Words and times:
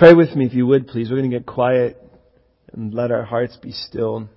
Pray 0.00 0.14
with 0.14 0.34
me 0.34 0.46
if 0.46 0.54
you 0.54 0.66
would, 0.66 0.86
please. 0.86 1.10
We're 1.10 1.18
going 1.18 1.30
to 1.30 1.36
get 1.36 1.44
quiet 1.44 2.02
and 2.72 2.94
let 2.94 3.10
our 3.10 3.22
hearts 3.22 3.58
be 3.58 3.70
still 3.70 4.30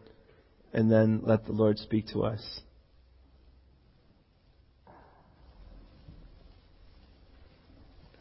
and 0.73 0.91
then 0.91 1.21
let 1.23 1.45
the 1.45 1.53
Lord 1.53 1.77
speak 1.77 2.07
to 2.07 2.23
us. 2.23 2.59
All 4.85 4.93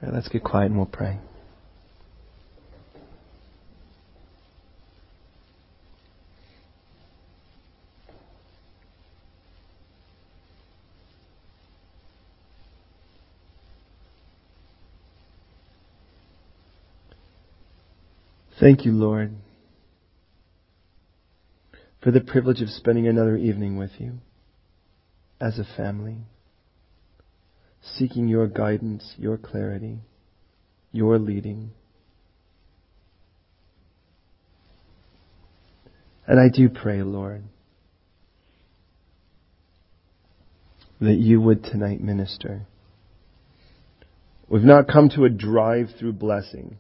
right, 0.02 0.14
let's 0.14 0.28
get 0.28 0.44
quiet 0.44 0.66
and 0.66 0.76
we'll 0.76 0.86
pray. 0.86 1.18
Thank 18.62 18.84
you, 18.84 18.92
Lord, 18.92 19.32
for 22.00 22.12
the 22.12 22.20
privilege 22.20 22.62
of 22.62 22.68
spending 22.68 23.08
another 23.08 23.36
evening 23.36 23.76
with 23.76 23.90
you 23.98 24.20
as 25.40 25.58
a 25.58 25.66
family, 25.76 26.18
seeking 27.82 28.28
your 28.28 28.46
guidance, 28.46 29.14
your 29.18 29.36
clarity, 29.36 29.98
your 30.92 31.18
leading. 31.18 31.72
And 36.28 36.38
I 36.38 36.48
do 36.48 36.68
pray, 36.68 37.02
Lord, 37.02 37.42
that 41.00 41.16
you 41.16 41.40
would 41.40 41.64
tonight 41.64 42.00
minister. 42.00 42.68
We've 44.48 44.62
not 44.62 44.86
come 44.86 45.08
to 45.16 45.24
a 45.24 45.30
drive 45.30 45.88
through 45.98 46.12
blessing. 46.12 46.78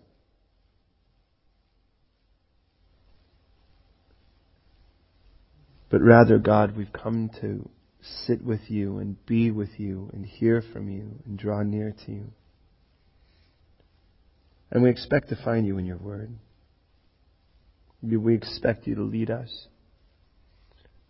But 5.92 6.00
rather, 6.00 6.38
God, 6.38 6.74
we've 6.74 6.92
come 6.92 7.30
to 7.42 7.68
sit 8.00 8.42
with 8.42 8.62
you 8.68 8.96
and 8.96 9.24
be 9.26 9.50
with 9.50 9.78
you 9.78 10.08
and 10.14 10.24
hear 10.24 10.62
from 10.72 10.88
you 10.88 11.20
and 11.26 11.38
draw 11.38 11.62
near 11.62 11.94
to 12.06 12.10
you. 12.10 12.32
And 14.70 14.82
we 14.82 14.88
expect 14.88 15.28
to 15.28 15.36
find 15.44 15.66
you 15.66 15.76
in 15.76 15.84
your 15.84 15.98
word. 15.98 16.34
We 18.00 18.34
expect 18.34 18.86
you 18.86 18.94
to 18.94 19.02
lead 19.02 19.30
us, 19.30 19.66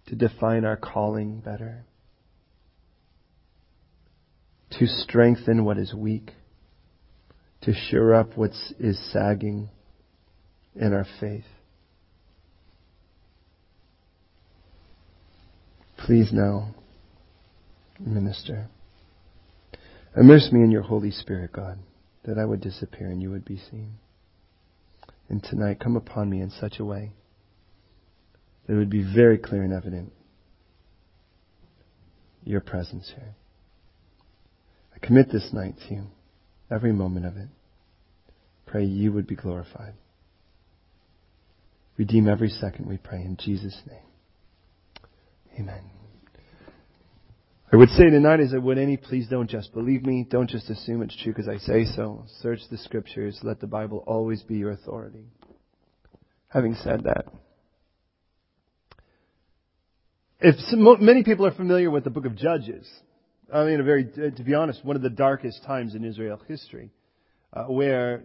to 0.08 0.16
define 0.16 0.64
our 0.64 0.76
calling 0.76 1.38
better, 1.38 1.84
to 4.80 4.86
strengthen 4.88 5.64
what 5.64 5.78
is 5.78 5.94
weak, 5.94 6.32
to 7.62 7.72
shore 7.72 8.14
up 8.14 8.36
what 8.36 8.50
is 8.80 9.12
sagging 9.12 9.70
in 10.74 10.92
our 10.92 11.06
faith. 11.20 11.44
Please 16.04 16.32
now, 16.32 16.74
minister. 18.00 18.66
Immerse 20.16 20.50
me 20.50 20.60
in 20.64 20.72
your 20.72 20.82
Holy 20.82 21.12
Spirit, 21.12 21.52
God, 21.52 21.78
that 22.24 22.38
I 22.38 22.44
would 22.44 22.60
disappear 22.60 23.06
and 23.06 23.22
you 23.22 23.30
would 23.30 23.44
be 23.44 23.62
seen. 23.70 23.94
And 25.28 25.44
tonight, 25.44 25.78
come 25.78 25.94
upon 25.94 26.28
me 26.28 26.40
in 26.40 26.50
such 26.50 26.80
a 26.80 26.84
way 26.84 27.12
that 28.66 28.74
it 28.74 28.76
would 28.76 28.90
be 28.90 29.04
very 29.14 29.38
clear 29.38 29.62
and 29.62 29.72
evident 29.72 30.12
your 32.42 32.60
presence 32.60 33.12
here. 33.14 33.36
I 34.96 35.06
commit 35.06 35.30
this 35.30 35.50
night 35.52 35.74
to 35.86 35.94
you, 35.94 36.02
every 36.68 36.92
moment 36.92 37.26
of 37.26 37.36
it. 37.36 37.48
Pray 38.66 38.84
you 38.84 39.12
would 39.12 39.28
be 39.28 39.36
glorified. 39.36 39.94
Redeem 41.96 42.28
every 42.28 42.48
second, 42.48 42.86
we 42.86 42.96
pray, 42.96 43.20
in 43.20 43.36
Jesus' 43.36 43.80
name. 43.86 44.11
Amen. 45.58 45.92
I 47.72 47.76
would 47.76 47.88
say 47.90 48.10
tonight 48.10 48.40
as 48.40 48.52
I 48.52 48.58
would 48.58 48.76
any, 48.76 48.98
please 48.98 49.28
don't 49.28 49.48
just 49.48 49.72
believe 49.72 50.04
me. 50.04 50.26
Don't 50.28 50.50
just 50.50 50.68
assume 50.68 51.00
it's 51.00 51.16
true 51.22 51.32
because 51.32 51.48
I 51.48 51.56
say 51.56 51.86
so. 51.86 52.26
Search 52.42 52.60
the 52.70 52.76
scriptures. 52.76 53.38
Let 53.42 53.60
the 53.60 53.66
Bible 53.66 54.04
always 54.06 54.42
be 54.42 54.56
your 54.56 54.72
authority. 54.72 55.24
Having 56.48 56.74
said 56.74 57.04
that, 57.04 57.24
if 60.40 60.56
some, 60.66 61.02
many 61.02 61.22
people 61.22 61.46
are 61.46 61.54
familiar 61.54 61.90
with 61.90 62.04
the 62.04 62.10
book 62.10 62.26
of 62.26 62.36
Judges, 62.36 62.86
I 63.52 63.64
mean, 63.64 63.80
a 63.80 63.82
very, 63.82 64.04
to 64.04 64.42
be 64.44 64.52
honest, 64.52 64.84
one 64.84 64.96
of 64.96 65.02
the 65.02 65.08
darkest 65.08 65.64
times 65.64 65.94
in 65.94 66.04
Israel 66.04 66.42
history, 66.46 66.90
uh, 67.54 67.64
where 67.64 68.24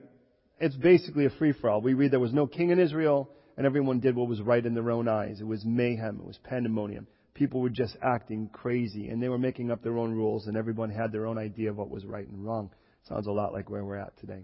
it's 0.60 0.76
basically 0.76 1.26
a 1.26 1.30
free 1.30 1.54
for 1.54 1.70
all. 1.70 1.80
We 1.80 1.94
read 1.94 2.12
there 2.12 2.20
was 2.20 2.34
no 2.34 2.48
king 2.48 2.72
in 2.72 2.80
Israel, 2.80 3.30
and 3.56 3.66
everyone 3.66 4.02
did 4.02 4.14
what 4.14 4.28
was 4.28 4.42
right 4.42 4.66
in 4.66 4.74
their 4.74 4.92
own 4.92 5.08
eyes. 5.08 5.40
It 5.40 5.48
was 5.48 5.64
mayhem. 5.64 6.20
It 6.20 6.26
was 6.26 6.38
pandemonium 6.44 7.08
people 7.38 7.62
were 7.62 7.70
just 7.70 7.96
acting 8.02 8.50
crazy 8.52 9.10
and 9.10 9.22
they 9.22 9.30
were 9.30 9.38
making 9.38 9.70
up 9.70 9.84
their 9.84 9.98
own 9.98 10.12
rules 10.12 10.48
and 10.48 10.58
everyone 10.58 10.90
had 10.90 11.12
their 11.12 11.28
own 11.28 11.38
idea 11.38 11.70
of 11.70 11.78
what 11.78 11.90
was 11.90 12.04
right 12.04 12.28
and 12.28 12.44
wrong. 12.44 12.72
Sounds 13.08 13.28
a 13.28 13.32
lot 13.32 13.54
like 13.54 13.70
where 13.70 13.86
we're 13.86 13.98
at 13.98 14.18
today. 14.20 14.44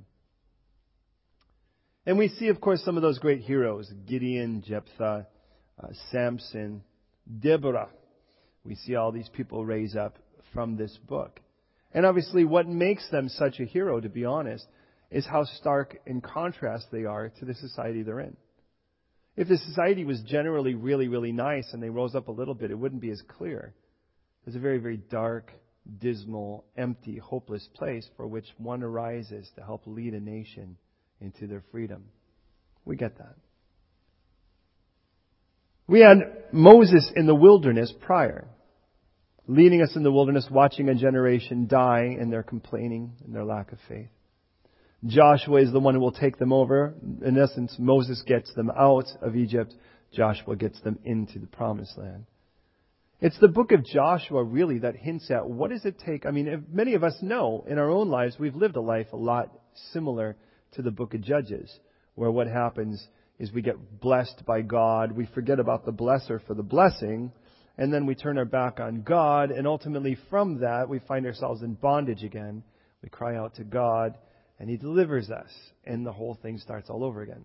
And 2.06 2.18
we 2.18 2.28
see, 2.28 2.50
of 2.50 2.62
course, 2.62 2.84
some 2.84 2.96
of 2.96 3.02
those 3.02 3.18
great 3.18 3.42
heroes 3.42 3.92
Gideon, 4.08 4.64
Jephthah, 4.66 5.26
uh, 5.82 5.88
Samson, 6.12 6.84
Deborah. 7.40 7.90
We 8.64 8.76
see 8.76 8.96
all 8.96 9.12
these 9.12 9.30
people 9.30 9.66
raise 9.66 9.96
up 9.96 10.18
from 10.54 10.78
this 10.78 10.98
book. 11.08 11.40
And 11.94 12.06
obviously, 12.06 12.46
what 12.46 12.68
makes 12.68 13.10
them 13.10 13.28
such 13.30 13.60
a 13.60 13.66
hero, 13.66 14.00
to 14.00 14.10
be 14.10 14.26
honest, 14.26 14.66
is 15.12 15.26
how 15.26 15.46
stark 15.46 15.98
in 16.06 16.22
contrast 16.22 16.88
they 16.92 17.06
are 17.06 17.30
to 17.40 17.46
the 17.46 17.54
society 17.54 18.04
they're 18.04 18.20
in. 18.20 18.36
If 19.36 19.48
the 19.48 19.58
society 19.58 20.06
was 20.06 20.22
generally 20.22 20.76
really, 20.76 21.08
really 21.08 21.32
nice 21.32 21.74
and 21.74 21.82
they 21.82 21.90
rose 21.90 22.14
up 22.14 22.28
a 22.28 22.32
little 22.32 22.54
bit, 22.54 22.72
it 22.72 22.78
wouldn't 22.78 23.02
be 23.02 23.10
as 23.10 23.22
clear. 23.28 23.74
It's 24.46 24.56
a 24.56 24.60
very, 24.60 24.78
very 24.78 24.98
dark, 24.98 25.52
dismal, 26.00 26.66
empty, 26.78 27.18
hopeless 27.18 27.68
place 27.74 28.08
for 28.16 28.28
which 28.28 28.46
one 28.58 28.84
arises 28.84 29.50
to 29.56 29.64
help 29.64 29.88
lead 29.88 30.14
a 30.14 30.20
nation 30.20 30.78
into 31.20 31.48
their 31.48 31.64
freedom. 31.72 32.06
We 32.86 32.96
get 32.96 33.18
that. 33.18 33.36
We 35.88 36.02
had 36.02 36.18
Moses 36.52 37.12
in 37.16 37.26
the 37.26 37.36
wilderness 37.36 37.94
prior, 38.02 38.48
leading 39.48 39.82
us 39.82 39.96
in 39.96 40.04
the 40.04 40.12
wilderness, 40.12 40.48
watching 40.50 40.90
a 40.90 40.96
generation 40.96 41.68
die 41.68 42.16
in 42.20 42.30
their 42.30 42.44
complaining 42.44 43.14
and 43.26 43.36
their 43.36 43.44
lack 43.44 43.72
of 43.72 43.80
faith. 43.88 44.10
Joshua 45.06 45.62
is 45.62 45.72
the 45.72 45.80
one 45.80 45.96
who 45.96 46.00
will 46.00 46.12
take 46.12 46.38
them 46.38 46.54
over. 46.54 46.94
In 47.24 47.38
essence, 47.38 47.76
Moses 47.78 48.22
gets 48.26 48.54
them 48.54 48.72
out 48.72 49.08
of 49.22 49.36
Egypt. 49.36 49.74
Joshua 50.14 50.56
gets 50.56 50.80
them 50.82 51.00
into 51.04 51.40
the 51.40 51.48
promised 51.48 51.98
land. 51.98 52.26
It's 53.20 53.40
the 53.40 53.48
book 53.48 53.72
of 53.72 53.86
Joshua 53.86 54.44
really 54.44 54.80
that 54.80 54.96
hints 54.96 55.32
at 55.32 55.50
what 55.50 55.72
does 55.72 55.86
it 55.86 56.00
take. 56.06 56.26
I 56.26 56.32
mean, 56.32 56.66
many 56.72 56.94
of 56.94 57.04
us 57.04 57.16
know 57.22 57.66
in 57.68 57.78
our 57.78 57.90
own 57.90 58.10
lives 58.10 58.38
we've 58.38 58.56
lived 58.56 58.76
a 58.76 58.82
life 58.82 59.08
a 59.14 59.18
lot 59.18 59.50
similar 59.92 60.36
to 60.74 60.82
the 60.82 60.92
book 60.92 61.14
of 61.14 61.22
Judges, 61.22 61.80
where 62.16 62.32
what 62.32 62.48
happens 62.48 63.06
is 63.40 63.52
we 63.52 63.62
get 63.62 64.00
blessed 64.00 64.44
by 64.46 64.62
God, 64.62 65.12
we 65.12 65.26
forget 65.28 65.60
about 65.60 65.86
the 65.86 65.94
blesser 65.94 66.46
for 66.46 66.54
the 66.54 66.64
blessing, 66.64 67.32
and 67.78 67.94
then 67.94 68.06
we 68.06 68.16
turn 68.16 68.38
our 68.38 68.46
back 68.46 68.80
on 68.80 69.02
God, 69.02 69.52
and 69.52 69.68
ultimately 69.68 70.18
from 70.30 70.60
that 70.60 70.88
we 70.88 71.00
find 71.00 71.26
ourselves 71.26 71.62
in 71.62 71.74
bondage 71.74 72.24
again. 72.24 72.64
We 73.02 73.10
cry 73.10 73.36
out 73.38 73.56
to 73.56 73.64
God, 73.64 74.18
and 74.60 74.70
He 74.70 74.78
delivers 74.78 75.30
us, 75.30 75.50
and 75.86 76.06
the 76.06 76.12
whole 76.12 76.38
thing 76.42 76.58
starts 76.58 76.90
all 76.90 77.04
over 77.04 77.22
again. 77.22 77.44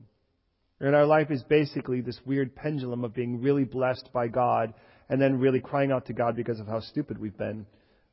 And 0.80 0.94
our 0.94 1.06
life 1.06 1.30
is 1.30 1.42
basically 1.42 2.00
this 2.00 2.20
weird 2.24 2.54
pendulum 2.54 3.04
of 3.04 3.14
being 3.14 3.40
really 3.42 3.64
blessed 3.64 4.10
by 4.12 4.28
God 4.28 4.74
and 5.08 5.20
then 5.20 5.40
really 5.40 5.60
crying 5.60 5.90
out 5.90 6.06
to 6.06 6.12
God 6.12 6.36
because 6.36 6.60
of 6.60 6.66
how 6.66 6.80
stupid 6.80 7.18
we've 7.18 7.36
been 7.36 7.66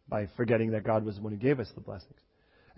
by 0.08 0.28
forgetting 0.38 0.72
that 0.72 0.84
God 0.84 1.06
was 1.06 1.16
the 1.16 1.22
one 1.22 1.34
who 1.34 1.38
gave 1.38 1.60
us 1.60 1.70
the 1.76 1.82
blessings. 1.82 2.20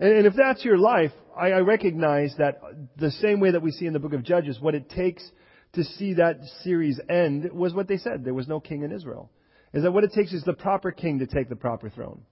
And, 0.00 0.26
if 0.26 0.34
that's 0.34 0.64
your 0.64 0.78
life, 0.78 1.10
I 1.36 1.50
recognize 1.58 2.34
that 2.38 2.60
the 2.96 3.10
same 3.10 3.40
way 3.40 3.50
that 3.50 3.62
we 3.62 3.72
see 3.72 3.86
in 3.86 3.92
the 3.92 3.98
book 3.98 4.12
of 4.12 4.22
Judges, 4.22 4.60
what 4.60 4.74
it 4.74 4.90
takes 4.90 5.28
to 5.72 5.82
see 5.82 6.14
that 6.14 6.38
series 6.62 7.00
end 7.08 7.50
was 7.52 7.74
what 7.74 7.88
they 7.88 7.96
said. 7.96 8.24
There 8.24 8.34
was 8.34 8.46
no 8.46 8.60
king 8.60 8.82
in 8.82 8.92
Israel. 8.92 9.30
Is 9.74 9.82
that 9.82 9.92
what 9.92 10.04
it 10.04 10.12
takes 10.12 10.32
is 10.32 10.44
the 10.44 10.52
proper 10.52 10.92
king 10.92 11.18
to 11.18 11.26
take 11.26 11.48
the 11.48 11.56
proper 11.56 11.90
throne. 11.90 12.22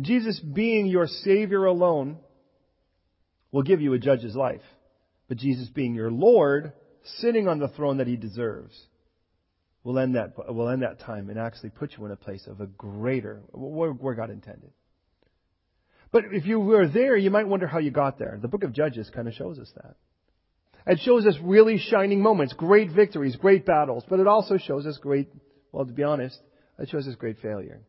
Jesus 0.00 0.40
being 0.40 0.86
your 0.86 1.06
Savior 1.06 1.66
alone 1.66 2.18
will 3.56 3.62
give 3.62 3.80
you 3.80 3.94
a 3.94 3.98
judge's 3.98 4.36
life. 4.36 4.60
But 5.28 5.38
Jesus 5.38 5.70
being 5.70 5.94
your 5.94 6.10
Lord, 6.10 6.74
sitting 7.20 7.48
on 7.48 7.58
the 7.58 7.68
throne 7.68 7.96
that 7.96 8.06
he 8.06 8.16
deserves, 8.16 8.78
will 9.82 9.98
end 9.98 10.14
that, 10.14 10.34
will 10.54 10.68
end 10.68 10.82
that 10.82 11.00
time 11.00 11.30
and 11.30 11.38
actually 11.38 11.70
put 11.70 11.94
you 11.96 12.04
in 12.04 12.12
a 12.12 12.16
place 12.16 12.46
of 12.46 12.60
a 12.60 12.66
greater, 12.66 13.40
where, 13.52 13.92
where 13.92 14.14
God 14.14 14.28
intended. 14.28 14.72
But 16.12 16.24
if 16.32 16.44
you 16.44 16.60
were 16.60 16.86
there, 16.86 17.16
you 17.16 17.30
might 17.30 17.48
wonder 17.48 17.66
how 17.66 17.78
you 17.78 17.90
got 17.90 18.18
there. 18.18 18.38
The 18.42 18.46
book 18.46 18.62
of 18.62 18.74
Judges 18.74 19.10
kind 19.14 19.26
of 19.26 19.32
shows 19.32 19.58
us 19.58 19.72
that. 19.76 19.96
It 20.86 21.00
shows 21.00 21.24
us 21.24 21.36
really 21.42 21.78
shining 21.78 22.20
moments, 22.20 22.52
great 22.52 22.90
victories, 22.90 23.36
great 23.36 23.64
battles, 23.64 24.04
but 24.06 24.20
it 24.20 24.26
also 24.26 24.58
shows 24.58 24.84
us 24.84 24.98
great, 24.98 25.28
well, 25.72 25.86
to 25.86 25.92
be 25.94 26.02
honest, 26.02 26.38
it 26.78 26.90
shows 26.90 27.08
us 27.08 27.14
great 27.14 27.38
failure. 27.38 27.80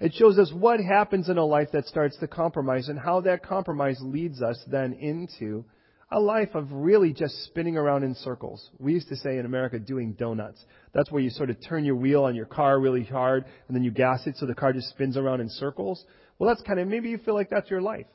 It 0.00 0.14
shows 0.14 0.38
us 0.38 0.50
what 0.52 0.80
happens 0.80 1.28
in 1.28 1.36
a 1.36 1.44
life 1.44 1.68
that 1.72 1.86
starts 1.86 2.16
to 2.18 2.26
compromise 2.26 2.88
and 2.88 2.98
how 2.98 3.20
that 3.22 3.42
compromise 3.42 3.98
leads 4.00 4.40
us 4.40 4.58
then 4.66 4.94
into 4.94 5.64
a 6.10 6.18
life 6.18 6.54
of 6.54 6.72
really 6.72 7.12
just 7.12 7.44
spinning 7.44 7.76
around 7.76 8.02
in 8.02 8.14
circles. 8.14 8.70
We 8.78 8.94
used 8.94 9.10
to 9.10 9.16
say 9.16 9.36
in 9.36 9.44
America, 9.44 9.78
doing 9.78 10.14
donuts. 10.14 10.64
That's 10.94 11.10
where 11.10 11.22
you 11.22 11.28
sort 11.28 11.50
of 11.50 11.56
turn 11.68 11.84
your 11.84 11.96
wheel 11.96 12.24
on 12.24 12.34
your 12.34 12.46
car 12.46 12.80
really 12.80 13.04
hard 13.04 13.44
and 13.68 13.76
then 13.76 13.84
you 13.84 13.90
gas 13.90 14.26
it 14.26 14.36
so 14.38 14.46
the 14.46 14.54
car 14.54 14.72
just 14.72 14.88
spins 14.88 15.18
around 15.18 15.42
in 15.42 15.50
circles. 15.50 16.02
Well, 16.38 16.48
that's 16.48 16.66
kind 16.66 16.80
of, 16.80 16.88
maybe 16.88 17.10
you 17.10 17.18
feel 17.18 17.34
like 17.34 17.50
that's 17.50 17.70
your 17.70 17.82
life. 17.82 18.06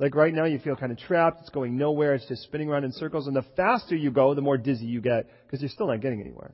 Like 0.00 0.14
right 0.16 0.34
now 0.34 0.44
you 0.44 0.58
feel 0.58 0.76
kind 0.76 0.90
of 0.90 0.98
trapped, 0.98 1.40
it's 1.40 1.50
going 1.50 1.78
nowhere, 1.78 2.14
it's 2.14 2.26
just 2.26 2.42
spinning 2.42 2.68
around 2.68 2.84
in 2.84 2.92
circles, 2.92 3.28
and 3.28 3.36
the 3.36 3.46
faster 3.56 3.96
you 3.96 4.10
go, 4.10 4.34
the 4.34 4.42
more 4.42 4.58
dizzy 4.58 4.84
you 4.84 5.00
get, 5.00 5.26
because 5.46 5.62
you're 5.62 5.70
still 5.70 5.86
not 5.86 6.02
getting 6.02 6.20
anywhere. 6.20 6.52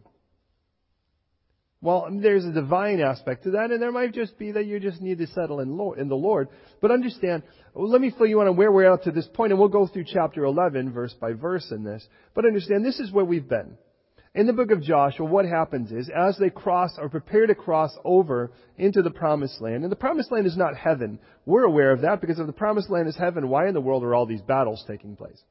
Well, 1.82 2.06
there's 2.12 2.44
a 2.44 2.52
divine 2.52 3.00
aspect 3.00 3.42
to 3.42 3.50
that, 3.50 3.72
and 3.72 3.82
there 3.82 3.90
might 3.90 4.14
just 4.14 4.38
be 4.38 4.52
that 4.52 4.66
you 4.66 4.78
just 4.78 5.02
need 5.02 5.18
to 5.18 5.26
settle 5.26 5.58
in, 5.58 5.70
in 5.98 6.08
the 6.08 6.14
Lord. 6.14 6.48
But 6.80 6.92
understand, 6.92 7.42
well, 7.74 7.90
let 7.90 8.00
me 8.00 8.14
fill 8.16 8.28
you 8.28 8.40
in 8.40 8.46
on 8.46 8.56
where 8.56 8.70
we're 8.70 8.92
at 8.92 9.02
to 9.02 9.10
this 9.10 9.26
point, 9.34 9.50
and 9.50 9.58
we'll 9.58 9.68
go 9.68 9.88
through 9.88 10.04
chapter 10.06 10.44
11, 10.44 10.92
verse 10.92 11.12
by 11.20 11.32
verse 11.32 11.72
in 11.72 11.82
this. 11.82 12.06
But 12.34 12.46
understand, 12.46 12.84
this 12.84 13.00
is 13.00 13.10
where 13.10 13.24
we've 13.24 13.48
been. 13.48 13.76
In 14.32 14.46
the 14.46 14.52
book 14.52 14.70
of 14.70 14.80
Joshua, 14.80 15.26
what 15.26 15.44
happens 15.44 15.90
is, 15.90 16.08
as 16.08 16.38
they 16.38 16.50
cross 16.50 16.92
or 16.98 17.08
prepare 17.08 17.48
to 17.48 17.54
cross 17.56 17.90
over 18.04 18.52
into 18.78 19.02
the 19.02 19.10
promised 19.10 19.60
land, 19.60 19.82
and 19.82 19.90
the 19.90 19.96
promised 19.96 20.30
land 20.30 20.46
is 20.46 20.56
not 20.56 20.76
heaven. 20.76 21.18
We're 21.46 21.64
aware 21.64 21.90
of 21.90 22.02
that 22.02 22.20
because 22.20 22.38
if 22.38 22.46
the 22.46 22.52
promised 22.52 22.90
land 22.90 23.08
is 23.08 23.16
heaven, 23.16 23.48
why 23.48 23.66
in 23.66 23.74
the 23.74 23.80
world 23.80 24.04
are 24.04 24.14
all 24.14 24.24
these 24.24 24.40
battles 24.40 24.84
taking 24.86 25.16
place? 25.16 25.42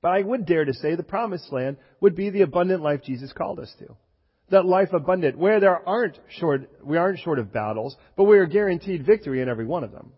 But 0.00 0.12
I 0.12 0.22
would 0.22 0.46
dare 0.46 0.64
to 0.64 0.72
say 0.72 0.94
the 0.94 1.02
promised 1.02 1.52
land 1.52 1.78
would 2.00 2.14
be 2.14 2.30
the 2.30 2.42
abundant 2.42 2.80
life 2.80 3.02
Jesus 3.02 3.32
called 3.32 3.58
us 3.58 3.74
to 3.80 3.96
that 4.50 4.66
life 4.66 4.92
abundant, 4.92 5.38
where 5.38 5.60
there 5.60 5.88
aren't 5.88 6.18
short, 6.28 6.70
we 6.82 6.96
aren't 6.96 7.20
short 7.20 7.38
of 7.38 7.52
battles, 7.52 7.96
but 8.16 8.24
we 8.24 8.38
are 8.38 8.46
guaranteed 8.46 9.06
victory 9.06 9.40
in 9.40 9.48
every 9.48 9.66
one 9.66 9.84
of 9.84 9.92
them. 9.92 10.12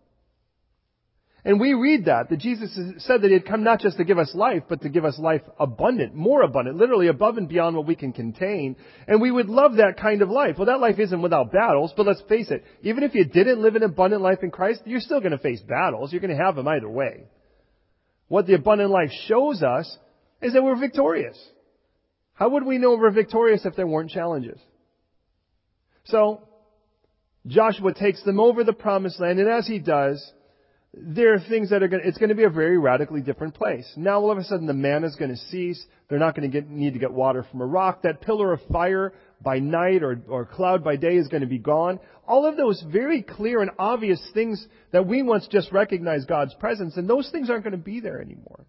And 1.45 1.61
we 1.61 1.73
read 1.73 2.05
that, 2.05 2.29
that 2.29 2.39
Jesus 2.39 2.77
said 3.05 3.21
that 3.21 3.27
He 3.27 3.33
had 3.33 3.45
come 3.45 3.63
not 3.63 3.79
just 3.79 3.95
to 3.97 4.03
give 4.03 4.17
us 4.17 4.35
life, 4.35 4.63
but 4.67 4.81
to 4.81 4.89
give 4.89 5.05
us 5.05 5.17
life 5.17 5.43
abundant, 5.57 6.13
more 6.13 6.41
abundant, 6.41 6.75
literally 6.75 7.07
above 7.07 7.37
and 7.37 7.47
beyond 7.47 7.73
what 7.73 7.87
we 7.87 7.95
can 7.95 8.11
contain. 8.11 8.75
And 9.07 9.21
we 9.21 9.31
would 9.31 9.47
love 9.47 9.75
that 9.77 9.97
kind 9.97 10.21
of 10.21 10.29
life. 10.29 10.55
Well, 10.57 10.65
that 10.65 10.81
life 10.81 10.99
isn't 10.99 11.21
without 11.21 11.53
battles, 11.53 11.93
but 11.95 12.05
let's 12.05 12.21
face 12.27 12.51
it, 12.51 12.65
even 12.81 13.03
if 13.03 13.15
you 13.15 13.23
didn't 13.23 13.61
live 13.61 13.77
an 13.77 13.83
abundant 13.83 14.21
life 14.21 14.39
in 14.43 14.51
Christ, 14.51 14.81
you're 14.83 14.99
still 14.99 15.21
going 15.21 15.31
to 15.31 15.37
face 15.37 15.61
battles. 15.61 16.11
You're 16.11 16.19
going 16.19 16.37
to 16.37 16.43
have 16.43 16.57
them 16.57 16.67
either 16.67 16.89
way. 16.89 17.23
What 18.27 18.45
the 18.45 18.55
abundant 18.55 18.89
life 18.89 19.11
shows 19.27 19.63
us 19.63 19.97
is 20.41 20.51
that 20.51 20.63
we're 20.63 20.75
victorious. 20.75 21.37
How 22.37 22.49
would 22.49 22.65
we 22.65 22.77
know 22.77 22.95
we're 22.95 23.09
victorious 23.09 23.65
if 23.65 23.75
there 23.75 23.87
weren't 23.87 24.11
challenges? 24.11 24.59
So, 26.05 26.47
Joshua 27.47 27.93
takes 27.93 28.23
them 28.23 28.39
over 28.39 28.63
the 28.63 28.73
promised 28.73 29.19
land, 29.19 29.39
and 29.39 29.49
as 29.49 29.65
he 29.65 29.79
does, 29.79 30.31
there 30.93 31.33
are 31.33 31.39
things 31.39 31.71
that 31.71 31.81
are 31.81 31.87
going 31.87 32.03
to, 32.03 32.07
it's 32.07 32.19
going 32.19 32.29
to 32.29 32.35
be 32.35 32.43
a 32.43 32.49
very 32.49 32.77
radically 32.77 33.21
different 33.21 33.55
place. 33.55 33.91
Now 33.95 34.19
all 34.19 34.31
of 34.31 34.37
a 34.37 34.43
sudden 34.43 34.67
the 34.67 34.73
manna 34.73 35.07
is 35.07 35.15
going 35.15 35.31
to 35.31 35.37
cease. 35.37 35.83
They're 36.09 36.19
not 36.19 36.35
going 36.35 36.49
to 36.49 36.61
get, 36.61 36.69
need 36.69 36.93
to 36.93 36.99
get 36.99 37.11
water 37.11 37.45
from 37.49 37.61
a 37.61 37.65
rock. 37.65 38.03
That 38.03 38.21
pillar 38.21 38.53
of 38.53 38.61
fire 38.71 39.13
by 39.41 39.59
night 39.59 40.03
or, 40.03 40.21
or 40.27 40.45
cloud 40.45 40.83
by 40.83 40.95
day 40.95 41.15
is 41.15 41.27
going 41.27 41.41
to 41.41 41.47
be 41.47 41.59
gone. 41.59 41.99
All 42.27 42.45
of 42.45 42.57
those 42.57 42.83
very 42.91 43.21
clear 43.21 43.61
and 43.61 43.71
obvious 43.77 44.21
things 44.33 44.65
that 44.91 45.05
we 45.05 45.23
once 45.23 45.47
just 45.47 45.71
recognized 45.71 46.27
God's 46.27 46.53
presence, 46.55 46.97
and 46.97 47.09
those 47.09 47.29
things 47.31 47.49
aren't 47.49 47.63
going 47.63 47.71
to 47.71 47.77
be 47.77 47.99
there 47.99 48.21
anymore. 48.21 48.65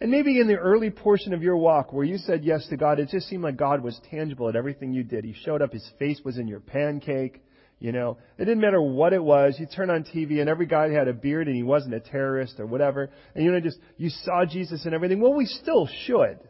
And 0.00 0.10
maybe 0.10 0.38
in 0.38 0.46
the 0.46 0.56
early 0.56 0.90
portion 0.90 1.34
of 1.34 1.42
your 1.42 1.56
walk 1.56 1.92
where 1.92 2.04
you 2.04 2.18
said 2.18 2.44
yes 2.44 2.66
to 2.68 2.76
God, 2.76 3.00
it 3.00 3.08
just 3.08 3.28
seemed 3.28 3.42
like 3.42 3.56
God 3.56 3.82
was 3.82 4.00
tangible 4.10 4.48
at 4.48 4.54
everything 4.54 4.92
you 4.92 5.02
did. 5.02 5.24
He 5.24 5.34
showed 5.44 5.60
up, 5.60 5.72
His 5.72 5.88
face 5.98 6.20
was 6.24 6.38
in 6.38 6.46
your 6.46 6.60
pancake. 6.60 7.42
You 7.80 7.92
know, 7.92 8.18
it 8.38 8.44
didn't 8.44 8.60
matter 8.60 8.82
what 8.82 9.12
it 9.12 9.22
was. 9.22 9.56
You 9.58 9.66
turn 9.66 9.88
on 9.88 10.02
TV 10.02 10.40
and 10.40 10.48
every 10.48 10.66
guy 10.66 10.90
had 10.90 11.06
a 11.06 11.12
beard 11.12 11.46
and 11.46 11.54
he 11.54 11.62
wasn't 11.62 11.94
a 11.94 12.00
terrorist 12.00 12.58
or 12.58 12.66
whatever. 12.66 13.08
And 13.34 13.44
you 13.44 13.52
know, 13.52 13.60
just, 13.60 13.78
you 13.96 14.08
saw 14.08 14.44
Jesus 14.44 14.84
and 14.84 14.94
everything. 14.94 15.20
Well, 15.20 15.34
we 15.34 15.46
still 15.46 15.88
should. 16.06 16.40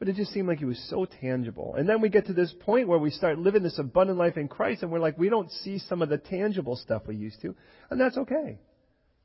But 0.00 0.08
it 0.08 0.16
just 0.16 0.32
seemed 0.32 0.48
like 0.48 0.58
he 0.58 0.64
was 0.64 0.84
so 0.90 1.06
tangible. 1.20 1.76
And 1.78 1.88
then 1.88 2.00
we 2.00 2.08
get 2.08 2.26
to 2.26 2.32
this 2.32 2.52
point 2.60 2.88
where 2.88 2.98
we 2.98 3.10
start 3.10 3.38
living 3.38 3.62
this 3.62 3.78
abundant 3.78 4.18
life 4.18 4.36
in 4.36 4.48
Christ 4.48 4.82
and 4.82 4.90
we're 4.90 4.98
like, 4.98 5.16
we 5.16 5.28
don't 5.28 5.50
see 5.50 5.78
some 5.78 6.02
of 6.02 6.08
the 6.08 6.18
tangible 6.18 6.74
stuff 6.74 7.02
we 7.06 7.14
used 7.14 7.40
to. 7.42 7.54
And 7.88 8.00
that's 8.00 8.18
okay. 8.18 8.58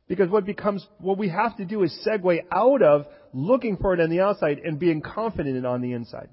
Because 0.09 0.29
what 0.29 0.45
becomes, 0.45 0.85
what 0.97 1.19
we 1.19 1.29
have 1.29 1.55
to 1.57 1.65
do 1.65 1.83
is 1.83 1.97
segue 2.05 2.39
out 2.51 2.81
of 2.81 3.05
looking 3.31 3.77
for 3.77 3.93
it 3.93 4.01
on 4.01 4.09
the 4.09 4.21
outside 4.21 4.57
and 4.57 4.79
being 4.79 5.01
confident 5.01 5.55
in 5.55 5.63
it 5.63 5.67
on 5.67 5.81
the 5.81 5.93
inside. 5.93 6.29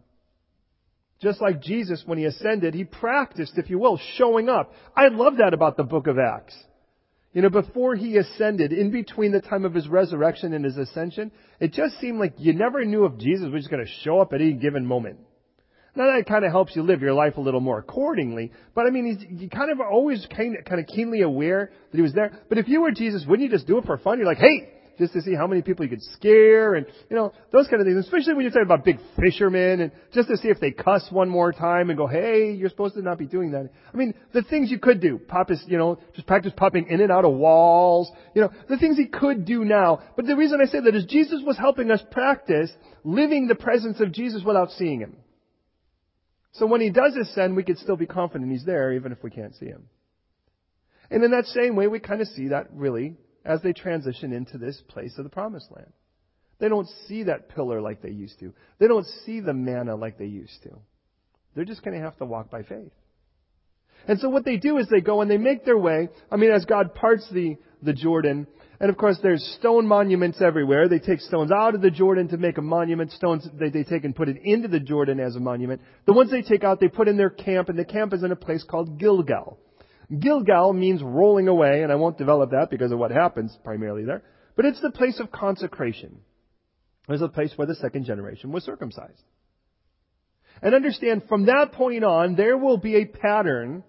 Just 1.21 1.41
like 1.43 1.63
Jesus, 1.63 2.03
when 2.05 2.19
he 2.19 2.25
ascended, 2.25 2.75
he 2.75 2.85
practiced, 2.85 3.53
if 3.57 3.71
you 3.71 3.79
will, 3.79 4.01
showing 4.17 4.49
up. 4.49 4.73
I 4.97 5.09
love 5.09 5.37
that 5.39 5.55
about 5.55 5.77
the 5.77 5.85
book 5.85 6.07
of 6.07 6.19
Acts. 6.19 6.57
You 7.35 7.43
know, 7.43 7.51
before 7.51 7.95
he 7.95 8.17
ascended, 8.17 8.73
in 8.73 8.91
between 8.91 9.33
the 9.33 9.43
time 9.43 9.67
of 9.67 9.75
his 9.75 9.89
resurrection 9.89 10.55
and 10.55 10.65
his 10.65 10.79
ascension, 10.79 11.31
it 11.61 11.75
just 11.75 12.01
seemed 12.01 12.19
like 12.19 12.35
you 12.39 12.55
never 12.55 12.83
knew 12.83 13.05
if 13.05 13.19
Jesus 13.19 13.51
was 13.53 13.67
going 13.67 13.85
to 13.85 13.93
show 14.03 14.21
up 14.21 14.33
at 14.33 14.41
any 14.41 14.55
given 14.55 14.87
moment. 14.87 15.19
Now 15.97 16.15
that 16.15 16.27
kind 16.29 16.45
of 16.45 16.53
helps 16.53 16.77
you 16.77 16.83
live 16.83 17.01
your 17.01 17.15
life 17.15 17.39
a 17.39 17.41
little 17.41 17.61
more 17.61 17.79
accordingly. 17.79 18.53
But 18.75 18.87
I 18.87 18.91
mean, 18.91 19.07
he's 19.07 19.41
you 19.43 19.49
kind 19.49 19.71
of 19.71 19.81
always 19.81 20.27
kind 20.37 20.57
of, 20.57 20.65
kind 20.67 20.81
of 20.81 20.87
keenly 20.87 21.23
aware 21.23 21.71
that 21.91 21.97
he 21.97 22.03
was 22.03 22.13
there. 22.13 22.39
But 22.49 22.59
if 22.59 22.69
you 22.69 22.83
were 22.83 22.91
Jesus, 22.91 23.25
wouldn't 23.27 23.51
you 23.51 23.57
just 23.57 23.67
do 23.67 23.79
it 23.79 23.87
for 23.87 23.97
fun? 23.97 24.19
You're 24.19 24.27
like, 24.27 24.39
hey, 24.39 24.75
just 24.99 25.13
to 25.13 25.23
see 25.23 25.35
how 25.35 25.47
many 25.47 25.63
people 25.63 25.85
you 25.85 25.91
could 25.91 26.03
scare 26.03 26.75
and, 26.75 26.87
you 27.11 27.17
know, 27.17 27.33
those 27.53 27.67
kind 27.69 27.81
of 27.81 27.87
things. 27.87 28.05
Especially 28.05 28.35
when 28.35 28.43
you're 28.43 28.51
talking 28.51 28.67
about 28.67 28.85
big 28.85 28.99
fishermen 29.21 29.81
and 29.81 29.93
just 30.13 30.29
to 30.29 30.37
see 30.37 30.49
if 30.49 30.61
they 30.61 30.71
cuss 30.71 31.07
one 31.11 31.29
more 31.29 31.53
time 31.53 31.91
and 31.91 31.99
go, 31.99 32.07
hey, 32.07 32.53
you're 32.53 32.69
supposed 32.69 32.95
to 32.95 33.03
not 33.03 33.19
be 33.19 33.27
doing 33.27 33.51
that. 33.53 33.71
I 33.93 33.97
mean, 33.97 34.15
the 34.33 34.43
things 34.43 34.71
you 34.71 34.79
could 34.79 35.01
do. 35.01 35.19
Pop 35.19 35.51
is, 35.51 35.63
you 35.67 35.79
know, 35.79 35.99
just 36.15 36.27
practice 36.27 36.53
popping 36.57 36.87
in 36.89 37.01
and 37.01 37.13
out 37.13 37.25
of 37.25 37.33
walls. 37.33 38.11
You 38.35 38.43
know, 38.43 38.51
the 38.69 38.79
things 38.79 38.97
he 38.97 39.07
could 39.07 39.45
do 39.45 39.65
now. 39.65 40.01
But 40.17 40.27
the 40.27 40.37
reason 40.37 40.61
I 40.63 40.67
say 40.67 40.81
that 40.81 40.95
is 40.95 41.05
Jesus 41.07 41.41
was 41.45 41.59
helping 41.59 41.91
us 41.91 42.03
practice 42.11 42.71
living 43.05 43.49
the 43.49 43.55
presence 43.55 44.01
of 44.01 44.13
Jesus 44.13 44.43
without 44.45 44.71
seeing 44.73 45.01
him. 45.01 45.17
So 46.59 46.67
when 46.67 46.81
he 46.81 46.91
does 46.91 47.15
ascend, 47.17 47.57
we 47.57 47.65
could 47.65 47.79
still 47.79 47.97
be 47.97 48.07
confident 48.07 48.51
he's 48.51 48.65
there 48.65 48.93
even 48.93 49.13
if 49.13 49.23
we 49.23 49.31
can't 49.31 49.55
see 49.55 49.67
him. 49.67 49.89
And 51.11 51.23
in 51.23 51.31
that 51.31 51.47
same 51.47 51.77
way, 51.77 51.87
we 51.87 52.01
kind 52.01 52.21
of 52.21 52.29
see 52.29 52.49
that 52.49 52.69
really 52.73 53.17
as 53.45 53.63
they 53.63 53.73
transition 53.73 54.33
into 54.33 54.59
this 54.59 54.83
place 54.89 55.15
of 55.19 55.25
the 55.25 55.31
promised 55.31 55.71
land. 55.71 55.93
They 56.59 56.69
don't 56.69 56.89
see 57.07 57.25
that 57.25 57.51
pillar 57.51 57.81
like 57.81 58.03
they 58.03 58.11
used 58.11 58.41
to. 58.41 58.55
They 58.79 58.89
don't 58.89 59.07
see 59.25 59.41
the 59.41 59.53
manna 59.53 59.95
like 59.95 60.19
they 60.19 60.27
used 60.27 60.63
to. 60.63 60.71
They're 61.55 61.65
just 61.65 61.85
going 61.85 61.97
to 61.97 62.05
have 62.05 62.17
to 62.19 62.25
walk 62.25 62.51
by 62.51 62.63
faith. 62.63 62.93
And 64.09 64.19
so 64.19 64.29
what 64.29 64.45
they 64.45 64.57
do 64.57 64.79
is 64.79 64.89
they 64.89 65.01
go 65.01 65.21
and 65.21 65.31
they 65.31 65.39
make 65.39 65.65
their 65.65 65.79
way. 65.79 66.09
I 66.31 66.37
mean, 66.37 66.51
as 66.51 66.65
God 66.65 66.95
parts 66.95 67.29
the, 67.31 67.57
the 67.83 67.93
Jordan, 67.93 68.47
and 68.79 68.91
of 68.91 68.97
course, 68.97 69.19
there's 69.23 69.43
stone 69.59 69.87
monuments 69.87 70.41
everywhere. 70.43 70.89
They 70.89 70.99
take 70.99 71.21
stones 71.21 71.51
out 71.51 71.75
of 71.75 71.81
the 71.81 71.91
Jordan 71.91 72.29
to 72.29 72.37
make 72.37 72.59
a 72.59 72.63
monument. 72.63 73.13
Stones 73.13 73.49
they, 73.59 73.71
they 73.71 73.85
take 73.85 74.05
and 74.05 74.15
put 74.15 74.29
it 74.29 74.37
into 74.43 74.69
the 74.69 74.81
Jordan 74.81 75.19
as 75.19 75.35
a 75.37 75.41
monument. 75.41 75.81
The 76.05 76.13
ones 76.13 76.31
they 76.31 76.43
take 76.43 76.65
out, 76.65 76.81
they 76.81 76.89
put 76.89 77.09
in 77.09 77.17
their 77.17 77.31
camp, 77.31 77.69
and 77.69 77.79
the 77.79 77.85
camp 77.85 78.13
is 78.13 78.23
in 78.23 78.33
a 78.33 78.37
place 78.37 78.65
called 78.69 78.99
Gilgal. 78.99 79.59
Gilgal 80.19 80.73
means 80.73 81.03
rolling 81.03 81.49
away, 81.49 81.83
and 81.83 81.91
I 81.91 81.97
won't 81.97 82.19
develop 82.19 82.51
that 82.51 82.69
because 82.71 82.93
of 82.93 82.99
what 82.99 83.11
happens 83.11 83.57
primarily 83.65 84.05
there. 84.05 84.23
But 84.57 84.67
it's 84.67 84.81
the 84.81 84.91
place 84.91 85.21
of 85.21 85.33
consecration. 85.33 86.21
It's 87.09 87.23
a 87.23 87.29
place 87.29 87.53
where 87.57 87.67
the 87.67 87.75
second 87.77 88.05
generation 88.05 88.53
was 88.53 88.65
circumcised. 88.65 89.23
And 90.63 90.75
understand, 90.75 91.25
from 91.29 91.47
that 91.47 91.73
point 91.73 92.05
on, 92.05 92.35
there 92.35 92.57
will 92.57 92.79
be 92.79 92.97
a 92.97 93.05
pattern 93.05 93.85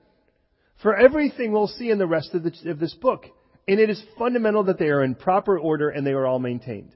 for 0.81 0.95
everything 0.95 1.51
we'll 1.51 1.67
see 1.67 1.89
in 1.89 1.97
the 1.97 2.07
rest 2.07 2.33
of, 2.33 2.43
the, 2.43 2.51
of 2.69 2.79
this 2.79 2.93
book. 2.93 3.25
And 3.67 3.79
it 3.79 3.89
is 3.89 4.01
fundamental 4.17 4.63
that 4.65 4.79
they 4.79 4.87
are 4.87 5.03
in 5.03 5.15
proper 5.15 5.59
order 5.59 5.89
and 5.89 6.05
they 6.05 6.11
are 6.11 6.25
all 6.25 6.39
maintained. 6.39 6.95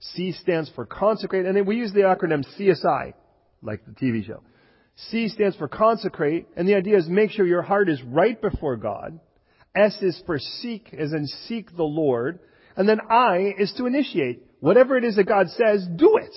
C 0.00 0.32
stands 0.32 0.70
for 0.74 0.84
consecrate, 0.84 1.46
and 1.46 1.56
then 1.56 1.64
we 1.64 1.76
use 1.76 1.92
the 1.92 2.00
acronym 2.00 2.44
CSI, 2.58 3.14
like 3.62 3.82
the 3.86 3.92
TV 3.92 4.26
show. 4.26 4.42
C 5.10 5.28
stands 5.28 5.56
for 5.56 5.68
consecrate, 5.68 6.48
and 6.56 6.68
the 6.68 6.74
idea 6.74 6.98
is 6.98 7.08
make 7.08 7.30
sure 7.30 7.46
your 7.46 7.62
heart 7.62 7.88
is 7.88 8.02
right 8.02 8.40
before 8.40 8.76
God. 8.76 9.20
S 9.74 9.96
is 10.02 10.20
for 10.26 10.38
seek, 10.38 10.92
as 10.92 11.12
in 11.12 11.26
seek 11.26 11.74
the 11.76 11.84
Lord. 11.84 12.40
And 12.76 12.88
then 12.88 13.00
I 13.08 13.54
is 13.58 13.72
to 13.78 13.86
initiate. 13.86 14.42
Whatever 14.60 14.96
it 14.96 15.04
is 15.04 15.16
that 15.16 15.24
God 15.24 15.48
says, 15.50 15.86
do 15.96 16.18
it. 16.18 16.34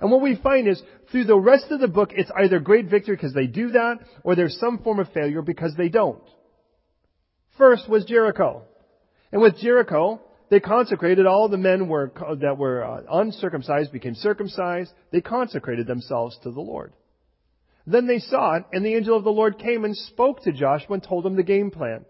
And 0.00 0.10
what 0.10 0.22
we 0.22 0.36
find 0.36 0.68
is 0.68 0.82
through 1.10 1.24
the 1.24 1.36
rest 1.36 1.66
of 1.70 1.80
the 1.80 1.88
book, 1.88 2.10
it's 2.12 2.30
either 2.36 2.60
great 2.60 2.86
victory 2.90 3.16
because 3.16 3.34
they 3.34 3.46
do 3.46 3.70
that, 3.70 3.98
or 4.22 4.36
there's 4.36 4.58
some 4.58 4.78
form 4.78 5.00
of 5.00 5.12
failure 5.12 5.42
because 5.42 5.74
they 5.76 5.88
don't. 5.88 6.22
First 7.56 7.88
was 7.88 8.04
Jericho. 8.04 8.62
And 9.32 9.40
with 9.40 9.58
Jericho, 9.58 10.20
they 10.50 10.60
consecrated 10.60 11.26
all 11.26 11.48
the 11.48 11.56
men 11.56 11.88
were, 11.88 12.12
that 12.40 12.58
were 12.58 12.84
uh, 12.84 13.02
uncircumcised 13.10 13.92
became 13.92 14.14
circumcised. 14.14 14.92
They 15.10 15.20
consecrated 15.20 15.86
themselves 15.86 16.38
to 16.42 16.50
the 16.50 16.60
Lord. 16.60 16.92
Then 17.86 18.06
they 18.06 18.18
saw 18.18 18.56
it, 18.56 18.64
and 18.72 18.84
the 18.84 18.94
angel 18.94 19.16
of 19.16 19.24
the 19.24 19.30
Lord 19.30 19.58
came 19.58 19.84
and 19.84 19.96
spoke 19.96 20.42
to 20.42 20.52
Joshua 20.52 20.94
and 20.94 21.02
told 21.02 21.26
him 21.26 21.36
the 21.36 21.42
game 21.42 21.70
plan. 21.70 22.04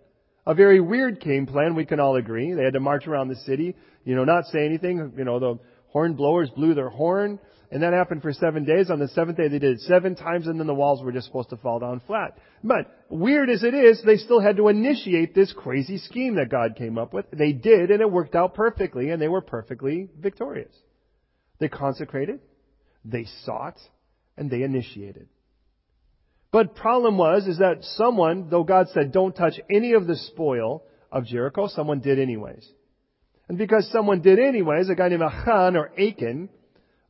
A 0.47 0.55
very 0.55 0.81
weird 0.81 1.21
game 1.21 1.47
plan, 1.47 1.75
we 1.75 1.87
can 1.87 2.01
all 2.01 2.17
agree. 2.17 2.53
They 2.53 2.65
had 2.65 2.75
to 2.75 2.81
march 2.81 3.07
around 3.07 3.29
the 3.29 3.37
city, 3.37 3.75
you 4.05 4.15
know, 4.15 4.25
not 4.25 4.45
say 4.47 4.65
anything, 4.65 5.15
you 5.17 5.25
know, 5.25 5.41
the 5.41 5.59
horn 5.89 6.15
blowers 6.15 6.51
blew 6.51 6.75
their 6.75 6.91
horn, 6.91 7.41
and 7.75 7.83
that 7.83 7.93
happened 7.93 8.23
for 8.23 8.33
seven 8.33 8.65
days. 8.65 8.89
On 8.89 9.01
the 9.01 9.09
seventh 9.09 9.37
day, 9.37 9.49
they 9.49 9.59
did 9.59 9.75
it 9.75 9.81
seven 9.81 10.15
times, 10.15 10.47
and 10.47 10.61
then 10.61 10.69
the 10.69 10.75
walls 10.75 11.03
were 11.03 11.11
just 11.11 11.27
supposed 11.27 11.51
to 11.51 11.57
fall 11.57 11.81
down 11.81 12.01
flat. 12.07 12.39
But 12.63 12.87
weird 13.09 13.51
as 13.51 13.65
it 13.65 13.75
is, 13.75 14.01
they 14.07 14.17
still 14.17 14.39
had 14.39 14.59
to 14.59 14.69
initiate 14.69 15.35
this 15.35 15.53
crazy 15.53 15.99
scheme 15.99 16.37
that 16.37 16.51
God 16.51 16.77
came 16.77 16.99
up 16.99 17.13
with. 17.13 17.27
They 17.33 17.51
did, 17.51 17.91
and 17.91 18.01
it 18.01 18.09
worked 18.09 18.37
out 18.37 18.55
perfectly, 18.55 19.11
and 19.11 19.21
they 19.21 19.27
were 19.27 19.41
perfectly 19.41 20.09
victorious. 20.17 20.73
They 21.59 21.67
consecrated, 21.67 22.39
they 23.05 23.27
sought, 23.45 23.81
and 24.37 24.49
they 24.49 24.63
initiated. 24.63 25.27
But 26.53 26.77
problem 26.77 27.19
was, 27.19 27.49
is 27.49 27.59
that 27.59 27.83
someone, 27.97 28.51
though 28.51 28.63
God 28.63 28.87
said 28.95 29.11
don't 29.11 29.35
touch 29.35 29.55
any 29.69 29.95
of 29.95 30.07
the 30.07 30.15
spoil 30.15 30.85
of 31.11 31.27
Jericho, 31.27 31.67
someone 31.67 31.99
did 31.99 32.21
anyways. 32.21 32.65
And 33.49 33.59
because 33.59 33.91
someone 33.91 34.21
did 34.21 34.39
anyways, 34.39 34.89
a 34.89 34.95
guy 34.95 35.09
named 35.09 35.23
Achan 35.23 35.75
or 35.75 35.91
Achan, 35.99 36.51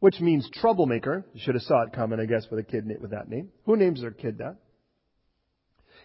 which 0.05 0.21
means 0.21 0.47
troublemaker. 0.53 1.25
You 1.33 1.41
should 1.43 1.55
have 1.55 1.63
saw 1.63 1.85
it 1.85 1.95
coming, 1.95 2.21
I 2.21 2.27
guess, 2.27 2.47
with 2.51 2.61
a 2.61 2.63
kid 2.63 2.85
with 3.01 3.13
that 3.13 3.31
name. 3.31 3.49
Who 3.65 3.75
names 3.75 4.03
their 4.03 4.11
kid 4.11 4.37
that? 4.37 4.57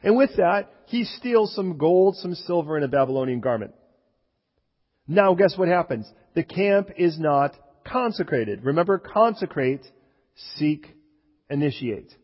And 0.01 0.15
with 0.15 0.37
that, 0.37 0.71
he 0.85 1.03
steals 1.03 1.53
some 1.53 1.77
gold, 1.77 2.15
some 2.15 2.33
silver, 2.33 2.77
and 2.77 2.85
a 2.85 2.87
Babylonian 2.87 3.41
garment. 3.41 3.73
Now 5.05 5.33
guess 5.33 5.57
what 5.57 5.67
happens? 5.67 6.09
The 6.33 6.45
camp 6.45 6.91
is 6.97 7.19
not 7.19 7.57
consecrated. 7.85 8.63
Remember, 8.63 8.99
consecrate, 8.99 9.85
seek, 10.55 10.87
initiate. 11.49 12.15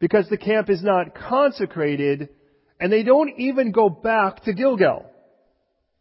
Because 0.00 0.28
the 0.30 0.36
camp 0.36 0.68
is 0.68 0.82
not 0.82 1.14
consecrated, 1.14 2.30
and 2.80 2.92
they 2.92 3.04
don't 3.04 3.38
even 3.38 3.70
go 3.70 3.88
back 3.88 4.42
to 4.46 4.52
Gilgal. 4.52 5.08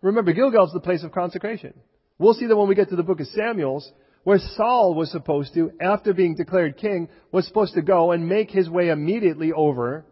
Remember, 0.02 0.34
Gilgal 0.34 0.66
is 0.66 0.74
the 0.74 0.80
place 0.80 1.04
of 1.04 1.12
consecration. 1.12 1.76
We'll 2.18 2.34
see 2.34 2.48
that 2.48 2.58
when 2.58 2.68
we 2.68 2.74
get 2.74 2.90
to 2.90 2.96
the 2.96 3.04
book 3.04 3.20
of 3.20 3.28
Samuel's, 3.28 3.92
where 4.24 4.40
Saul 4.56 4.94
was 4.96 5.12
supposed 5.12 5.54
to, 5.54 5.72
after 5.80 6.14
being 6.14 6.36
declared 6.36 6.78
king, 6.78 7.10
was 7.32 7.48
supposed 7.48 7.74
to 7.76 7.82
go 7.82 8.12
and 8.12 8.28
make 8.28 8.52
his 8.52 8.70
way 8.70 8.90
immediately 8.90 9.52
over 9.52 10.06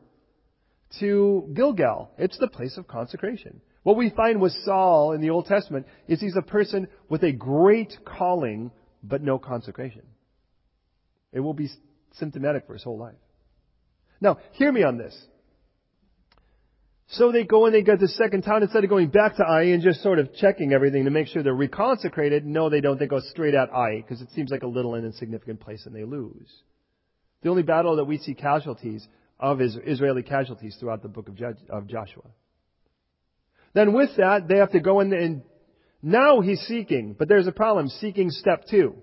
to 0.99 1.49
Gilgal. 1.53 2.11
It's 2.17 2.37
the 2.37 2.47
place 2.47 2.77
of 2.77 2.87
consecration. 2.87 3.61
What 3.83 3.97
we 3.97 4.09
find 4.09 4.41
with 4.41 4.53
Saul 4.63 5.13
in 5.13 5.21
the 5.21 5.29
Old 5.29 5.45
Testament 5.45 5.87
is 6.07 6.19
he's 6.19 6.35
a 6.35 6.41
person 6.41 6.87
with 7.09 7.23
a 7.23 7.31
great 7.31 7.93
calling, 8.05 8.71
but 9.03 9.21
no 9.21 9.37
consecration. 9.37 10.03
It 11.31 11.39
will 11.39 11.53
be 11.53 11.69
symptomatic 12.13 12.67
for 12.67 12.73
his 12.73 12.83
whole 12.83 12.97
life. 12.97 13.15
Now, 14.19 14.39
hear 14.53 14.71
me 14.71 14.83
on 14.83 14.97
this. 14.97 15.15
So 17.09 17.31
they 17.31 17.45
go 17.45 17.65
and 17.65 17.73
they 17.73 17.83
get 17.83 17.99
the 17.99 18.07
second 18.09 18.41
town 18.41 18.63
instead 18.63 18.83
of 18.83 18.89
going 18.89 19.07
back 19.07 19.37
to 19.37 19.43
Ai 19.43 19.63
and 19.63 19.81
just 19.81 20.03
sort 20.03 20.19
of 20.19 20.33
checking 20.35 20.73
everything 20.73 21.05
to 21.05 21.11
make 21.11 21.27
sure 21.27 21.41
they're 21.41 21.55
reconsecrated. 21.55 22.43
No, 22.43 22.69
they 22.69 22.81
don't. 22.81 22.99
They 22.99 23.07
go 23.07 23.21
straight 23.21 23.53
at 23.53 23.69
Ai 23.69 24.01
because 24.01 24.21
it 24.21 24.29
seems 24.31 24.51
like 24.51 24.63
a 24.63 24.67
little 24.67 24.95
and 24.95 25.05
insignificant 25.05 25.61
place 25.61 25.85
and 25.85 25.95
they 25.95 26.03
lose. 26.03 26.51
The 27.43 27.49
only 27.49 27.63
battle 27.63 27.95
that 27.95 28.05
we 28.05 28.17
see 28.17 28.33
casualties 28.33 29.07
of 29.39 29.61
is 29.61 29.77
Israeli 29.85 30.23
casualties 30.23 30.75
throughout 30.79 31.01
the 31.01 31.07
book 31.07 31.29
of, 31.29 31.37
of 31.69 31.87
Joshua. 31.87 32.23
Then 33.73 33.93
with 33.93 34.09
that, 34.17 34.47
they 34.49 34.57
have 34.57 34.71
to 34.71 34.79
go 34.81 34.99
in 34.99 35.13
and 35.13 35.43
now 36.01 36.41
he's 36.41 36.59
seeking, 36.61 37.15
but 37.17 37.29
there's 37.29 37.47
a 37.47 37.51
problem, 37.51 37.87
seeking 37.87 38.31
step 38.31 38.65
two. 38.69 38.95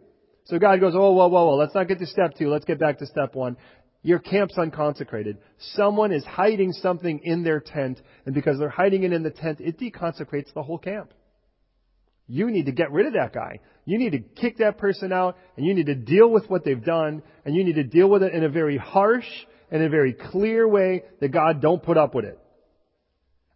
So 0.44 0.58
God 0.58 0.78
goes, 0.80 0.94
oh, 0.94 1.12
whoa, 1.12 1.28
whoa, 1.28 1.46
whoa, 1.46 1.56
let's 1.56 1.75
not 1.75 1.88
get 1.88 1.99
to 2.00 2.06
step 2.06 2.34
two, 2.37 2.49
let's 2.50 2.66
get 2.66 2.78
back 2.78 2.99
to 2.99 3.06
step 3.06 3.34
one. 3.34 3.56
Your 4.04 4.18
camp's 4.18 4.58
unconsecrated. 4.58 5.38
Someone 5.73 6.12
is 6.12 6.25
hiding 6.26 6.73
something 6.73 7.20
in 7.25 7.42
their 7.42 7.58
tent, 7.58 8.02
and 8.26 8.34
because 8.34 8.58
they're 8.58 8.68
hiding 8.68 9.02
it 9.02 9.14
in 9.14 9.23
the 9.23 9.30
tent, 9.30 9.61
it 9.61 9.80
deconsecrates 9.80 10.52
the 10.52 10.62
whole 10.62 10.76
camp. 10.76 11.14
You 12.26 12.50
need 12.50 12.66
to 12.66 12.73
get 12.73 12.92
rid 12.92 13.06
of 13.06 13.14
that 13.14 13.32
guy. 13.32 13.61
You 13.87 13.99
need 13.99 14.12
to 14.12 14.18
kick 14.18 14.58
that 14.58 14.76
person 14.76 15.11
out, 15.11 15.38
and 15.56 15.64
you 15.64 15.73
need 15.73 15.87
to 15.87 15.94
deal 15.94 16.30
with 16.30 16.50
what 16.50 16.66
they've 16.66 16.84
done, 16.84 17.23
and 17.46 17.56
you 17.56 17.64
need 17.64 17.76
to 17.76 17.82
deal 17.82 18.08
with 18.11 18.23
it 18.23 18.34
in 18.34 18.44
a 18.44 18.50
very 18.50 18.76
harsh 18.76 19.26
and 19.70 19.82
a 19.82 19.88
very 19.88 20.12
clear 20.12 20.68
way 20.68 21.04
that 21.23 21.32
God 21.32 21.62
don't 21.62 21.82
put 21.82 21.96
up 21.96 22.14
with 22.14 22.26
it. 22.26 22.38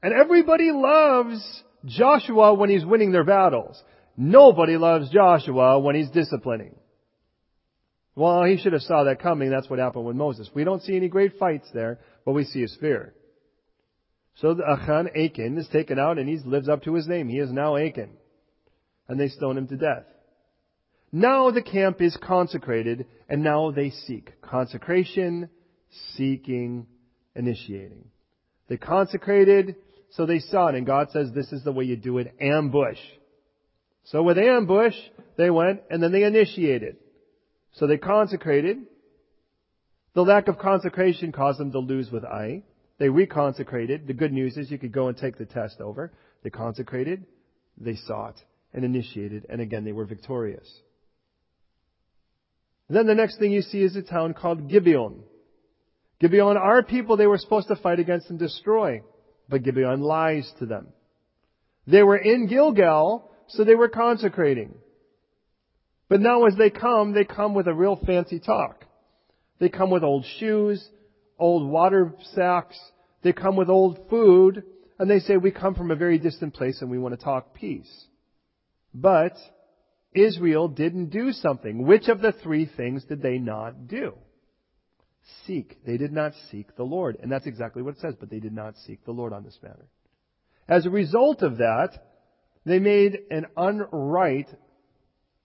And 0.03 0.15
everybody 0.15 0.71
loves 0.73 1.63
Joshua 1.85 2.55
when 2.55 2.71
he's 2.71 2.87
winning 2.87 3.13
their 3.13 3.25
battles. 3.25 3.83
Nobody 4.17 4.79
loves 4.79 5.11
Joshua 5.11 5.79
when 5.79 5.95
he's 5.95 6.09
disciplining. 6.09 6.75
Well, 8.19 8.43
he 8.43 8.57
should 8.57 8.73
have 8.73 8.83
saw 8.83 9.05
that 9.05 9.23
coming. 9.23 9.49
That's 9.49 9.71
what 9.71 9.79
happened 9.79 10.05
with 10.05 10.17
Moses. 10.17 10.51
We 10.53 10.65
don't 10.65 10.83
see 10.83 10.97
any 10.97 11.07
great 11.07 11.39
fights 11.39 11.69
there, 11.73 12.01
but 12.25 12.33
we 12.33 12.43
see 12.43 12.61
his 12.61 12.77
fear. 12.81 13.15
So 14.35 14.55
the 14.55 14.65
Achan, 14.69 15.11
Achan, 15.15 15.57
is 15.57 15.69
taken 15.69 16.01
out 16.01 16.19
and 16.19 16.29
he 16.29 16.37
lives 16.39 16.69
up 16.69 16.83
to 16.83 16.95
his 16.95 17.07
name. 17.07 17.29
He 17.29 17.39
is 17.39 17.53
now 17.53 17.77
Achan. 17.77 18.11
And 19.07 19.21
they 19.21 19.29
stone 19.29 19.57
him 19.57 19.69
to 19.69 19.77
death. 19.77 20.03
Now 21.13 21.53
the 21.53 21.63
camp 21.63 22.03
is 22.03 22.17
consecrated 22.21 23.07
and 23.29 23.45
now 23.45 23.71
they 23.71 23.91
seek. 23.91 24.33
Consecration, 24.43 25.49
seeking, 26.17 26.89
initiating. 27.37 28.07
They 28.69 28.79
consecrated, 28.79 29.77
so 30.11 30.27
they 30.27 30.41
sought, 30.41 30.75
and 30.75 30.85
God 30.85 31.11
says 31.13 31.31
this 31.33 31.53
is 31.53 31.63
the 31.63 31.71
way 31.71 31.85
you 31.85 31.97
do 31.97 32.19
it, 32.19 32.35
ambush. 32.41 32.99
So 34.07 34.25
with 34.25 34.39
ambush, 34.39 34.97
they 35.37 35.51
went 35.51 35.83
and 35.89 36.03
then 36.03 36.11
they 36.11 36.25
initiated. 36.25 36.97
So 37.73 37.87
they 37.87 37.99
consecrated. 37.99 38.79
The 40.15 40.23
lack 40.23 40.49
of 40.49 40.59
consecration 40.59 41.33
caused 41.33 41.61
them 41.61 41.73
to 41.73 41.79
lose 41.79 42.11
with 42.11 42.25
Ai. 42.25 42.63
They 42.99 43.07
reconsecrated. 43.07 44.07
The 44.07 44.15
good 44.15 44.33
news 44.33 44.57
is 44.57 44.71
you 44.71 44.79
could 44.79 44.93
go 44.93 45.09
and 45.09 45.17
take 45.17 45.39
the 45.39 45.47
test 45.47 45.81
over. 45.81 46.13
They 46.43 46.51
consecrated, 46.51 47.25
they 47.77 47.95
sought, 47.95 48.37
and 48.73 48.85
initiated, 48.85 49.47
and 49.49 49.61
again 49.61 49.85
they 49.85 49.93
were 49.93 50.05
victorious. 50.05 50.69
then 52.89 53.07
the 53.07 53.15
next 53.15 53.39
thing 53.39 53.53
you 53.53 53.63
see 53.63 53.83
is 53.83 53.97
a 53.97 54.03
town 54.03 54.35
called 54.35 54.69
Gibeon. 54.69 55.23
Gibeon 56.21 56.57
are 56.57 56.83
people 56.83 57.17
they 57.17 57.27
were 57.27 57.39
supposed 57.39 57.69
to 57.69 57.77
fight 57.77 58.01
against 58.01 58.31
and 58.31 58.39
destroy, 58.39 59.03
but 59.49 59.63
Gibeon 59.63 60.01
lies 60.01 60.51
to 60.59 60.67
them. 60.67 60.89
They 61.87 62.03
were 62.03 62.17
in 62.17 62.47
Gilgal, 62.49 63.31
so 63.49 63.65
they 63.65 63.75
were 63.75 63.89
consecrating. 63.89 64.75
But 66.09 66.21
now 66.21 66.45
as 66.45 66.55
they 66.57 66.71
come, 66.71 67.13
they 67.13 67.25
come 67.25 67.55
with 67.55 67.69
a 67.69 67.75
real 67.75 67.97
fancy 68.07 68.41
talk. 68.41 68.85
They 69.59 69.69
come 69.69 69.91
with 69.91 70.05
old 70.05 70.25
shoes, 70.39 70.87
old 71.39 71.69
water 71.69 72.15
sacks, 72.35 72.79
they 73.23 73.33
come 73.33 73.57
with 73.57 73.69
old 73.69 74.09
food, 74.09 74.63
and 74.99 75.11
they 75.11 75.19
say, 75.21 75.37
we 75.37 75.51
come 75.51 75.75
from 75.75 75.91
a 75.91 75.97
very 75.97 76.19
distant 76.19 76.55
place 76.55 76.81
and 76.81 76.91
we 76.91 76.99
want 76.99 77.19
to 77.19 77.25
talk 77.25 77.55
peace. 77.55 78.07
But 78.95 79.37
Israel 80.15 80.69
didn't 80.69 81.11
do 81.11 81.33
something. 81.33 81.87
Which 81.87 82.09
of 82.09 82.21
the 82.21 82.33
three 82.33 82.67
things 82.67 83.05
did 83.05 83.23
they 83.23 83.39
not 83.39 83.87
do? 83.87 84.15
Seek. 85.47 85.79
They 85.85 85.99
did 85.99 86.13
not 86.13 86.33
seek 86.51 86.75
the 86.77 86.85
Lord. 86.85 87.19
And 87.21 87.31
that's 87.31 87.47
exactly 87.47 87.83
what 87.83 87.95
it 87.95 88.01
says, 88.01 88.15
but 88.19 88.31
they 88.31 88.41
did 88.41 88.53
not 88.53 88.77
seek 88.87 89.05
the 89.05 89.13
Lord 89.13 89.33
on 89.33 89.45
this 89.45 89.59
matter. 89.63 89.87
As 90.69 90.87
a 90.87 90.91
result 90.91 91.43
of 91.43 91.59
that, 91.59 91.91
they 92.65 92.79
made 92.79 93.19
an 93.31 93.47
unright 93.57 94.49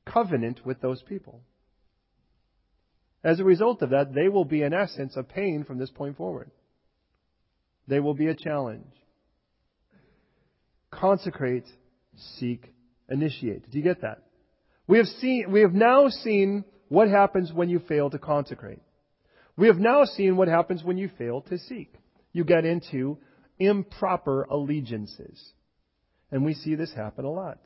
covenant 0.05 0.65
with 0.65 0.81
those 0.81 1.01
people. 1.03 1.41
As 3.24 3.39
a 3.39 3.43
result 3.43 3.81
of 3.81 3.91
that, 3.91 4.13
they 4.13 4.27
will 4.27 4.45
be, 4.45 4.63
in 4.63 4.74
essence, 4.74 5.15
a 5.15 5.24
pain 5.24 5.63
from 5.63 5.77
this 5.77 5.89
point 5.89 6.17
forward. 6.17 6.51
They 7.88 8.00
will 8.00 8.13
be 8.13 8.27
a 8.27 8.36
challenge. 8.36 8.93
Consecrate, 10.91 11.67
seek, 12.38 12.74
initiate. 13.10 13.69
Do 13.72 13.77
you 13.77 13.83
get 13.83 14.01
that? 14.01 14.24
We 14.88 14.98
have 14.98 15.07
seen, 15.07 15.51
we 15.51 15.62
have 15.62 15.74
now 15.74 16.10
seen 16.10 16.65
what 16.89 17.07
happens 17.07 17.51
when 17.53 17.69
you 17.69 17.79
fail 17.79 18.10
to 18.10 18.19
consecrate. 18.19 18.81
We 19.55 19.67
have 19.67 19.77
now 19.77 20.03
seen 20.03 20.36
what 20.36 20.48
happens 20.48 20.83
when 20.83 20.98
you 20.98 21.10
fail 21.17 21.41
to 21.41 21.57
seek. 21.57 21.93
You 22.33 22.43
get 22.43 22.65
into 22.65 23.17
improper 23.60 24.43
allegiances. 24.43 25.53
And 26.31 26.43
we 26.43 26.55
see 26.55 26.75
this 26.75 26.93
happen 26.93 27.25
a 27.25 27.31
lot. 27.31 27.60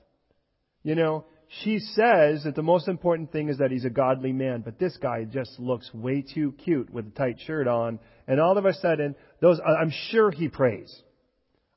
You 0.84 0.96
know, 0.96 1.25
she 1.48 1.80
says 1.80 2.44
that 2.44 2.56
the 2.56 2.62
most 2.62 2.88
important 2.88 3.32
thing 3.32 3.50
is 3.50 3.60
that 3.60 3.72
he's 3.72 3.86
a 3.86 3.89
godly 3.89 4.34
man, 4.34 4.62
but 4.62 4.77
this 4.80 4.98
guy 4.98 5.24
just 5.24 5.60
looks 5.60 5.89
way 5.94 6.22
too 6.22 6.54
cute 6.63 6.89
with 6.89 7.08
a 7.08 7.12
tight 7.12 7.39
shirt 7.46 7.68
on, 7.68 8.00
and 8.27 8.39
all 8.39 8.58
of 8.58 8.66
a 8.66 8.74
sudden, 8.74 9.16
those, 9.39 9.60
I'm 9.66 9.92
sure 10.10 10.30
he 10.30 10.50
prays. 10.50 10.94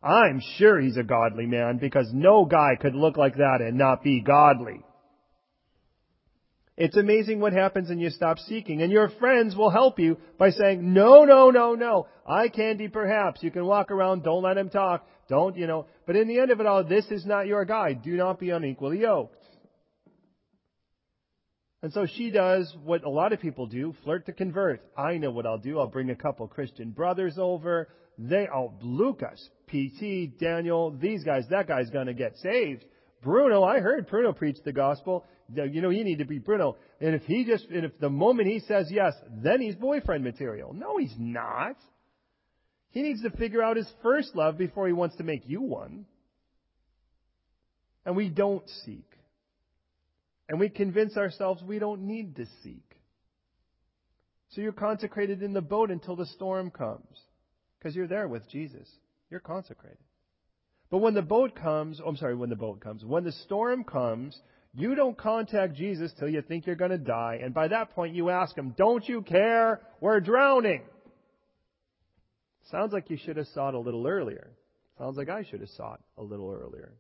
I'm 0.03 0.41
sure 0.57 0.81
he's 0.81 0.97
a 0.97 1.03
godly 1.03 1.47
man 1.47 1.79
because 1.79 2.11
no 2.13 2.47
guy 2.47 2.77
could 2.81 2.95
look 2.95 3.17
like 3.17 3.37
that 3.37 3.59
and 3.61 3.77
not 3.77 4.03
be 4.03 4.21
godly. 4.21 4.83
It's 6.77 6.97
amazing 6.97 7.41
what 7.41 7.53
happens 7.53 7.91
when 7.91 7.99
you 7.99 8.09
stop 8.09 8.39
seeking. 8.39 8.81
And 8.81 8.91
your 8.91 9.11
friends 9.21 9.55
will 9.55 9.69
help 9.69 9.99
you 9.99 10.17
by 10.39 10.49
saying, 10.49 10.95
no, 10.95 11.25
no, 11.25 11.51
no, 11.51 11.75
no. 11.75 12.07
Eye 12.27 12.49
candy 12.49 12.89
perhaps. 12.89 13.43
You 13.43 13.51
can 13.51 13.67
walk 13.67 13.91
around, 13.91 14.25
don't 14.25 14.43
let 14.43 14.57
him 14.57 14.71
talk. 14.71 15.07
Don't, 15.29 15.59
you 15.59 15.67
know. 15.67 15.85
But 16.07 16.17
in 16.17 16.27
the 16.27 16.41
end 16.41 16.51
of 16.51 16.59
it 16.59 16.67
all, 16.67 16.83
this 16.83 17.05
is 17.11 17.27
not 17.27 17.47
your 17.47 17.67
guy. 17.67 17.93
Do 17.93 18.17
not 18.17 18.41
be 18.41 18.49
unequally 18.49 19.01
yoked. 19.01 19.37
And 21.83 21.93
so 21.93 22.07
she 22.07 22.31
does 22.31 22.75
what 22.85 23.05
a 23.05 23.09
lot 23.09 23.33
of 23.33 23.41
people 23.41 23.67
do, 23.67 23.95
flirt 24.05 24.27
to 24.27 24.33
convert. 24.33 24.83
I 24.97 25.17
know 25.17 25.31
what 25.31 25.47
I'll 25.47 25.59
do. 25.59 25.79
I'll 25.79 25.87
bring 25.87 26.11
a 26.11 26.15
couple 26.15 26.47
Christian 26.47 26.91
brothers 26.91 27.37
over. 27.39 27.89
They, 28.19 28.49
oh, 28.55 28.75
Lucas, 28.83 29.49
PT, 29.69 30.39
Daniel, 30.39 30.91
these 30.91 31.25
guys, 31.25 31.45
that 31.51 31.67
guy's 31.69 31.89
gonna 31.89 32.13
get 32.13 32.37
saved. 32.37 32.85
Bruno, 33.23 33.63
I 33.63 33.81
heard 33.81 34.09
Bruno 34.09 34.33
preach 34.33 34.59
the 34.65 34.73
gospel. 34.73 35.25
You 35.55 35.81
know, 35.81 35.91
you 35.91 36.05
need 36.05 36.19
to 36.19 36.25
be 36.25 36.39
Bruno. 36.39 36.77
And 37.01 37.15
if 37.15 37.23
he 37.23 37.45
just, 37.45 37.67
and 37.71 37.85
if 37.85 37.99
the 37.99 38.11
moment 38.11 38.49
he 38.49 38.61
says 38.61 38.89
yes, 38.91 39.15
then 39.43 39.61
he's 39.61 39.75
boyfriend 39.75 40.23
material. 40.23 40.75
No, 40.75 40.99
he's 40.99 41.15
not. 41.19 41.77
He 42.91 43.03
needs 43.03 43.23
to 43.23 43.31
figure 43.31 43.63
out 43.63 43.77
his 43.77 43.91
first 44.03 44.35
love 44.35 44.59
before 44.59 44.87
he 44.87 44.93
wants 44.93 45.17
to 45.17 45.25
make 45.25 45.43
you 45.47 45.63
one. 45.63 46.07
And 48.05 48.17
we 48.17 48.29
don't 48.29 48.69
seek. 48.85 49.10
And 50.51 50.59
we 50.59 50.69
convince 50.69 51.17
ourselves 51.17 51.63
we 51.63 51.79
don't 51.79 52.03
need 52.03 52.37
to 52.37 52.47
seek. 52.65 52.97
So 54.51 54.61
you're 54.61 54.73
consecrated 54.73 55.45
in 55.45 55.53
the 55.53 55.61
boat 55.61 55.93
until 55.93 56.17
the 56.17 56.27
storm 56.27 56.73
comes. 56.73 57.07
Because 57.79 57.95
you're 57.95 58.09
there 58.09 58.27
with 58.27 58.51
Jesus. 58.51 58.89
You're 59.31 59.39
consecrated. 59.39 59.97
But 60.91 60.99
when 60.99 61.15
the 61.15 61.23
boat 61.23 61.55
comes, 61.55 62.01
oh, 62.05 62.09
I'm 62.09 62.17
sorry, 62.17 62.35
when 62.35 62.51
the 62.51 62.57
boat 62.57 62.81
comes, 62.81 63.05
when 63.05 63.23
the 63.23 63.31
storm 63.31 63.85
comes, 63.85 64.37
you 64.75 64.97
don't 64.97 65.17
contact 65.17 65.77
Jesus 65.77 66.13
till 66.19 66.29
you 66.29 66.43
think 66.43 66.67
you're 66.67 66.75
going 66.75 66.91
to 66.91 66.99
die. 66.99 67.39
And 67.41 67.55
by 67.55 67.69
that 67.69 67.95
point, 67.95 68.17
you 68.17 68.31
ask 68.31 68.59
him, 68.59 68.75
Don't 68.77 69.09
you 69.09 69.23
care? 69.23 69.81
We're 70.01 70.19
drowning. 70.19 70.83
Sounds 72.73 72.93
like 72.93 73.09
you 73.09 73.19
should 73.25 73.37
have 73.37 73.47
sought 73.55 73.75
a 73.75 73.79
little 73.79 74.05
earlier. 74.05 74.51
Sounds 74.99 75.17
like 75.17 75.29
I 75.29 75.45
should 75.45 75.61
have 75.61 75.71
sought 75.71 76.01
a 76.19 76.23
little 76.25 76.51
earlier. 76.53 76.93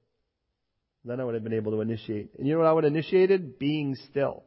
Then 1.04 1.20
I 1.20 1.24
would 1.24 1.34
have 1.34 1.44
been 1.44 1.54
able 1.54 1.72
to 1.72 1.80
initiate. 1.80 2.30
And 2.38 2.46
you 2.46 2.54
know 2.54 2.60
what 2.60 2.68
I 2.68 2.72
would 2.72 2.84
have 2.84 2.92
initiated? 2.92 3.58
Being 3.58 3.96
still. 4.10 4.42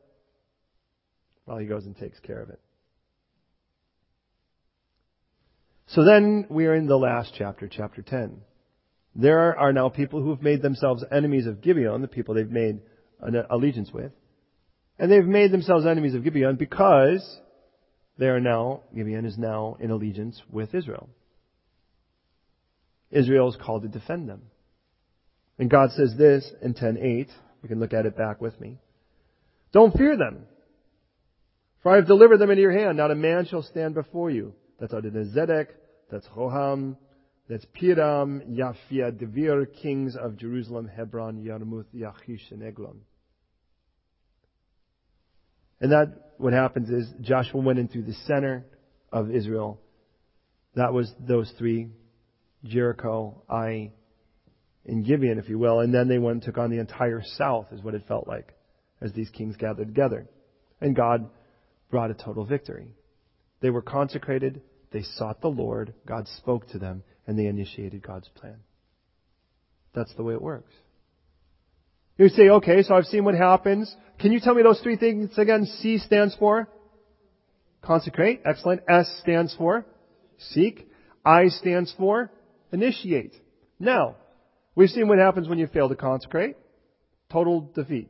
While 1.45 1.57
he 1.57 1.65
goes 1.65 1.85
and 1.85 1.97
takes 1.97 2.19
care 2.19 2.41
of 2.41 2.49
it. 2.49 2.59
So 5.87 6.03
then 6.03 6.47
we 6.49 6.65
are 6.65 6.75
in 6.75 6.87
the 6.87 6.97
last 6.97 7.33
chapter, 7.37 7.67
chapter 7.67 8.01
10. 8.01 8.41
There 9.15 9.57
are 9.57 9.73
now 9.73 9.89
people 9.89 10.21
who 10.21 10.31
have 10.31 10.41
made 10.41 10.61
themselves 10.61 11.03
enemies 11.11 11.45
of 11.45 11.61
Gibeon, 11.61 12.01
the 12.01 12.07
people 12.07 12.33
they've 12.33 12.49
made 12.49 12.79
an 13.19 13.35
allegiance 13.49 13.91
with. 13.91 14.11
And 14.97 15.11
they've 15.11 15.25
made 15.25 15.51
themselves 15.51 15.85
enemies 15.85 16.15
of 16.15 16.23
Gibeon 16.23 16.55
because 16.55 17.39
they 18.17 18.27
are 18.27 18.39
now, 18.39 18.81
Gibeon 18.95 19.25
is 19.25 19.37
now 19.37 19.77
in 19.79 19.91
allegiance 19.91 20.41
with 20.49 20.73
Israel. 20.73 21.09
Israel 23.11 23.49
is 23.49 23.55
called 23.55 23.83
to 23.83 23.87
defend 23.87 24.29
them. 24.29 24.43
And 25.59 25.69
God 25.69 25.91
says 25.91 26.15
this 26.17 26.49
in 26.61 26.73
10.8. 26.73 27.27
You 27.61 27.69
can 27.69 27.79
look 27.79 27.93
at 27.93 28.05
it 28.05 28.17
back 28.17 28.41
with 28.41 28.59
me. 28.59 28.79
Don't 29.71 29.95
fear 29.95 30.17
them. 30.17 30.45
For 31.81 31.91
I 31.91 31.95
have 31.97 32.07
delivered 32.07 32.37
them 32.37 32.49
into 32.49 32.61
your 32.61 32.71
hand. 32.71 32.97
Not 32.97 33.11
a 33.11 33.15
man 33.15 33.45
shall 33.45 33.63
stand 33.63 33.93
before 33.93 34.29
you. 34.29 34.53
That's 34.79 34.93
Adonizedek. 34.93 35.67
That's 36.09 36.27
Hoham. 36.27 36.97
That's 37.49 37.65
Piram, 37.65 38.41
Yafia, 38.49 39.11
Devir, 39.11 39.65
kings 39.81 40.15
of 40.15 40.37
Jerusalem, 40.37 40.87
Hebron, 40.87 41.43
Yarmuth, 41.43 41.87
Yachish, 41.93 42.51
and 42.51 42.63
Eglon. 42.63 43.01
And 45.81 45.91
that, 45.91 46.31
what 46.37 46.53
happens 46.53 46.89
is 46.89 47.11
Joshua 47.19 47.59
went 47.59 47.79
into 47.79 48.01
the 48.01 48.13
center 48.25 48.65
of 49.11 49.29
Israel. 49.29 49.81
That 50.75 50.93
was 50.93 51.13
those 51.19 51.51
three, 51.57 51.89
Jericho, 52.63 53.43
Ai, 53.49 53.91
and 54.85 55.05
Gibeon, 55.05 55.39
if 55.39 55.49
you 55.49 55.57
will. 55.57 55.79
And 55.79 55.93
then 55.93 56.07
they 56.07 56.19
went 56.19 56.35
and 56.35 56.43
took 56.43 56.57
on 56.57 56.69
the 56.69 56.79
entire 56.79 57.21
south, 57.37 57.67
is 57.71 57.81
what 57.81 57.95
it 57.95 58.03
felt 58.07 58.27
like, 58.27 58.53
as 59.01 59.13
these 59.13 59.29
kings 59.29 59.55
gathered 59.55 59.87
together. 59.87 60.27
And 60.81 60.95
God 60.95 61.29
brought 61.89 62.11
a 62.11 62.15
total 62.15 62.45
victory. 62.45 62.87
They 63.61 63.69
were 63.69 63.81
consecrated. 63.81 64.61
They 64.91 65.03
sought 65.03 65.41
the 65.41 65.47
Lord. 65.47 65.93
God 66.05 66.27
spoke 66.37 66.67
to 66.69 66.79
them, 66.79 67.03
and 67.25 67.39
they 67.39 67.45
initiated 67.45 68.05
God's 68.05 68.27
plan. 68.29 68.57
That's 69.93 70.13
the 70.15 70.23
way 70.23 70.33
it 70.33 70.41
works. 70.41 70.71
You 72.17 72.29
say, 72.29 72.49
okay, 72.49 72.83
so 72.83 72.95
I've 72.95 73.05
seen 73.05 73.25
what 73.25 73.35
happens. 73.35 73.93
Can 74.19 74.31
you 74.31 74.39
tell 74.39 74.53
me 74.53 74.63
those 74.63 74.79
three 74.81 74.97
things 74.97 75.37
again? 75.37 75.65
C 75.65 75.97
stands 75.97 76.35
for 76.35 76.67
consecrate. 77.81 78.41
Excellent. 78.45 78.81
S 78.87 79.11
stands 79.21 79.55
for 79.55 79.85
seek. 80.37 80.87
I 81.25 81.47
stands 81.47 81.93
for 81.97 82.31
initiate. 82.71 83.33
Now, 83.79 84.15
we've 84.75 84.89
seen 84.89 85.07
what 85.07 85.19
happens 85.19 85.47
when 85.47 85.59
you 85.59 85.67
fail 85.67 85.89
to 85.89 85.95
consecrate. 85.95 86.55
Total 87.31 87.61
defeat. 87.73 88.09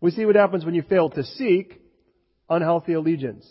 We 0.00 0.10
see 0.10 0.24
what 0.24 0.36
happens 0.36 0.64
when 0.64 0.74
you 0.74 0.82
fail 0.82 1.10
to 1.10 1.22
seek 1.22 1.80
unhealthy 2.48 2.94
allegiance. 2.94 3.46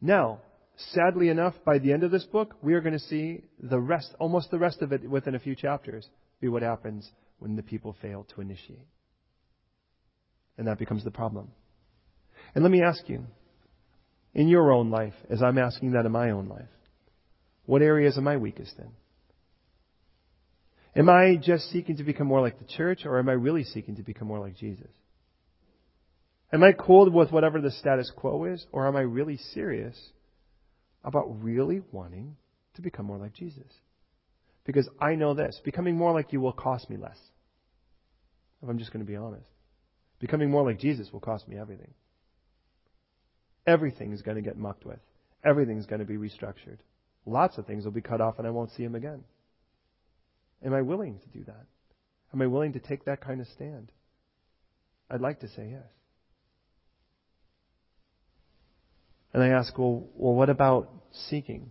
Now, 0.00 0.40
sadly 0.76 1.28
enough, 1.28 1.54
by 1.64 1.78
the 1.78 1.92
end 1.92 2.02
of 2.02 2.10
this 2.10 2.24
book, 2.24 2.54
we 2.62 2.74
are 2.74 2.80
going 2.80 2.92
to 2.92 2.98
see 2.98 3.40
the 3.60 3.80
rest, 3.80 4.14
almost 4.18 4.50
the 4.50 4.58
rest 4.58 4.82
of 4.82 4.92
it 4.92 5.08
within 5.08 5.34
a 5.34 5.40
few 5.40 5.54
chapters, 5.54 6.08
be 6.40 6.48
what 6.48 6.62
happens 6.62 7.10
when 7.38 7.56
the 7.56 7.62
people 7.62 7.96
fail 8.00 8.26
to 8.34 8.40
initiate. 8.40 8.86
And 10.56 10.66
that 10.68 10.78
becomes 10.78 11.04
the 11.04 11.10
problem. 11.10 11.50
And 12.54 12.62
let 12.62 12.70
me 12.70 12.82
ask 12.82 13.08
you, 13.08 13.24
in 14.34 14.48
your 14.48 14.72
own 14.72 14.90
life, 14.90 15.14
as 15.30 15.42
I'm 15.42 15.58
asking 15.58 15.92
that 15.92 16.06
in 16.06 16.12
my 16.12 16.30
own 16.30 16.48
life, 16.48 16.68
what 17.66 17.82
areas 17.82 18.18
am 18.18 18.28
I 18.28 18.36
weakest 18.36 18.78
in? 18.78 18.90
Am 20.96 21.08
I 21.08 21.36
just 21.36 21.70
seeking 21.70 21.96
to 21.96 22.04
become 22.04 22.28
more 22.28 22.40
like 22.40 22.58
the 22.58 22.64
church, 22.64 23.04
or 23.04 23.18
am 23.18 23.28
I 23.28 23.32
really 23.32 23.64
seeking 23.64 23.96
to 23.96 24.02
become 24.02 24.28
more 24.28 24.38
like 24.38 24.56
Jesus? 24.56 24.90
Am 26.52 26.62
I 26.62 26.72
cool 26.72 27.10
with 27.10 27.32
whatever 27.32 27.60
the 27.60 27.72
status 27.72 28.12
quo 28.14 28.44
is, 28.44 28.64
or 28.70 28.86
am 28.86 28.94
I 28.94 29.00
really 29.00 29.36
serious 29.36 29.96
about 31.02 31.42
really 31.42 31.82
wanting 31.90 32.36
to 32.74 32.82
become 32.82 33.06
more 33.06 33.18
like 33.18 33.34
Jesus? 33.34 33.66
Because 34.64 34.88
I 35.00 35.16
know 35.16 35.34
this 35.34 35.60
becoming 35.64 35.96
more 35.96 36.12
like 36.12 36.32
you 36.32 36.40
will 36.40 36.52
cost 36.52 36.88
me 36.88 36.96
less. 36.96 37.18
If 38.62 38.68
I'm 38.68 38.78
just 38.78 38.92
going 38.92 39.04
to 39.04 39.10
be 39.10 39.16
honest. 39.16 39.44
Becoming 40.20 40.50
more 40.50 40.64
like 40.64 40.78
Jesus 40.78 41.12
will 41.12 41.20
cost 41.20 41.48
me 41.48 41.58
everything. 41.58 41.92
Everything 43.66 44.12
is 44.12 44.22
going 44.22 44.36
to 44.36 44.42
get 44.42 44.56
mucked 44.56 44.86
with. 44.86 45.00
Everything 45.44 45.76
is 45.78 45.86
going 45.86 45.98
to 45.98 46.06
be 46.06 46.16
restructured. 46.16 46.78
Lots 47.26 47.58
of 47.58 47.66
things 47.66 47.84
will 47.84 47.92
be 47.92 48.00
cut 48.00 48.20
off 48.20 48.38
and 48.38 48.46
I 48.46 48.50
won't 48.50 48.70
see 48.72 48.84
him 48.84 48.94
again. 48.94 49.24
Am 50.62 50.74
I 50.74 50.82
willing 50.82 51.18
to 51.20 51.38
do 51.38 51.44
that? 51.44 51.66
Am 52.32 52.42
I 52.42 52.46
willing 52.46 52.72
to 52.74 52.80
take 52.80 53.04
that 53.04 53.20
kind 53.20 53.40
of 53.40 53.46
stand? 53.48 53.92
I'd 55.10 55.20
like 55.20 55.40
to 55.40 55.48
say 55.48 55.68
yes. 55.70 55.86
And 59.32 59.42
I 59.42 59.48
ask, 59.48 59.76
well, 59.78 60.06
well 60.14 60.34
what 60.34 60.50
about 60.50 60.90
seeking? 61.28 61.70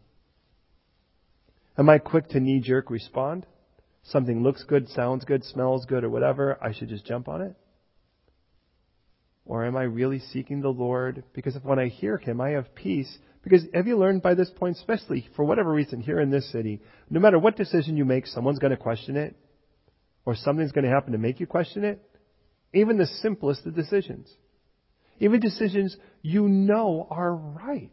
Am 1.78 1.90
I 1.90 1.98
quick 1.98 2.30
to 2.30 2.40
knee 2.40 2.60
jerk 2.60 2.90
respond? 2.90 3.46
Something 4.04 4.44
looks 4.44 4.64
good, 4.64 4.90
sounds 4.90 5.24
good, 5.26 5.44
smells 5.46 5.86
good, 5.86 6.04
or 6.04 6.10
whatever, 6.10 6.58
I 6.62 6.74
should 6.74 6.90
just 6.90 7.06
jump 7.06 7.28
on 7.28 7.42
it? 7.42 7.56
Or 9.46 9.66
am 9.66 9.76
I 9.76 9.84
really 9.84 10.20
seeking 10.20 10.62
the 10.62 10.70
Lord? 10.70 11.24
Because 11.34 11.56
if 11.56 11.64
when 11.64 11.80
I 11.80 11.88
hear 11.88 12.18
Him, 12.18 12.40
I 12.40 12.52
have 12.52 12.76
peace. 12.76 13.18
Because 13.44 13.64
have 13.74 13.88
you 13.88 13.98
learned 13.98 14.22
by 14.22 14.36
this 14.36 14.50
point, 14.56 14.78
especially 14.78 15.28
for 15.36 15.44
whatever 15.44 15.72
reason 15.72 16.00
here 16.00 16.20
in 16.20 16.30
this 16.30 16.50
city, 16.52 16.82
no 17.10 17.20
matter 17.20 17.38
what 17.38 17.58
decision 17.58 17.98
you 17.98 18.06
make, 18.06 18.26
someone's 18.26 18.60
going 18.60 18.72
to 18.72 18.78
question 18.78 19.18
it, 19.18 19.36
or 20.26 20.36
something's 20.36 20.72
going 20.72 20.86
to 20.86 20.92
happen 20.92 21.12
to 21.12 21.18
make 21.18 21.40
you 21.40 21.46
question 21.46 21.84
it? 21.84 22.02
Even 22.74 22.98
the 22.98 23.06
simplest 23.06 23.66
of 23.66 23.76
decisions. 23.76 24.34
Even 25.20 25.42
decisions 25.42 25.96
you 26.22 26.48
know 26.48 27.06
are 27.10 27.36
right. 27.36 27.92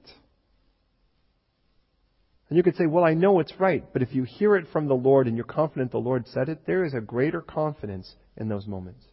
And 2.49 2.57
you 2.57 2.63
could 2.63 2.77
say, 2.77 2.87
well, 2.87 3.05
I 3.05 3.15
know 3.15 3.41
it's 3.41 3.53
right, 3.59 3.85
but 3.93 4.03
if 4.03 4.15
you 4.15 4.25
hear 4.25 4.57
it 4.57 4.67
from 4.73 4.89
the 4.89 4.95
Lord 4.95 5.27
and 5.27 5.37
you're 5.37 5.45
confident 5.45 5.93
the 5.93 5.99
Lord 5.99 6.27
said 6.29 6.49
it, 6.49 6.67
there 6.67 6.85
is 6.85 6.95
a 6.95 7.01
greater 7.01 7.41
confidence 7.41 8.13
in 8.37 8.49
those 8.49 8.67
moments. 8.67 9.05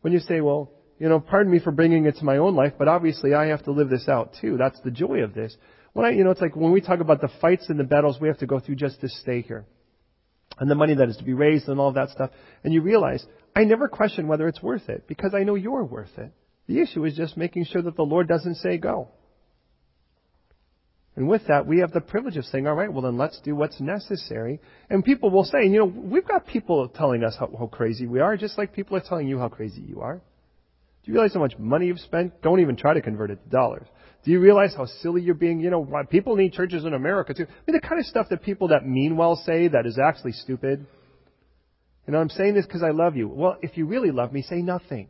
When 0.00 0.12
you 0.12 0.18
say, 0.18 0.40
well, 0.40 0.70
you 1.02 1.08
know, 1.08 1.18
pardon 1.18 1.50
me 1.50 1.58
for 1.58 1.72
bringing 1.72 2.04
it 2.06 2.14
to 2.18 2.24
my 2.24 2.36
own 2.36 2.54
life, 2.54 2.74
but 2.78 2.86
obviously 2.86 3.34
I 3.34 3.46
have 3.46 3.64
to 3.64 3.72
live 3.72 3.88
this 3.88 4.08
out 4.08 4.36
too. 4.40 4.56
That's 4.56 4.80
the 4.82 4.92
joy 4.92 5.24
of 5.24 5.34
this. 5.34 5.56
When 5.94 6.06
I, 6.06 6.10
you 6.10 6.22
know, 6.22 6.30
it's 6.30 6.40
like 6.40 6.54
when 6.54 6.70
we 6.70 6.80
talk 6.80 7.00
about 7.00 7.20
the 7.20 7.28
fights 7.40 7.66
and 7.68 7.76
the 7.76 7.82
battles 7.82 8.20
we 8.20 8.28
have 8.28 8.38
to 8.38 8.46
go 8.46 8.60
through 8.60 8.76
just 8.76 9.00
to 9.00 9.08
stay 9.08 9.40
here. 9.40 9.66
And 10.60 10.70
the 10.70 10.76
money 10.76 10.94
that 10.94 11.08
is 11.08 11.16
to 11.16 11.24
be 11.24 11.32
raised 11.34 11.66
and 11.66 11.80
all 11.80 11.88
of 11.88 11.96
that 11.96 12.10
stuff. 12.10 12.30
And 12.62 12.72
you 12.72 12.82
realize, 12.82 13.26
I 13.56 13.64
never 13.64 13.88
question 13.88 14.28
whether 14.28 14.46
it's 14.46 14.62
worth 14.62 14.88
it 14.88 15.08
because 15.08 15.34
I 15.34 15.42
know 15.42 15.56
you're 15.56 15.82
worth 15.82 16.16
it. 16.18 16.30
The 16.68 16.80
issue 16.80 17.04
is 17.04 17.16
just 17.16 17.36
making 17.36 17.64
sure 17.64 17.82
that 17.82 17.96
the 17.96 18.04
Lord 18.04 18.28
doesn't 18.28 18.58
say 18.58 18.78
go. 18.78 19.08
And 21.16 21.28
with 21.28 21.48
that, 21.48 21.66
we 21.66 21.80
have 21.80 21.90
the 21.90 22.00
privilege 22.00 22.36
of 22.36 22.44
saying, 22.44 22.68
all 22.68 22.74
right, 22.74 22.92
well 22.92 23.02
then 23.02 23.18
let's 23.18 23.40
do 23.40 23.56
what's 23.56 23.80
necessary. 23.80 24.60
And 24.88 25.04
people 25.04 25.30
will 25.30 25.46
say, 25.46 25.64
you 25.64 25.80
know, 25.80 25.84
we've 25.84 26.28
got 26.28 26.46
people 26.46 26.86
telling 26.86 27.24
us 27.24 27.34
how, 27.36 27.50
how 27.58 27.66
crazy 27.66 28.06
we 28.06 28.20
are, 28.20 28.36
just 28.36 28.56
like 28.56 28.72
people 28.72 28.96
are 28.96 29.02
telling 29.04 29.26
you 29.26 29.40
how 29.40 29.48
crazy 29.48 29.80
you 29.80 30.00
are. 30.00 30.22
Do 31.04 31.10
you 31.10 31.14
realize 31.14 31.34
how 31.34 31.40
much 31.40 31.58
money 31.58 31.86
you've 31.86 31.98
spent? 31.98 32.40
Don't 32.42 32.60
even 32.60 32.76
try 32.76 32.94
to 32.94 33.00
convert 33.00 33.30
it 33.30 33.42
to 33.44 33.50
dollars. 33.50 33.86
Do 34.24 34.30
you 34.30 34.38
realize 34.38 34.72
how 34.76 34.86
silly 34.86 35.20
you're 35.22 35.34
being? 35.34 35.58
You 35.58 35.70
know, 35.70 35.80
why 35.80 36.04
people 36.04 36.36
need 36.36 36.52
churches 36.52 36.84
in 36.84 36.94
America 36.94 37.34
too. 37.34 37.44
I 37.48 37.70
mean, 37.70 37.80
the 37.80 37.86
kind 37.86 38.00
of 38.00 38.06
stuff 38.06 38.28
that 38.30 38.42
people 38.42 38.68
that 38.68 38.86
mean 38.86 39.16
well 39.16 39.34
say 39.34 39.68
that 39.68 39.84
is 39.84 39.98
actually 39.98 40.32
stupid. 40.32 40.86
You 42.06 42.12
know, 42.12 42.18
I'm 42.18 42.28
saying 42.28 42.54
this 42.54 42.66
because 42.66 42.84
I 42.84 42.90
love 42.90 43.16
you. 43.16 43.28
Well, 43.28 43.56
if 43.62 43.76
you 43.76 43.86
really 43.86 44.12
love 44.12 44.32
me, 44.32 44.42
say 44.42 44.62
nothing. 44.62 45.08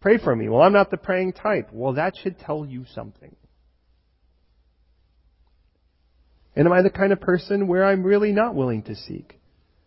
Pray 0.00 0.18
for 0.18 0.36
me. 0.36 0.48
Well, 0.48 0.60
I'm 0.60 0.74
not 0.74 0.90
the 0.90 0.98
praying 0.98 1.32
type. 1.32 1.70
Well, 1.72 1.94
that 1.94 2.14
should 2.22 2.38
tell 2.38 2.66
you 2.66 2.84
something. 2.94 3.34
And 6.54 6.66
am 6.66 6.72
I 6.72 6.82
the 6.82 6.90
kind 6.90 7.12
of 7.12 7.20
person 7.20 7.66
where 7.66 7.84
I'm 7.84 8.02
really 8.02 8.32
not 8.32 8.54
willing 8.54 8.82
to 8.84 8.94
seek? 8.94 9.35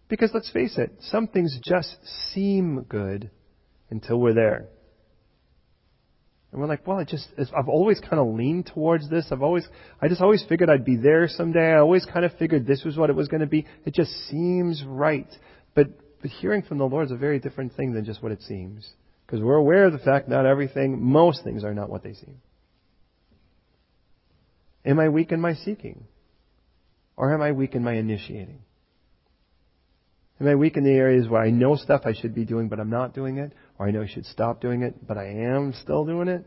Because 0.09 0.31
let's 0.33 0.51
face 0.51 0.77
it, 0.77 0.91
some 1.01 1.27
things 1.27 1.57
just 1.63 1.95
seem 2.33 2.83
good 2.89 3.29
until 3.89 4.19
we're 4.19 4.33
there. 4.33 4.67
And 6.51 6.59
we're 6.59 6.67
like, 6.67 6.85
well, 6.87 6.97
I 6.97 7.03
just, 7.03 7.27
I've 7.37 7.69
always 7.69 7.99
kind 7.99 8.19
of 8.19 8.33
leaned 8.33 8.71
towards 8.73 9.07
this. 9.07 9.27
I've 9.31 9.43
always, 9.43 9.67
I 10.01 10.07
just 10.07 10.19
always 10.19 10.43
figured 10.49 10.67
I'd 10.67 10.83
be 10.83 10.97
there 10.97 11.27
someday. 11.27 11.73
I 11.73 11.77
always 11.77 12.05
kind 12.11 12.25
of 12.25 12.33
figured 12.39 12.65
this 12.65 12.83
was 12.83 12.97
what 12.97 13.11
it 13.11 13.15
was 13.15 13.27
going 13.27 13.41
to 13.41 13.47
be. 13.47 13.67
It 13.85 13.93
just 13.93 14.11
seems 14.29 14.83
right. 14.83 15.27
But, 15.75 15.89
but 16.21 16.31
hearing 16.31 16.63
from 16.63 16.79
the 16.79 16.87
Lord 16.87 17.05
is 17.05 17.11
a 17.11 17.17
very 17.17 17.39
different 17.39 17.75
thing 17.75 17.93
than 17.93 18.03
just 18.03 18.23
what 18.23 18.31
it 18.31 18.41
seems. 18.41 18.89
Because 19.25 19.41
we're 19.43 19.55
aware 19.55 19.85
of 19.85 19.93
the 19.93 19.99
fact 19.99 20.27
that 20.27 20.35
not 20.35 20.47
everything, 20.47 21.03
most 21.03 21.43
things 21.43 21.63
are 21.63 21.75
not 21.75 21.87
what 21.87 22.01
they 22.01 22.13
seem. 22.13 22.41
Am 24.83 24.99
I 24.99 25.09
weak 25.09 25.31
in 25.31 25.39
my 25.39 25.53
seeking? 25.53 26.05
Or 27.15 27.31
am 27.31 27.43
I 27.43 27.51
weak 27.51 27.75
in 27.75 27.83
my 27.83 27.93
initiating? 27.93 28.63
Am 30.39 30.47
I 30.47 30.55
weak 30.55 30.77
in 30.77 30.83
the 30.83 30.91
areas 30.91 31.27
where 31.27 31.41
I 31.41 31.49
know 31.49 31.75
stuff 31.75 32.01
I 32.05 32.13
should 32.13 32.33
be 32.33 32.45
doing 32.45 32.69
but 32.69 32.79
I'm 32.79 32.89
not 32.89 33.13
doing 33.13 33.37
it? 33.37 33.53
Or 33.77 33.87
I 33.87 33.91
know 33.91 34.01
I 34.01 34.07
should 34.07 34.25
stop 34.25 34.61
doing 34.61 34.83
it 34.83 35.05
but 35.05 35.17
I 35.17 35.27
am 35.27 35.73
still 35.73 36.05
doing 36.05 36.27
it? 36.27 36.45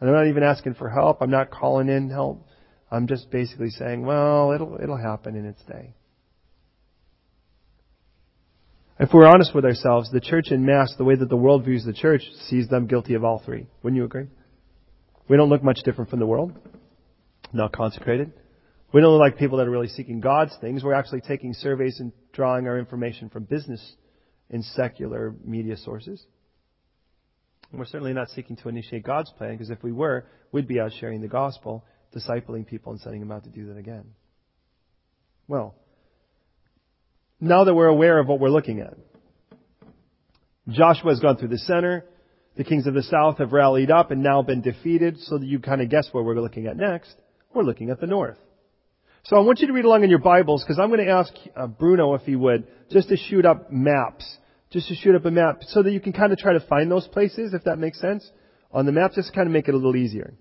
And 0.00 0.08
I'm 0.08 0.14
not 0.14 0.28
even 0.28 0.42
asking 0.42 0.74
for 0.74 0.88
help. 0.88 1.22
I'm 1.22 1.30
not 1.30 1.50
calling 1.50 1.88
in 1.88 2.10
help. 2.10 2.46
I'm 2.90 3.06
just 3.06 3.30
basically 3.30 3.70
saying, 3.70 4.04
well, 4.04 4.52
it'll, 4.52 4.78
it'll 4.82 4.96
happen 4.96 5.36
in 5.36 5.44
its 5.44 5.62
day. 5.64 5.94
If 9.00 9.10
we're 9.12 9.26
honest 9.26 9.54
with 9.54 9.64
ourselves, 9.64 10.10
the 10.10 10.20
church 10.20 10.50
in 10.50 10.64
mass, 10.64 10.92
the 10.98 11.04
way 11.04 11.14
that 11.14 11.28
the 11.28 11.36
world 11.36 11.64
views 11.64 11.84
the 11.84 11.92
church, 11.92 12.22
sees 12.48 12.68
them 12.68 12.86
guilty 12.86 13.14
of 13.14 13.24
all 13.24 13.42
three. 13.44 13.66
Wouldn't 13.82 13.96
you 13.96 14.04
agree? 14.04 14.26
We 15.28 15.36
don't 15.36 15.50
look 15.50 15.62
much 15.62 15.80
different 15.84 16.10
from 16.10 16.18
the 16.18 16.26
world. 16.26 16.58
Not 17.52 17.72
consecrated. 17.72 18.32
We 18.92 19.00
don't 19.00 19.12
look 19.12 19.20
like 19.20 19.38
people 19.38 19.58
that 19.58 19.66
are 19.66 19.70
really 19.70 19.88
seeking 19.88 20.20
God's 20.20 20.56
things. 20.60 20.82
We're 20.82 20.94
actually 20.94 21.20
taking 21.20 21.52
surveys 21.52 22.00
and 22.00 22.12
drawing 22.32 22.66
our 22.66 22.78
information 22.78 23.28
from 23.28 23.44
business 23.44 23.96
and 24.50 24.64
secular 24.64 25.34
media 25.44 25.76
sources. 25.76 26.24
And 27.70 27.78
we're 27.78 27.86
certainly 27.86 28.14
not 28.14 28.28
seeking 28.30 28.56
to 28.56 28.68
initiate 28.68 29.04
God's 29.04 29.30
plan 29.36 29.52
because 29.52 29.68
if 29.68 29.82
we 29.82 29.92
were, 29.92 30.26
we'd 30.52 30.66
be 30.66 30.80
out 30.80 30.92
sharing 30.98 31.20
the 31.20 31.28
gospel, 31.28 31.84
discipling 32.16 32.66
people 32.66 32.92
and 32.92 33.00
sending 33.00 33.20
them 33.20 33.30
out 33.30 33.44
to 33.44 33.50
do 33.50 33.66
that 33.66 33.76
again. 33.76 34.04
Well, 35.46 35.74
now 37.40 37.64
that 37.64 37.74
we're 37.74 37.88
aware 37.88 38.18
of 38.18 38.26
what 38.26 38.40
we're 38.40 38.48
looking 38.48 38.80
at, 38.80 38.96
Joshua 40.68 41.10
has 41.10 41.20
gone 41.20 41.36
through 41.36 41.48
the 41.48 41.58
center. 41.58 42.04
The 42.56 42.64
kings 42.64 42.86
of 42.86 42.94
the 42.94 43.02
south 43.02 43.38
have 43.38 43.52
rallied 43.52 43.90
up 43.90 44.10
and 44.10 44.22
now 44.22 44.42
been 44.42 44.62
defeated 44.62 45.18
so 45.20 45.38
that 45.38 45.46
you 45.46 45.60
kind 45.60 45.80
of 45.80 45.90
guess 45.90 46.08
where 46.12 46.24
we're 46.24 46.40
looking 46.40 46.66
at 46.66 46.76
next. 46.76 47.14
We're 47.54 47.62
looking 47.62 47.90
at 47.90 48.00
the 48.00 48.06
north. 48.06 48.38
So 49.28 49.36
I 49.36 49.40
want 49.40 49.60
you 49.60 49.66
to 49.66 49.74
read 49.74 49.84
along 49.84 50.04
in 50.04 50.10
your 50.10 50.20
Bibles 50.20 50.64
because 50.64 50.78
I'm 50.78 50.88
going 50.88 51.04
to 51.04 51.12
ask 51.12 51.30
uh, 51.54 51.66
Bruno 51.66 52.14
if 52.14 52.22
he 52.22 52.34
would 52.34 52.66
just 52.90 53.10
to 53.10 53.16
shoot 53.18 53.44
up 53.44 53.70
maps, 53.70 54.38
just 54.70 54.88
to 54.88 54.94
shoot 54.94 55.14
up 55.14 55.26
a 55.26 55.30
map 55.30 55.58
so 55.64 55.82
that 55.82 55.92
you 55.92 56.00
can 56.00 56.14
kind 56.14 56.32
of 56.32 56.38
try 56.38 56.54
to 56.54 56.60
find 56.60 56.90
those 56.90 57.06
places 57.08 57.52
if 57.52 57.64
that 57.64 57.78
makes 57.78 58.00
sense 58.00 58.26
on 58.72 58.86
the 58.86 58.92
map 58.92 59.12
just 59.12 59.28
to 59.28 59.34
kind 59.34 59.46
of 59.46 59.52
make 59.52 59.68
it 59.68 59.74
a 59.74 59.76
little 59.76 59.96
easier. 59.96 60.32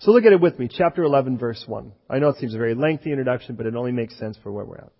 So 0.00 0.10
look 0.10 0.24
at 0.24 0.32
it 0.32 0.40
with 0.40 0.58
me, 0.58 0.68
chapter 0.68 1.04
11 1.04 1.38
verse 1.38 1.62
1. 1.64 1.92
I 2.10 2.18
know 2.18 2.30
it 2.30 2.38
seems 2.38 2.56
a 2.56 2.58
very 2.58 2.74
lengthy 2.74 3.12
introduction, 3.12 3.54
but 3.54 3.66
it 3.66 3.76
only 3.76 3.92
makes 3.92 4.18
sense 4.18 4.36
for 4.42 4.50
where 4.50 4.64
we're 4.64 4.78
at. 4.78 4.92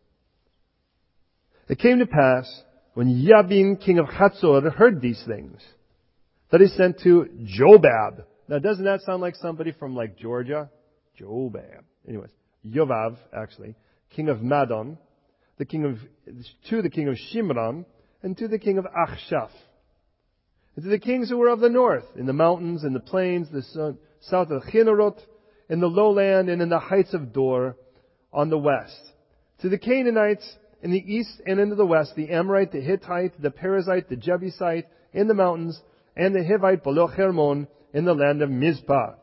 It 1.69 1.81
came 1.81 1.99
to 1.99 2.07
pass 2.07 2.63
when 2.95 3.09
Yabin, 3.09 3.85
king 3.85 3.99
of 3.99 4.07
Hatzor, 4.07 4.73
heard 4.77 5.01
these 5.01 5.21
things 5.27 5.61
that 6.53 6.61
he 6.61 6.69
sent 6.69 7.01
to 7.01 7.27
Jobab. 7.43 8.23
Now 8.47 8.61
doesn't 8.61 8.85
that 8.85 9.01
sound 9.01 9.23
like 9.23 9.35
somebody 9.35 9.73
from 9.73 9.97
like 9.97 10.17
Georgia? 10.17 10.71
Jobab. 11.21 11.83
Anyways, 12.07 12.31
Yovav, 12.67 13.17
actually, 13.33 13.75
king 14.11 14.29
of 14.29 14.39
Madon, 14.39 14.99
the 15.59 15.65
king 15.65 15.85
of, 15.85 15.99
to 16.71 16.83
the 16.83 16.91
king 16.91 17.09
of 17.09 17.17
Shimron, 17.17 17.85
and 18.23 18.37
to 18.39 18.49
the 18.49 18.59
king 18.59 18.79
of 18.79 18.85
Achshaph. 18.85 19.51
And 20.75 20.85
to 20.85 20.91
the 20.91 20.99
kings 20.99 21.29
who 21.29 21.39
were 21.39 21.49
of 21.49 21.61
the 21.61 21.69
north, 21.69 22.05
in 22.17 22.27
the 22.27 22.33
mountains, 22.33 22.85
in 22.85 22.93
the 22.93 23.01
plains, 23.01 23.49
the 23.51 23.97
south 24.21 24.51
of 24.51 24.63
Chinnerot, 24.65 25.19
in 25.69 25.81
the 25.81 25.89
lowland, 25.89 26.49
and 26.49 26.63
in 26.63 26.69
the 26.69 26.79
heights 26.79 27.15
of 27.15 27.33
Dor, 27.33 27.77
on 28.33 28.51
the 28.51 28.59
west. 28.59 29.01
To 29.61 29.69
the 29.69 29.79
Canaanites, 29.79 30.49
in 30.83 30.93
the 30.93 30.99
east 30.99 31.41
and 31.47 31.59
into 31.59 31.75
the 31.75 31.87
west, 31.87 32.15
the 32.15 32.31
Amorite, 32.31 32.73
the 32.73 32.81
Hittite, 32.81 33.41
the 33.43 33.51
Perizzite, 33.51 34.09
the 34.09 34.17
Jebusite, 34.17 34.87
in 35.13 35.27
the 35.27 35.35
mountains, 35.35 35.81
and 36.17 36.35
the 36.35 36.41
Hivite 36.41 36.83
below 36.83 37.09
Hermon, 37.09 37.67
in 37.93 38.05
the 38.05 38.15
land 38.15 38.43
of 38.43 38.51
Mizpah. 38.51 39.15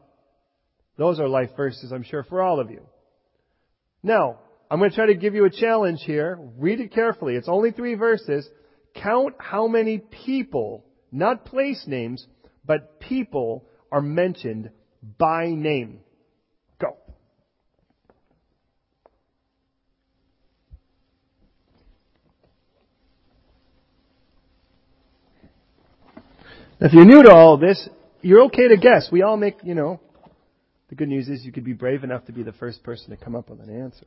Those 0.98 1.19
are 1.19 1.28
life 1.28 1.52
verses, 1.56 1.91
I'm 1.91 2.04
sure, 2.04 2.24
for 2.24 2.41
all 2.41 2.60
of 2.60 2.69
you. 2.69 2.82
Now, 4.06 4.38
I'm 4.70 4.78
going 4.78 4.91
to 4.91 4.96
try 4.96 5.08
to 5.08 5.15
give 5.15 5.34
you 5.34 5.46
a 5.46 5.50
challenge 5.50 6.02
here. 6.06 6.38
Read 6.60 6.80
it 6.80 6.94
carefully. 6.94 7.34
It's 7.34 7.50
only 7.50 7.72
three 7.72 7.96
verses. 7.96 8.48
Count 8.94 9.34
how 9.39 9.68
many 9.68 9.98
people, 9.98 10.86
not 11.12 11.44
place 11.44 11.84
names, 11.88 12.24
but 12.63 13.00
people 13.00 13.65
are 13.91 14.04
mentioned 14.04 14.70
by 15.18 15.48
name. 15.48 16.02
Go. 16.80 16.98
If 26.80 26.94
you're 26.94 27.06
new 27.06 27.24
to 27.24 27.32
all 27.32 27.58
this, 27.58 27.89
you're 28.22 28.44
okay 28.44 28.68
to 28.68 28.78
guess. 28.78 29.10
We 29.12 29.24
all 29.24 29.36
make, 29.36 29.58
you 29.63 29.74
know, 29.74 30.00
the 30.89 30.95
good 30.95 31.10
news 31.10 31.30
is 31.30 31.43
you 31.45 31.52
could 31.52 31.63
be 31.63 31.74
brave 31.74 32.04
enough 32.04 32.26
to 32.26 32.32
be 32.32 32.43
the 32.43 32.54
first 32.54 32.84
person 32.84 33.10
to 33.10 33.17
come 33.17 33.36
up 33.36 33.50
with 33.50 33.60
an 33.60 33.69
answer. 33.69 34.06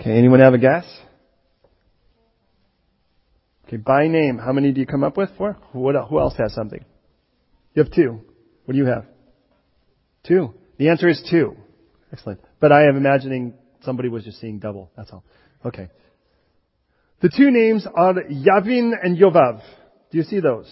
Okay, 0.00 0.18
anyone 0.18 0.40
have 0.40 0.52
a 0.52 0.58
guess? 0.58 1.01
Okay, 3.72 3.80
by 3.80 4.06
name, 4.06 4.36
how 4.36 4.52
many 4.52 4.70
do 4.70 4.80
you 4.80 4.86
come 4.86 5.02
up 5.02 5.16
with 5.16 5.30
for? 5.38 5.56
What, 5.72 5.94
who 6.10 6.18
else 6.20 6.34
has 6.36 6.52
something? 6.52 6.84
You 7.74 7.82
have 7.82 7.90
two. 7.90 8.20
What 8.66 8.72
do 8.72 8.78
you 8.78 8.84
have? 8.84 9.06
Two. 10.26 10.52
The 10.76 10.90
answer 10.90 11.08
is 11.08 11.26
two. 11.30 11.56
Excellent. 12.12 12.40
But 12.60 12.70
I 12.70 12.86
am 12.86 12.98
imagining 12.98 13.54
somebody 13.82 14.10
was 14.10 14.24
just 14.24 14.40
seeing 14.42 14.58
double. 14.58 14.90
That's 14.94 15.10
all. 15.10 15.24
Okay. 15.64 15.88
The 17.22 17.30
two 17.34 17.50
names 17.50 17.86
are 17.94 18.12
Yavin 18.12 18.92
and 19.02 19.16
Yovav. 19.16 19.62
Do 20.10 20.18
you 20.18 20.24
see 20.24 20.40
those? 20.40 20.70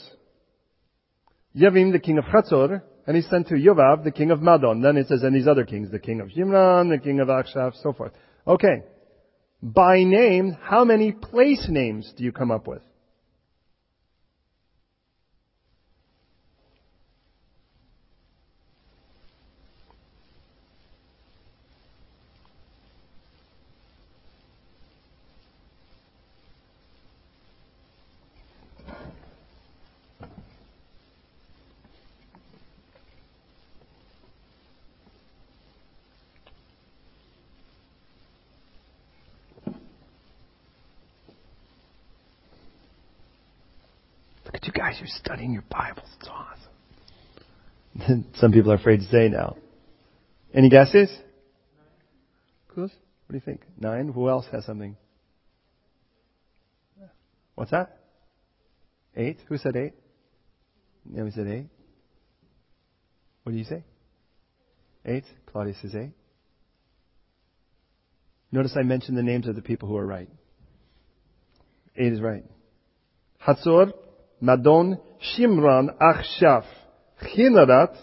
Yavin, 1.57 1.93
the 1.93 2.01
king 2.01 2.19
of 2.19 2.25
Chatzor, 2.25 2.83
and 3.07 3.17
he's 3.17 3.29
sent 3.31 3.49
to 3.49 3.55
Yovav, 3.55 4.05
the 4.05 4.11
king 4.11 4.31
of 4.31 4.41
Madon. 4.41 4.83
Then 4.83 4.99
it 4.99 5.09
says, 5.09 5.23
and 5.23 5.35
these 5.35 5.49
other 5.49 5.65
kings, 5.65 5.91
the 5.91 5.99
king 5.99 6.21
of 6.21 6.29
Shimron, 6.29 6.91
the 6.91 7.03
king 7.03 7.21
of 7.21 7.29
Achshaph, 7.29 7.83
so 7.83 7.95
forth. 7.95 8.13
Okay 8.47 8.83
by 9.63 10.05
name, 10.05 10.57
how 10.63 10.85
many 10.85 11.13
place 11.13 11.67
names 11.69 12.11
do 12.17 12.25
you 12.25 12.33
come 12.33 12.51
up 12.51 12.67
with? 12.67 12.81
guys, 44.81 44.97
you're 44.99 45.00
studying 45.11 45.53
your 45.53 45.65
Bibles. 45.71 46.09
It's 46.19 46.29
awesome. 46.29 48.25
Some 48.37 48.53
people 48.53 48.73
are 48.73 48.77
afraid 48.77 49.01
to 49.01 49.07
say 49.07 49.29
now. 49.29 49.57
Any 50.55 50.69
guesses? 50.69 51.11
Clues? 52.69 52.91
What 53.27 53.33
do 53.33 53.35
you 53.35 53.41
think? 53.41 53.63
Nine? 53.79 54.09
Who 54.09 54.29
else 54.29 54.47
has 54.53 54.65
something? 54.65 54.97
What's 57.55 57.73
that? 57.73 57.99
Eight? 59.17 59.39
Who 59.49 59.59
said 59.59 59.77
eight? 59.77 59.93
we 61.05 61.31
said 61.31 61.47
eight. 61.47 61.67
What 63.43 63.53
do 63.53 63.59
you 63.59 63.65
say? 63.65 63.85
Eight? 65.05 65.25
Claudia 65.47 65.75
says 65.83 65.95
eight. 65.95 66.13
Notice 68.53 68.73
I 68.79 68.83
mentioned 68.83 69.17
the 69.17 69.23
names 69.23 69.47
of 69.47 69.57
the 69.57 69.63
people 69.63 69.89
who 69.89 69.97
are 69.97 70.07
right. 70.07 70.29
Eight 71.97 72.13
is 72.13 72.21
right. 72.21 72.45
Hatzor, 73.47 73.93
Madon, 74.43 74.99
Shimron, 75.21 75.91
Achshaph, 76.01 76.65
Chinarat, 77.23 77.97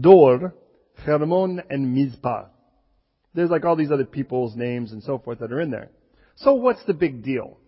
Dor, 0.00 0.54
Hermon, 0.96 1.62
and 1.70 1.94
Mizpah. 1.94 2.46
There's 3.34 3.50
like 3.50 3.64
all 3.64 3.76
these 3.76 3.90
other 3.90 4.04
people's 4.04 4.54
names 4.54 4.92
and 4.92 5.02
so 5.02 5.18
forth 5.18 5.38
that 5.38 5.52
are 5.52 5.60
in 5.60 5.70
there. 5.70 5.90
So 6.36 6.54
what's 6.54 6.84
the 6.84 6.94
big 6.94 7.22
deal? 7.22 7.58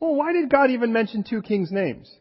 Well, 0.00 0.14
why 0.14 0.32
did 0.32 0.50
God 0.50 0.70
even 0.70 0.92
mention 0.92 1.24
two 1.24 1.42
kings' 1.42 1.72
names? 1.72 2.14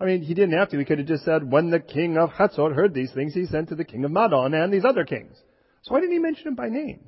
I 0.00 0.06
mean, 0.06 0.22
he 0.22 0.34
didn't 0.34 0.58
have 0.58 0.70
to. 0.70 0.78
He 0.78 0.84
could 0.84 0.98
have 0.98 1.06
just 1.06 1.24
said, 1.24 1.50
when 1.50 1.70
the 1.70 1.78
king 1.78 2.18
of 2.18 2.30
Hatzor 2.30 2.74
heard 2.74 2.94
these 2.94 3.12
things, 3.12 3.34
he 3.34 3.46
sent 3.46 3.68
to 3.68 3.76
the 3.76 3.84
king 3.84 4.04
of 4.04 4.10
Madon 4.10 4.52
and 4.52 4.72
these 4.72 4.84
other 4.84 5.04
kings. 5.04 5.36
So 5.82 5.92
why 5.92 6.00
didn't 6.00 6.14
he 6.14 6.18
mention 6.18 6.44
them 6.44 6.54
by 6.56 6.68
name? 6.68 7.04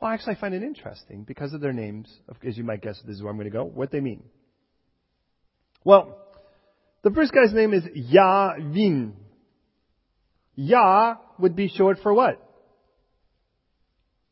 Well, 0.00 0.10
actually, 0.10 0.36
I 0.36 0.40
find 0.40 0.54
it 0.54 0.62
interesting 0.62 1.24
because 1.24 1.52
of 1.52 1.60
their 1.60 1.72
names, 1.72 2.08
as 2.46 2.56
you 2.56 2.64
might 2.64 2.82
guess, 2.82 3.00
this 3.04 3.16
is 3.16 3.22
where 3.22 3.30
I'm 3.30 3.36
going 3.36 3.50
to 3.50 3.56
go, 3.56 3.64
what 3.64 3.90
they 3.90 4.00
mean. 4.00 4.22
Well, 5.88 6.18
the 7.02 7.10
first 7.10 7.32
guy's 7.32 7.54
name 7.54 7.72
is 7.72 7.82
Yavin. 8.12 9.12
Yah 10.54 11.14
would 11.38 11.56
be 11.56 11.68
short 11.68 12.00
for 12.02 12.12
what? 12.12 12.38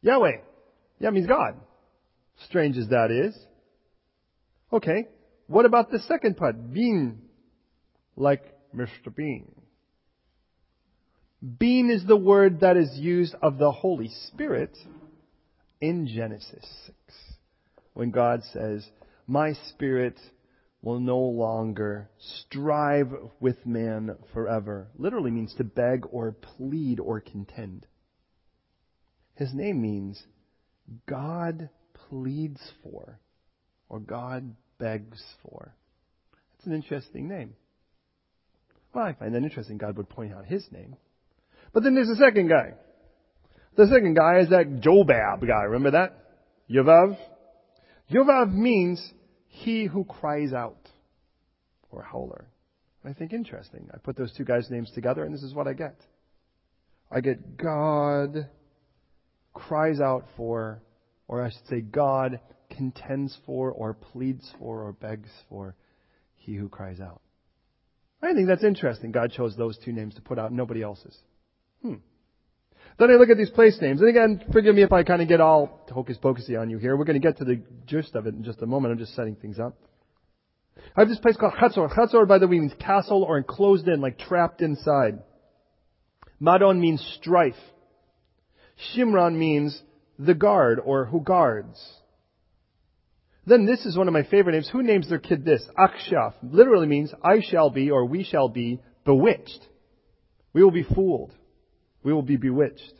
Yahweh. 0.02 0.42
Yeah, 0.98 1.08
means 1.08 1.26
God. 1.26 1.54
Strange 2.44 2.76
as 2.76 2.88
that 2.88 3.10
is. 3.10 3.34
Okay. 4.70 5.06
What 5.46 5.64
about 5.64 5.90
the 5.90 6.00
second 6.00 6.36
part? 6.36 6.74
Bean. 6.74 7.22
Like 8.16 8.44
Mr. 8.76 9.14
Bean. 9.16 9.50
Bean 11.58 11.90
is 11.90 12.04
the 12.04 12.18
word 12.18 12.60
that 12.60 12.76
is 12.76 12.90
used 12.98 13.34
of 13.40 13.56
the 13.56 13.72
Holy 13.72 14.10
Spirit 14.26 14.76
in 15.80 16.06
Genesis 16.06 16.66
6. 16.84 16.96
When 17.94 18.10
God 18.10 18.42
says, 18.52 18.86
My 19.26 19.54
Spirit 19.70 20.18
will 20.82 21.00
no 21.00 21.18
longer 21.18 22.10
strive 22.18 23.12
with 23.40 23.66
man 23.66 24.16
forever. 24.32 24.88
Literally 24.96 25.30
means 25.30 25.54
to 25.54 25.64
beg 25.64 26.04
or 26.10 26.32
plead 26.32 27.00
or 27.00 27.20
contend. 27.20 27.86
His 29.34 29.52
name 29.52 29.82
means 29.82 30.22
God 31.08 31.68
pleads 32.08 32.60
for 32.82 33.18
or 33.88 34.00
God 34.00 34.54
begs 34.78 35.22
for. 35.42 35.74
It's 36.58 36.66
an 36.66 36.72
interesting 36.72 37.28
name. 37.28 37.54
Well, 38.94 39.04
I 39.04 39.12
find 39.12 39.34
that 39.34 39.42
interesting. 39.42 39.78
God 39.78 39.96
would 39.96 40.08
point 40.08 40.32
out 40.32 40.46
his 40.46 40.66
name. 40.70 40.96
But 41.72 41.82
then 41.82 41.94
there's 41.94 42.08
a 42.08 42.16
second 42.16 42.48
guy. 42.48 42.74
The 43.76 43.86
second 43.86 44.14
guy 44.14 44.38
is 44.38 44.48
that 44.50 44.80
Jobab 44.80 45.46
guy. 45.46 45.64
Remember 45.64 45.90
that? 45.90 46.16
Yovav? 46.70 47.18
Yovav 48.10 48.52
means 48.52 49.12
he 49.56 49.86
who 49.86 50.04
cries 50.04 50.52
out. 50.52 50.88
Or 51.90 52.02
howler. 52.02 52.46
I 53.04 53.12
think 53.12 53.32
interesting. 53.32 53.88
I 53.94 53.98
put 53.98 54.16
those 54.16 54.32
two 54.36 54.44
guys' 54.44 54.68
names 54.70 54.90
together 54.94 55.24
and 55.24 55.32
this 55.32 55.42
is 55.42 55.54
what 55.54 55.68
I 55.68 55.72
get. 55.72 55.96
I 57.10 57.20
get 57.20 57.56
God 57.56 58.48
cries 59.54 60.00
out 60.00 60.24
for, 60.36 60.82
or 61.28 61.42
I 61.42 61.50
should 61.50 61.66
say 61.68 61.80
God 61.80 62.40
contends 62.68 63.36
for, 63.46 63.70
or 63.70 63.94
pleads 63.94 64.52
for, 64.58 64.82
or 64.82 64.92
begs 64.92 65.30
for 65.48 65.76
he 66.34 66.56
who 66.56 66.68
cries 66.68 67.00
out. 67.00 67.22
I 68.20 68.34
think 68.34 68.48
that's 68.48 68.64
interesting. 68.64 69.12
God 69.12 69.30
chose 69.30 69.56
those 69.56 69.78
two 69.78 69.92
names 69.92 70.16
to 70.16 70.20
put 70.20 70.38
out, 70.38 70.52
nobody 70.52 70.82
else's. 70.82 71.16
Hmm. 71.80 71.94
Then 72.98 73.10
I 73.10 73.14
look 73.14 73.28
at 73.28 73.36
these 73.36 73.50
place 73.50 73.78
names, 73.80 74.00
and 74.00 74.08
again, 74.08 74.42
forgive 74.52 74.74
me 74.74 74.82
if 74.82 74.92
I 74.92 75.02
kind 75.02 75.20
of 75.20 75.28
get 75.28 75.40
all 75.40 75.86
hocus 75.92 76.16
pocusy 76.16 76.56
on 76.56 76.70
you 76.70 76.78
here. 76.78 76.96
We're 76.96 77.04
going 77.04 77.20
to 77.20 77.26
get 77.26 77.38
to 77.38 77.44
the 77.44 77.60
gist 77.86 78.14
of 78.14 78.26
it 78.26 78.34
in 78.34 78.42
just 78.42 78.62
a 78.62 78.66
moment. 78.66 78.92
I'm 78.92 78.98
just 78.98 79.14
setting 79.14 79.36
things 79.36 79.58
up. 79.58 79.76
I 80.96 81.00
have 81.00 81.08
this 81.08 81.18
place 81.18 81.36
called 81.36 81.54
Chatzor. 81.54 81.94
Chatzor, 81.94 82.26
by 82.26 82.38
the 82.38 82.46
way, 82.46 82.58
means 82.58 82.72
castle 82.78 83.22
or 83.22 83.36
enclosed 83.36 83.86
in, 83.86 84.00
like 84.00 84.18
trapped 84.18 84.62
inside. 84.62 85.18
Madon 86.40 86.78
means 86.78 87.04
strife. 87.20 87.54
Shimron 88.94 89.36
means 89.36 89.82
the 90.18 90.34
guard 90.34 90.80
or 90.82 91.04
who 91.04 91.20
guards. 91.20 91.78
Then 93.46 93.66
this 93.66 93.84
is 93.86 93.96
one 93.96 94.08
of 94.08 94.14
my 94.14 94.24
favorite 94.24 94.52
names. 94.52 94.68
Who 94.70 94.82
names 94.82 95.08
their 95.08 95.18
kid 95.18 95.44
this? 95.44 95.66
Akshaf. 95.78 96.34
Literally 96.42 96.86
means 96.86 97.12
I 97.22 97.40
shall 97.40 97.70
be 97.70 97.90
or 97.90 98.06
we 98.06 98.24
shall 98.24 98.48
be 98.48 98.80
bewitched. 99.04 99.66
We 100.52 100.64
will 100.64 100.72
be 100.72 100.82
fooled. 100.82 101.32
We 102.06 102.12
will 102.12 102.22
be 102.22 102.36
bewitched. 102.36 102.94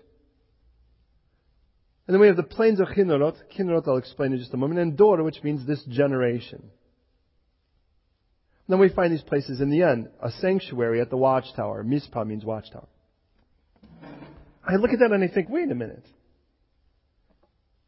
And 2.06 2.14
then 2.14 2.20
we 2.20 2.26
have 2.26 2.34
the 2.34 2.42
plains 2.42 2.80
of 2.80 2.88
Kinnerot. 2.88 3.36
Kinnerot 3.56 3.86
I'll 3.86 3.98
explain 3.98 4.32
in 4.32 4.38
just 4.40 4.52
a 4.52 4.56
moment. 4.56 4.80
And 4.80 4.96
Dor, 4.96 5.22
which 5.22 5.44
means 5.44 5.64
this 5.64 5.80
generation. 5.84 6.58
And 6.58 6.70
then 8.66 8.80
we 8.80 8.88
find 8.88 9.12
these 9.12 9.22
places 9.22 9.60
in 9.60 9.70
the 9.70 9.82
end. 9.82 10.08
A 10.20 10.32
sanctuary 10.32 11.00
at 11.00 11.10
the 11.10 11.16
watchtower. 11.16 11.84
Mizpah 11.84 12.24
means 12.24 12.44
watchtower. 12.44 12.88
I 14.66 14.74
look 14.74 14.90
at 14.90 14.98
that 14.98 15.12
and 15.12 15.22
I 15.22 15.32
think, 15.32 15.50
wait 15.50 15.70
a 15.70 15.76
minute. 15.76 16.04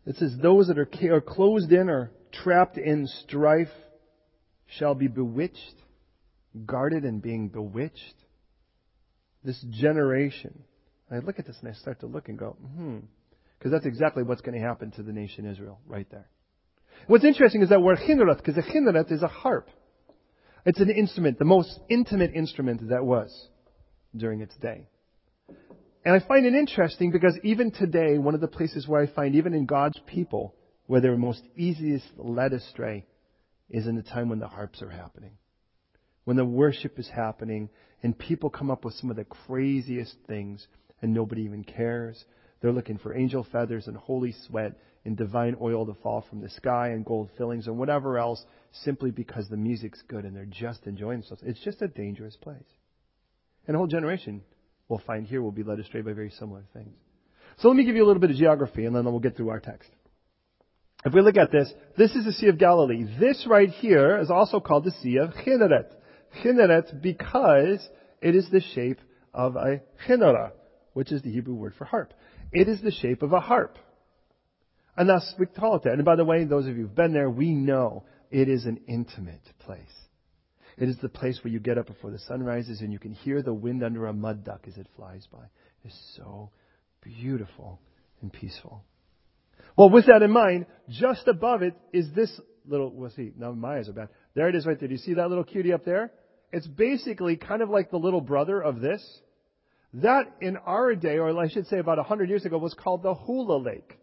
It 0.07 0.15
says 0.19 0.37
those 0.41 0.69
that 0.69 0.79
are, 0.79 0.89
are 1.13 1.21
closed 1.21 1.73
in 1.73 1.91
or 1.91 2.13
trapped 2.31 2.79
in 2.79 3.09
strife 3.25 3.67
shall 4.67 4.95
be 4.95 5.09
bewitched, 5.09 5.75
guarded 6.65 7.03
and 7.03 7.21
being 7.21 7.49
bewitched. 7.49 8.15
This 9.43 9.61
generation. 9.69 10.63
I 11.11 11.19
look 11.19 11.39
at 11.39 11.47
this 11.47 11.57
and 11.61 11.71
I 11.71 11.75
start 11.75 12.01
to 12.01 12.07
look 12.07 12.29
and 12.29 12.39
go, 12.39 12.57
hmm. 12.61 12.99
Because 13.59 13.73
that's 13.73 13.87
exactly 13.87 14.23
what's 14.23 14.41
going 14.41 14.59
to 14.61 14.65
happen 14.65 14.93
to 14.93 15.03
the 15.03 15.13
nation 15.13 15.45
Israel 15.45 15.81
right 15.87 16.07
there. 16.11 16.29
What's 17.07 17.25
interesting 17.25 17.63
is 17.63 17.71
that 17.71 17.83
word 17.83 17.99
chineret, 17.99 18.37
because 18.37 18.57
a 18.57 18.63
chineret 18.63 19.11
is 19.11 19.23
a 19.23 19.29
harp. 19.29 19.69
It's 20.65 20.81
an 20.81 20.91
instrument, 20.91 21.39
the 21.39 21.45
most 21.45 21.79
intimate 21.89 22.33
instrument 22.35 22.89
that 22.91 23.05
was 23.05 23.49
during 24.17 24.41
its 24.41 24.57
day. 24.57 24.89
And 26.05 26.15
I 26.15 26.27
find 26.27 26.47
it 26.47 26.55
interesting 26.55 27.11
because 27.11 27.39
even 27.43 27.71
today, 27.71 28.19
one 28.19 28.35
of 28.35 28.41
the 28.41 28.49
places 28.49 28.87
where 28.87 29.03
I 29.03 29.07
find, 29.07 29.35
even 29.35 29.55
in 29.55 29.67
God's 29.67 29.99
people, 30.07 30.55
where 30.87 31.01
they're 31.01 31.17
most 31.17 31.43
easiest 31.57 32.07
led 32.17 32.53
astray 32.53 33.07
is 33.71 33.87
in 33.87 33.97
the 33.97 34.03
time 34.03 34.29
when 34.29 34.39
the 34.39 34.49
harps 34.49 34.83
are 34.83 34.91
happening. 34.91 35.33
When 36.25 36.37
the 36.37 36.45
worship 36.45 36.99
is 36.99 37.09
happening 37.09 37.69
and 38.03 38.19
people 38.19 38.51
come 38.51 38.71
up 38.71 38.85
with 38.85 38.95
some 38.95 39.11
of 39.11 39.17
the 39.17 39.25
craziest 39.25 40.15
things 40.27 40.67
and 41.03 41.13
nobody 41.13 41.43
even 41.43 41.65
cares. 41.65 42.25
They're 42.61 42.73
looking 42.73 42.99
for 42.99 43.15
angel 43.15 43.47
feathers 43.51 43.87
and 43.87 43.97
holy 43.97 44.35
sweat 44.47 44.73
and 45.05 45.17
divine 45.17 45.57
oil 45.61 45.87
to 45.87 45.95
fall 46.03 46.25
from 46.29 46.41
the 46.41 46.51
sky 46.51 46.89
and 46.89 47.05
gold 47.05 47.31
fillings 47.39 47.67
and 47.67 47.79
whatever 47.79 48.19
else 48.19 48.45
simply 48.73 49.11
because 49.11 49.49
the 49.49 49.57
music's 49.57 50.03
good 50.09 50.25
and 50.25 50.35
they're 50.35 50.45
just 50.45 50.87
enjoying 50.87 51.21
themselves. 51.21 51.43
It's 51.47 51.63
just 51.63 51.83
a 51.83 51.89
dangerous 51.89 52.37
place. 52.37 52.63
And 53.67 53.75
a 53.75 53.79
whole 53.79 53.87
generation 53.87 54.43
we'll 54.89 55.03
find 55.07 55.27
here 55.27 55.43
will 55.43 55.53
be 55.53 55.63
led 55.63 55.79
astray 55.79 56.01
by 56.01 56.13
very 56.13 56.31
similar 56.31 56.65
things. 56.73 56.97
So 57.59 57.69
let 57.69 57.77
me 57.77 57.85
give 57.85 57.97
you 57.97 58.05
a 58.05 58.07
little 58.07 58.21
bit 58.21 58.31
of 58.31 58.37
geography 58.37 58.85
and 58.85 58.95
then 58.95 59.05
we'll 59.05 59.21
get 59.21 59.37
through 59.37 59.51
our 59.51 59.61
text. 59.61 59.91
If 61.05 61.15
we 61.15 61.21
look 61.21 61.37
at 61.37 61.53
this, 61.53 61.73
this 61.97 62.15
is 62.15 62.25
the 62.25 62.33
Sea 62.33 62.49
of 62.49 62.59
Galilee. 62.59 63.05
This 63.21 63.47
right 63.49 63.71
here 63.71 64.19
is 64.19 64.31
also 64.31 64.59
called 64.59 64.85
the 64.85 64.91
Sea 65.03 65.19
of 65.19 65.31
Chineret. 65.31 65.93
Chineret 66.43 67.01
because 67.01 67.89
it 68.21 68.35
is 68.35 68.51
the 68.51 68.61
shape 68.75 68.99
of 69.33 69.57
a 69.57 69.81
chinara, 70.07 70.53
which 70.99 71.13
is 71.13 71.23
the 71.23 71.31
Hebrew 71.31 71.55
word 71.55 71.75
for 71.79 71.85
harp. 71.85 72.13
It 72.51 72.67
is 72.67 72.83
the 72.83 72.91
shape 72.91 73.23
of 73.23 73.33
a 73.33 73.39
harp. 73.39 73.79
And 74.97 75.09
thus 75.09 75.33
we 75.39 75.47
call 75.47 75.77
it 75.77 75.85
that. 75.85 75.93
And 75.93 76.05
by 76.05 76.17
the 76.17 76.25
way, 76.25 76.43
those 76.43 76.67
of 76.67 76.77
you 76.77 76.83
who've 76.83 76.95
been 76.97 77.13
there, 77.13 77.31
we 77.31 77.53
know 77.53 78.03
it 78.33 78.49
is 78.49 78.65
an 78.65 78.81
intimate 78.89 79.49
place. 79.61 79.79
It 80.77 80.89
is 80.89 80.97
the 81.01 81.09
place 81.09 81.39
where 81.45 81.53
you 81.53 81.61
get 81.61 81.79
up 81.79 81.87
before 81.87 82.11
the 82.11 82.19
sun 82.19 82.43
rises 82.43 82.81
and 82.81 82.93
you 82.93 82.99
can 82.99 83.13
hear 83.13 83.43
the 83.43 83.55
wind 83.55 83.85
under 83.85 84.07
a 84.07 84.13
mud 84.13 84.43
duck 84.43 84.65
as 84.67 84.77
it 84.77 84.89
flies 84.97 85.25
by. 85.31 85.45
It's 85.85 86.17
so 86.17 86.51
beautiful 87.01 87.79
and 88.21 88.33
peaceful. 88.33 88.83
Well, 89.77 89.91
with 89.91 90.07
that 90.07 90.23
in 90.23 90.33
mind, 90.33 90.67
just 90.89 91.29
above 91.29 91.63
it 91.63 91.75
is 91.93 92.09
this 92.13 92.41
little, 92.67 92.91
we'll 92.91 93.11
see, 93.11 93.31
now 93.39 93.53
my 93.53 93.79
eyes 93.79 93.89
are 93.89 93.93
bad. 93.93 94.09
There 94.35 94.49
it 94.49 94.57
is 94.57 94.67
right 94.67 94.77
there. 94.77 94.89
Do 94.89 94.95
you 94.95 94.99
see 94.99 95.15
that 95.15 95.29
little 95.29 95.45
cutie 95.45 95.73
up 95.73 95.85
there? 95.85 96.11
It's 96.51 96.67
basically 96.67 97.37
kind 97.37 97.63
of 97.63 97.71
like 97.71 97.93
the 97.93 97.99
little 97.99 98.21
brother 98.21 98.61
of 98.61 98.81
this. 98.81 99.01
That 99.95 100.31
in 100.41 100.57
our 100.59 100.95
day, 100.95 101.19
or 101.19 101.37
I 101.39 101.49
should 101.49 101.67
say 101.67 101.79
about 101.79 101.99
a 101.99 102.03
hundred 102.03 102.29
years 102.29 102.45
ago, 102.45 102.59
was 102.59 102.75
called 102.75 103.03
the 103.03 103.15
Hula 103.15 103.57
Lake. 103.57 103.99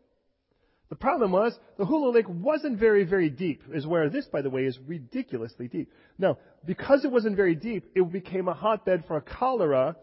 The 0.90 0.96
problem 0.96 1.32
was, 1.32 1.58
the 1.78 1.86
Hula 1.86 2.12
Lake 2.12 2.30
wasn't 2.30 2.80
very, 2.80 3.06
very 3.06 3.30
deep, 3.30 3.64
is 3.74 3.88
where 3.88 4.10
this, 4.10 4.26
by 4.26 4.42
the 4.42 4.50
way, 4.50 4.66
is 4.66 4.78
ridiculously 4.86 5.68
deep. 5.68 5.92
Now, 6.18 6.38
because 6.66 7.04
it 7.04 7.12
wasn't 7.12 7.36
very 7.36 7.56
deep, 7.56 7.92
it 7.96 8.12
became 8.12 8.48
a 8.48 8.54
hotbed 8.54 9.06
for 9.08 9.20
cholera, 9.22 9.96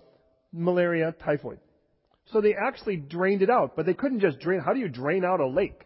malaria, 0.52 1.14
typhoid. 1.24 1.60
So 2.26 2.40
they 2.40 2.54
actually 2.54 2.96
drained 2.96 3.42
it 3.42 3.50
out, 3.50 3.74
but 3.76 3.86
they 3.86 3.94
couldn't 3.94 4.20
just 4.20 4.40
drain. 4.40 4.60
How 4.60 4.72
do 4.72 4.80
you 4.80 4.88
drain 4.88 5.24
out 5.24 5.40
a 5.40 5.46
lake? 5.46 5.82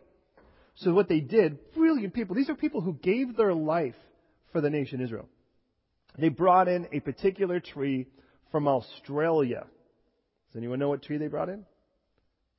So 0.76 0.92
what 0.92 1.08
they 1.08 1.20
did, 1.20 1.72
brilliant 1.72 2.12
people, 2.12 2.36
these 2.36 2.50
are 2.50 2.54
people 2.54 2.80
who 2.82 2.94
gave 2.94 3.36
their 3.36 3.54
life 3.54 3.94
for 4.52 4.60
the 4.60 4.70
nation 4.70 5.00
Israel. 5.00 5.28
They 6.18 6.28
brought 6.28 6.68
in 6.68 6.88
a 6.92 7.00
particular 7.00 7.60
tree 7.60 8.06
from 8.50 8.68
Australia. 8.68 9.66
Does 10.56 10.62
anyone 10.62 10.78
know 10.78 10.88
what 10.88 11.02
tree 11.02 11.18
they 11.18 11.26
brought 11.26 11.50
in? 11.50 11.66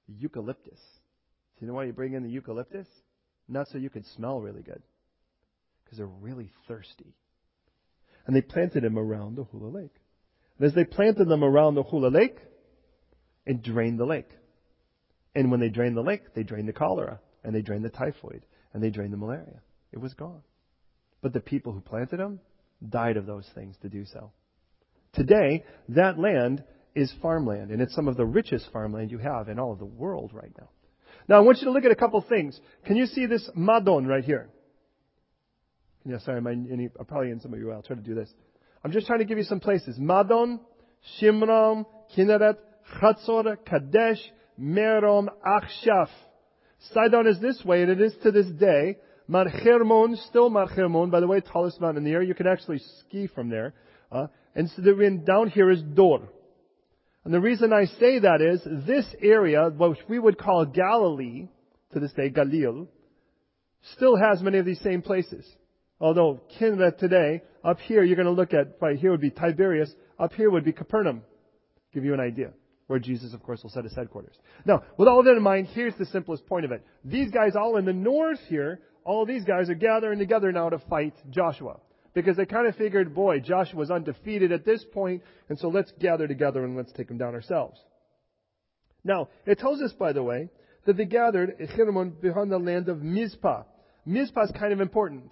The 0.07 0.13
eucalyptus. 0.19 0.77
Do 0.77 1.65
you 1.65 1.67
know 1.67 1.73
why 1.73 1.85
you 1.85 1.93
bring 1.93 2.13
in 2.13 2.21
the 2.21 2.29
eucalyptus? 2.29 2.85
Not 3.49 3.69
so 3.69 3.79
you 3.79 3.89
could 3.89 4.05
smell 4.15 4.39
really 4.39 4.61
good. 4.61 4.83
Because 5.83 5.97
they're 5.97 6.05
really 6.05 6.51
thirsty. 6.67 7.15
And 8.27 8.35
they 8.35 8.41
planted 8.41 8.83
them 8.83 8.99
around 8.99 9.35
the 9.35 9.45
Hula 9.45 9.69
Lake. 9.69 9.95
And 10.59 10.67
as 10.67 10.75
they 10.75 10.83
planted 10.83 11.27
them 11.27 11.43
around 11.43 11.73
the 11.73 11.81
Hula 11.81 12.09
Lake, 12.09 12.37
it 13.47 13.63
drained 13.63 13.99
the 13.99 14.05
lake. 14.05 14.29
And 15.33 15.49
when 15.49 15.59
they 15.59 15.69
drained 15.69 15.97
the 15.97 16.01
lake, 16.01 16.35
they 16.35 16.43
drained 16.43 16.69
the 16.69 16.73
cholera, 16.73 17.19
and 17.43 17.55
they 17.55 17.63
drained 17.63 17.83
the 17.83 17.89
typhoid, 17.89 18.45
and 18.75 18.83
they 18.83 18.91
drained 18.91 19.11
the 19.11 19.17
malaria. 19.17 19.59
It 19.91 19.97
was 19.97 20.13
gone. 20.13 20.43
But 21.23 21.33
the 21.33 21.39
people 21.39 21.73
who 21.73 21.81
planted 21.81 22.19
them 22.19 22.41
died 22.87 23.17
of 23.17 23.25
those 23.25 23.49
things 23.55 23.75
to 23.81 23.89
do 23.89 24.05
so. 24.05 24.33
Today, 25.13 25.65
that 25.89 26.19
land 26.19 26.63
is 26.97 27.13
farmland, 27.21 27.69
and 27.71 27.81
it's 27.81 27.93
some 27.93 28.07
of 28.07 28.17
the 28.17 28.25
richest 28.25 28.67
farmland 28.73 29.11
you 29.11 29.19
have 29.19 29.49
in 29.49 29.59
all 29.59 29.71
of 29.71 29.79
the 29.79 29.85
world 29.85 30.31
right 30.33 30.51
now. 30.59 30.69
Now, 31.29 31.37
I 31.37 31.39
want 31.41 31.59
you 31.59 31.65
to 31.65 31.71
look 31.71 31.85
at 31.85 31.91
a 31.91 31.95
couple 31.95 32.19
things. 32.21 32.59
Can 32.85 32.95
you 32.95 33.05
see 33.05 33.27
this 33.27 33.47
Madon 33.55 34.07
right 34.07 34.23
here? 34.23 34.49
Yeah, 36.05 36.19
sorry, 36.19 36.37
I'm, 36.37 36.47
I'm 36.47 37.05
probably 37.05 37.31
in 37.31 37.39
some 37.39 37.53
of 37.53 37.59
you. 37.59 37.71
I'll 37.71 37.83
try 37.83 37.95
to 37.95 38.01
do 38.01 38.15
this. 38.15 38.29
I'm 38.83 38.91
just 38.91 39.07
trying 39.07 39.19
to 39.19 39.25
give 39.25 39.37
you 39.37 39.43
some 39.43 39.59
places. 39.59 39.99
Madon, 39.99 40.59
Shimron, 41.21 41.85
Kinneret, 42.15 42.57
Chatzor, 42.99 43.57
Kadesh, 43.65 44.19
Merom, 44.59 45.27
Achshaf. 45.45 46.07
Sidon 46.93 47.27
is 47.27 47.39
this 47.39 47.61
way, 47.63 47.83
and 47.83 47.91
it 47.91 48.01
is 48.01 48.15
to 48.23 48.31
this 48.31 48.47
day. 48.47 48.97
Mar 49.27 49.49
Hermon, 49.49 50.15
still 50.29 50.49
Mar 50.49 50.67
Hermon, 50.67 51.09
by 51.09 51.19
the 51.19 51.27
way, 51.27 51.41
tallest 51.41 51.81
mountain 51.81 51.97
in 51.97 52.03
the 52.05 52.11
air. 52.15 52.23
You 52.23 52.33
can 52.33 52.47
actually 52.47 52.79
ski 52.99 53.27
from 53.27 53.49
there. 53.49 53.73
Uh, 54.11 54.27
and 54.55 54.69
so 54.69 54.81
the, 54.81 55.21
down 55.25 55.49
here 55.49 55.69
is 55.69 55.81
Dor. 55.81 56.29
And 57.27 57.33
the 57.33 57.41
reason 57.41 57.73
I 57.73 57.83
say 57.99 58.19
that 58.19 58.39
is 58.39 58.61
this 58.87 59.05
area, 59.21 59.69
which 59.69 59.99
we 60.07 60.17
would 60.17 60.37
call 60.37 60.63
Galilee, 60.63 61.49
to 61.91 61.99
this 61.99 62.13
day, 62.13 62.29
Galil, 62.29 62.87
still 63.95 64.15
has 64.15 64.41
many 64.41 64.59
of 64.59 64.65
these 64.65 64.79
same 64.79 65.01
places. 65.01 65.45
Although 65.99 66.39
Kinneret 66.57 66.97
today, 66.99 67.41
up 67.65 67.79
here 67.79 68.01
you're 68.05 68.15
going 68.15 68.27
to 68.27 68.31
look 68.31 68.53
at, 68.53 68.77
right 68.79 68.97
here 68.97 69.11
would 69.11 69.19
be 69.19 69.29
Tiberias, 69.29 69.93
up 70.17 70.31
here 70.35 70.49
would 70.49 70.63
be 70.63 70.71
Capernaum. 70.71 71.21
Give 71.93 72.05
you 72.05 72.13
an 72.13 72.21
idea. 72.21 72.51
Where 72.87 72.97
Jesus, 72.97 73.33
of 73.33 73.43
course, 73.43 73.61
will 73.61 73.71
set 73.71 73.83
his 73.83 73.93
headquarters. 73.93 74.37
Now, 74.63 74.83
with 74.97 75.09
all 75.09 75.21
that 75.21 75.35
in 75.35 75.43
mind, 75.43 75.67
here's 75.73 75.95
the 75.95 76.05
simplest 76.05 76.47
point 76.47 76.63
of 76.63 76.71
it. 76.71 76.81
These 77.03 77.31
guys 77.31 77.57
all 77.57 77.75
in 77.75 77.83
the 77.83 77.91
north 77.91 78.39
here, 78.47 78.79
all 79.03 79.25
these 79.25 79.43
guys 79.43 79.69
are 79.69 79.75
gathering 79.75 80.19
together 80.19 80.53
now 80.53 80.69
to 80.69 80.79
fight 80.89 81.13
Joshua. 81.29 81.81
Because 82.17 82.35
they 82.35 82.47
kind 82.47 82.65
of 82.65 82.75
figured, 82.75 83.13
boy, 83.13 83.41
Joshua's 83.41 83.91
undefeated 83.91 84.51
at 84.51 84.65
this 84.65 84.83
point, 84.91 85.21
and 85.49 85.59
so 85.59 85.67
let's 85.67 85.91
gather 85.99 86.27
together 86.27 86.65
and 86.65 86.75
let's 86.75 86.91
take 86.93 87.11
him 87.11 87.19
down 87.19 87.35
ourselves. 87.35 87.79
Now, 89.03 89.29
it 89.45 89.59
tells 89.59 89.83
us, 89.83 89.93
by 89.93 90.13
the 90.13 90.23
way, 90.23 90.49
that 90.87 90.97
they 90.97 91.05
gathered 91.05 91.59
behind 91.59 92.51
the 92.51 92.57
land 92.57 92.89
of 92.89 93.03
Mizpah. 93.03 93.65
Mizpah 94.03 94.45
is 94.45 94.51
kind 94.59 94.73
of 94.73 94.81
important. 94.81 95.31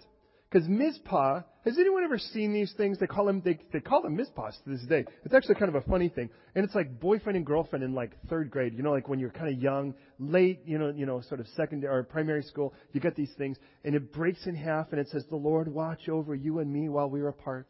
Because 0.55 0.69
Mizpah, 0.69 1.41
has 1.65 1.77
anyone 1.77 2.05
ever 2.05 2.17
seen 2.17 2.53
these 2.53 2.71
things? 2.77 2.97
They 2.97 3.07
call 3.07 3.25
them, 3.25 3.41
they, 3.43 3.59
they 3.73 3.81
call 3.81 4.01
them 4.01 4.17
Mizpahs 4.17 4.53
to 4.63 4.69
this 4.69 4.83
day. 4.87 5.03
It's 5.25 5.33
actually 5.33 5.55
kind 5.55 5.67
of 5.67 5.75
a 5.75 5.81
funny 5.81 6.07
thing. 6.07 6.29
And 6.55 6.63
it's 6.63 6.73
like 6.73 6.97
boyfriend 6.97 7.35
and 7.35 7.45
girlfriend 7.45 7.83
in 7.83 7.93
like 7.93 8.13
third 8.29 8.51
grade. 8.51 8.73
You 8.73 8.81
know, 8.81 8.93
like 8.93 9.09
when 9.09 9.19
you're 9.19 9.31
kind 9.31 9.53
of 9.53 9.61
young, 9.61 9.95
late, 10.17 10.61
you 10.63 10.77
know, 10.77 10.93
you 10.95 11.05
know, 11.05 11.19
sort 11.19 11.41
of 11.41 11.47
secondary 11.57 11.93
or 11.93 12.03
primary 12.03 12.41
school, 12.41 12.73
you 12.93 13.01
get 13.01 13.17
these 13.17 13.33
things. 13.37 13.57
And 13.83 13.95
it 13.95 14.13
breaks 14.13 14.45
in 14.45 14.55
half 14.55 14.93
and 14.93 15.01
it 15.01 15.09
says, 15.09 15.25
the 15.29 15.35
Lord 15.35 15.67
watch 15.67 16.07
over 16.07 16.33
you 16.33 16.59
and 16.59 16.71
me 16.71 16.87
while 16.87 17.09
we 17.09 17.19
are 17.19 17.27
apart. 17.27 17.67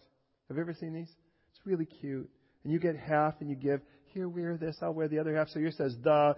Have 0.49 0.57
you 0.57 0.61
ever 0.61 0.75
seen 0.79 0.93
these? 0.93 1.09
It's 1.55 1.65
really 1.65 1.87
cute. 1.87 2.29
And 2.63 2.71
you 2.71 2.77
get 2.77 2.95
half 2.95 3.33
and 3.39 3.49
you 3.49 3.55
give, 3.55 3.81
here, 4.13 4.29
wear 4.29 4.57
this, 4.57 4.77
I'll 4.83 4.93
wear 4.93 5.07
the 5.07 5.17
other 5.17 5.35
half. 5.35 5.49
So 5.49 5.57
yours 5.57 5.75
says, 5.75 5.95
the, 6.03 6.35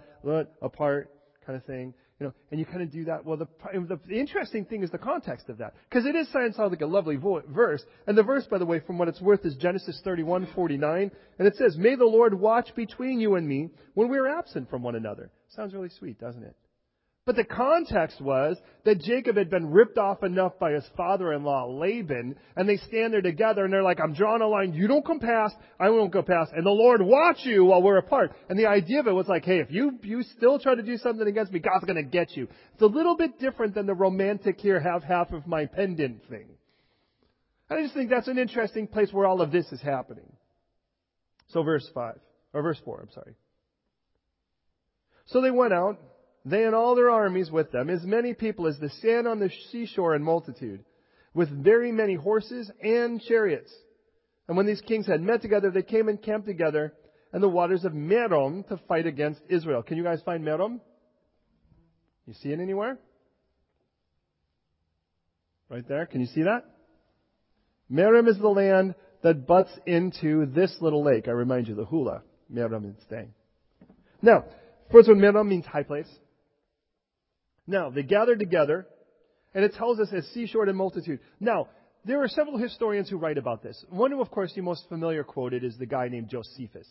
apart, 0.62 1.10
kind 1.44 1.58
of 1.58 1.64
thing. 1.66 1.92
You 2.20 2.26
know, 2.26 2.34
and 2.50 2.58
you 2.58 2.66
kind 2.66 2.82
of 2.82 2.90
do 2.90 3.04
that. 3.04 3.24
Well, 3.24 3.36
the, 3.36 3.46
the, 3.72 4.00
the 4.08 4.18
interesting 4.18 4.64
thing 4.64 4.82
is 4.82 4.90
the 4.90 4.98
context 4.98 5.48
of 5.48 5.58
that. 5.58 5.74
Because 5.88 6.04
it 6.04 6.16
is 6.16 6.30
sounds 6.32 6.56
like 6.58 6.80
a 6.80 6.86
lovely 6.86 7.14
vo- 7.14 7.42
verse. 7.48 7.82
And 8.08 8.18
the 8.18 8.24
verse, 8.24 8.44
by 8.50 8.58
the 8.58 8.66
way, 8.66 8.80
from 8.80 8.98
what 8.98 9.06
it's 9.06 9.20
worth, 9.20 9.44
is 9.44 9.54
Genesis 9.54 10.00
31, 10.02 10.48
49. 10.52 11.12
And 11.38 11.46
it 11.46 11.54
says, 11.56 11.76
May 11.76 11.94
the 11.94 12.04
Lord 12.04 12.34
watch 12.34 12.74
between 12.74 13.20
you 13.20 13.36
and 13.36 13.46
me 13.46 13.70
when 13.94 14.08
we 14.08 14.18
are 14.18 14.26
absent 14.26 14.68
from 14.68 14.82
one 14.82 14.96
another. 14.96 15.30
Sounds 15.54 15.72
really 15.74 15.90
sweet, 15.96 16.18
doesn't 16.18 16.42
it? 16.42 16.56
But 17.28 17.36
the 17.36 17.44
context 17.44 18.22
was 18.22 18.56
that 18.86 19.02
Jacob 19.02 19.36
had 19.36 19.50
been 19.50 19.70
ripped 19.70 19.98
off 19.98 20.22
enough 20.22 20.58
by 20.58 20.72
his 20.72 20.88
father-in-law 20.96 21.66
Laban, 21.78 22.36
and 22.56 22.66
they 22.66 22.78
stand 22.78 23.12
there 23.12 23.20
together 23.20 23.64
and 23.66 23.70
they're 23.70 23.82
like, 23.82 24.00
I'm 24.02 24.14
drawing 24.14 24.40
a 24.40 24.48
line, 24.48 24.72
you 24.72 24.88
don't 24.88 25.04
come 25.04 25.20
past, 25.20 25.54
I 25.78 25.90
won't 25.90 26.10
go 26.10 26.22
past, 26.22 26.52
and 26.56 26.64
the 26.64 26.70
Lord 26.70 27.02
watch 27.02 27.40
you 27.44 27.66
while 27.66 27.82
we're 27.82 27.98
apart. 27.98 28.32
And 28.48 28.58
the 28.58 28.64
idea 28.64 29.00
of 29.00 29.08
it 29.08 29.12
was 29.12 29.28
like, 29.28 29.44
hey, 29.44 29.58
if 29.58 29.70
you, 29.70 29.98
you 30.02 30.22
still 30.38 30.58
try 30.58 30.74
to 30.74 30.82
do 30.82 30.96
something 30.96 31.28
against 31.28 31.52
me, 31.52 31.58
God's 31.58 31.84
gonna 31.84 32.02
get 32.02 32.34
you. 32.34 32.48
It's 32.72 32.80
a 32.80 32.86
little 32.86 33.14
bit 33.14 33.38
different 33.38 33.74
than 33.74 33.84
the 33.84 33.92
romantic 33.92 34.58
here, 34.58 34.80
have 34.80 35.02
half 35.02 35.30
of 35.30 35.46
my 35.46 35.66
pendant 35.66 36.26
thing. 36.30 36.46
I 37.68 37.82
just 37.82 37.92
think 37.92 38.08
that's 38.08 38.28
an 38.28 38.38
interesting 38.38 38.86
place 38.86 39.12
where 39.12 39.26
all 39.26 39.42
of 39.42 39.52
this 39.52 39.70
is 39.70 39.82
happening. 39.82 40.32
So 41.48 41.62
verse 41.62 41.86
5, 41.92 42.14
or 42.54 42.62
verse 42.62 42.80
4, 42.86 43.00
I'm 43.02 43.12
sorry. 43.12 43.34
So 45.26 45.42
they 45.42 45.50
went 45.50 45.74
out, 45.74 45.98
they 46.44 46.64
and 46.64 46.74
all 46.74 46.94
their 46.94 47.10
armies 47.10 47.50
with 47.50 47.72
them, 47.72 47.90
as 47.90 48.02
many 48.04 48.34
people 48.34 48.66
as 48.66 48.78
the 48.78 48.90
sand 48.90 49.26
on 49.26 49.38
the 49.38 49.50
seashore 49.70 50.14
in 50.14 50.22
multitude, 50.22 50.84
with 51.34 51.50
very 51.50 51.92
many 51.92 52.14
horses 52.14 52.70
and 52.82 53.20
chariots. 53.20 53.72
And 54.46 54.56
when 54.56 54.66
these 54.66 54.80
kings 54.80 55.06
had 55.06 55.20
met 55.20 55.42
together, 55.42 55.70
they 55.70 55.82
came 55.82 56.08
and 56.08 56.20
camped 56.20 56.46
together 56.46 56.94
in 57.34 57.40
the 57.40 57.48
waters 57.48 57.84
of 57.84 57.92
Merom 57.92 58.66
to 58.68 58.78
fight 58.88 59.06
against 59.06 59.40
Israel. 59.48 59.82
Can 59.82 59.98
you 59.98 60.04
guys 60.04 60.22
find 60.24 60.42
Merom? 60.42 60.80
You 62.26 62.34
see 62.34 62.50
it 62.50 62.60
anywhere? 62.60 62.98
Right 65.68 65.86
there. 65.86 66.06
Can 66.06 66.20
you 66.20 66.26
see 66.28 66.42
that? 66.44 66.64
Merom 67.92 68.28
is 68.28 68.38
the 68.38 68.48
land 68.48 68.94
that 69.22 69.46
butts 69.46 69.70
into 69.86 70.46
this 70.46 70.74
little 70.80 71.04
lake. 71.04 71.28
I 71.28 71.32
remind 71.32 71.68
you, 71.68 71.74
the 71.74 71.84
Hula. 71.84 72.22
Merom 72.52 72.84
and 72.84 72.96
staying. 73.06 73.34
Now, 74.22 74.44
first 74.90 75.08
one, 75.08 75.18
Merom 75.18 75.48
means 75.48 75.66
high 75.66 75.82
place. 75.82 76.08
Now, 77.68 77.90
they 77.90 78.02
gathered 78.02 78.38
together, 78.38 78.86
and 79.54 79.62
it 79.62 79.74
tells 79.74 80.00
us 80.00 80.08
as 80.12 80.26
seashore 80.28 80.64
and 80.64 80.76
multitude. 80.76 81.20
Now, 81.38 81.68
there 82.02 82.22
are 82.22 82.28
several 82.28 82.56
historians 82.56 83.10
who 83.10 83.18
write 83.18 83.36
about 83.36 83.62
this. 83.62 83.84
One 83.90 84.10
who, 84.10 84.22
of 84.22 84.30
course, 84.30 84.54
the 84.54 84.62
most 84.62 84.88
familiar 84.88 85.22
quoted 85.22 85.62
is 85.62 85.76
the 85.76 85.84
guy 85.84 86.08
named 86.08 86.30
Josephus. 86.30 86.88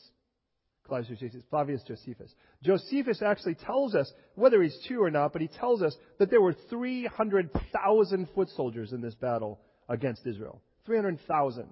Flavius 0.87 1.83
Josephus. 1.83 2.33
Josephus 2.63 3.21
actually 3.23 3.55
tells 3.55 3.95
us, 3.95 4.09
whether 4.35 4.61
he's 4.61 4.79
true 4.87 5.03
or 5.03 5.09
not, 5.09 5.33
but 5.33 5.41
he 5.41 5.47
tells 5.47 5.81
us 5.81 5.95
that 6.19 6.29
there 6.29 6.41
were 6.41 6.55
300,000 6.69 8.29
foot 8.35 8.49
soldiers 8.55 8.93
in 8.93 9.01
this 9.01 9.15
battle 9.15 9.59
against 9.89 10.25
Israel. 10.27 10.61
300,000. 10.85 11.65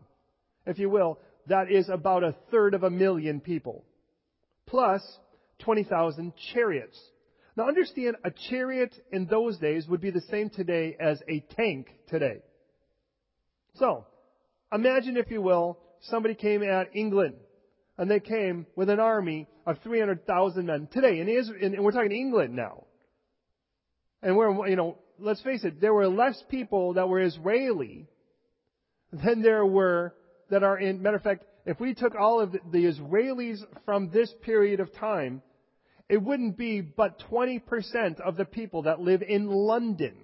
If 0.66 0.80
you 0.80 0.90
will, 0.90 1.20
that 1.48 1.72
is 1.72 1.90
about 1.90 2.24
a 2.24 2.36
third 2.50 2.74
of 2.74 2.82
a 2.84 2.90
million 2.90 3.40
people. 3.40 3.86
Plus 4.66 5.02
20,000 5.60 6.34
chariots. 6.54 7.00
Now 7.56 7.68
understand, 7.68 8.18
a 8.24 8.32
chariot 8.50 8.94
in 9.12 9.28
those 9.28 9.58
days 9.58 9.88
would 9.88 10.02
be 10.02 10.12
the 10.12 10.24
same 10.30 10.50
today 10.50 10.98
as 11.00 11.22
a 11.30 11.40
tank 11.56 11.88
today. 12.10 12.42
So, 13.76 14.06
imagine 14.74 15.16
if 15.16 15.32
you 15.32 15.42
will, 15.42 15.80
somebody 16.02 16.36
came 16.36 16.64
at 16.64 16.96
England, 16.96 17.36
and 17.98 18.12
they 18.12 18.20
came 18.20 18.66
with 18.76 18.90
an 18.90 19.00
army 19.00 19.48
of 19.66 19.78
300,000 19.84 20.66
men 20.66 20.88
today, 20.92 21.20
in 21.20 21.30
Israel, 21.30 21.60
and 21.64 21.84
we're 21.84 21.92
talking 21.92 22.12
England 22.12 22.56
now. 22.56 22.84
And 24.22 24.36
we're, 24.36 24.68
you 24.68 24.76
know, 24.76 24.98
let's 25.18 25.42
face 25.42 25.64
it, 25.64 25.80
there 25.80 25.94
were 25.94 26.08
less 26.08 26.42
people 26.50 26.94
that 26.94 27.08
were 27.08 27.22
Israeli 27.22 28.08
than 29.12 29.42
there 29.42 29.66
were 29.66 30.14
that 30.50 30.64
are 30.64 30.78
in, 30.78 31.02
matter 31.02 31.18
of 31.18 31.24
fact, 31.24 31.46
if 31.66 31.80
we 31.80 31.94
took 31.94 32.16
all 32.16 32.40
of 32.42 32.52
the, 32.52 32.60
the 32.72 32.86
Israelis 32.86 33.60
from 33.86 34.10
this 34.12 34.34
period 34.44 34.80
of 34.80 34.94
time 34.94 35.42
it 36.10 36.22
wouldn't 36.22 36.58
be 36.58 36.82
but 36.82 37.24
20% 37.32 38.20
of 38.20 38.38
the 38.38 38.46
people 38.46 38.84
that 38.84 39.00
live 39.00 39.24
in 39.24 39.48
London, 39.48 40.16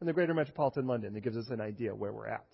in 0.00 0.06
the 0.06 0.12
greater 0.12 0.34
metropolitan 0.34 0.86
London. 0.86 1.14
That 1.14 1.22
gives 1.22 1.36
us 1.36 1.48
an 1.50 1.60
idea 1.60 1.94
where 1.94 2.12
we're 2.12 2.28
at. 2.28 2.46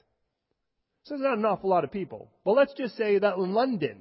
So 1.05 1.15
there's 1.15 1.23
not 1.23 1.39
an 1.39 1.45
awful 1.45 1.69
lot 1.69 1.85
of 1.85 1.93
people. 1.93 2.31
But 2.45 2.53
let's 2.53 2.75
just 2.75 2.97
say 2.97 3.19
that 3.19 3.39
London, 3.39 3.99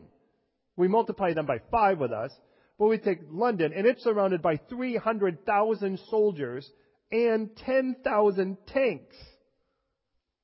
we 0.78 0.88
multiply 0.88 1.34
them 1.34 1.46
by 1.46 1.60
five 1.70 2.00
with 2.00 2.12
us, 2.12 2.32
but 2.78 2.88
we 2.88 2.98
take 2.98 3.20
London 3.30 3.74
and 3.76 3.86
it's 3.86 4.04
surrounded 4.04 4.42
by 4.42 4.58
300,000 4.70 6.00
soldiers 6.10 6.70
and 7.12 7.56
10,000 7.58 8.58
tanks. 8.68 9.16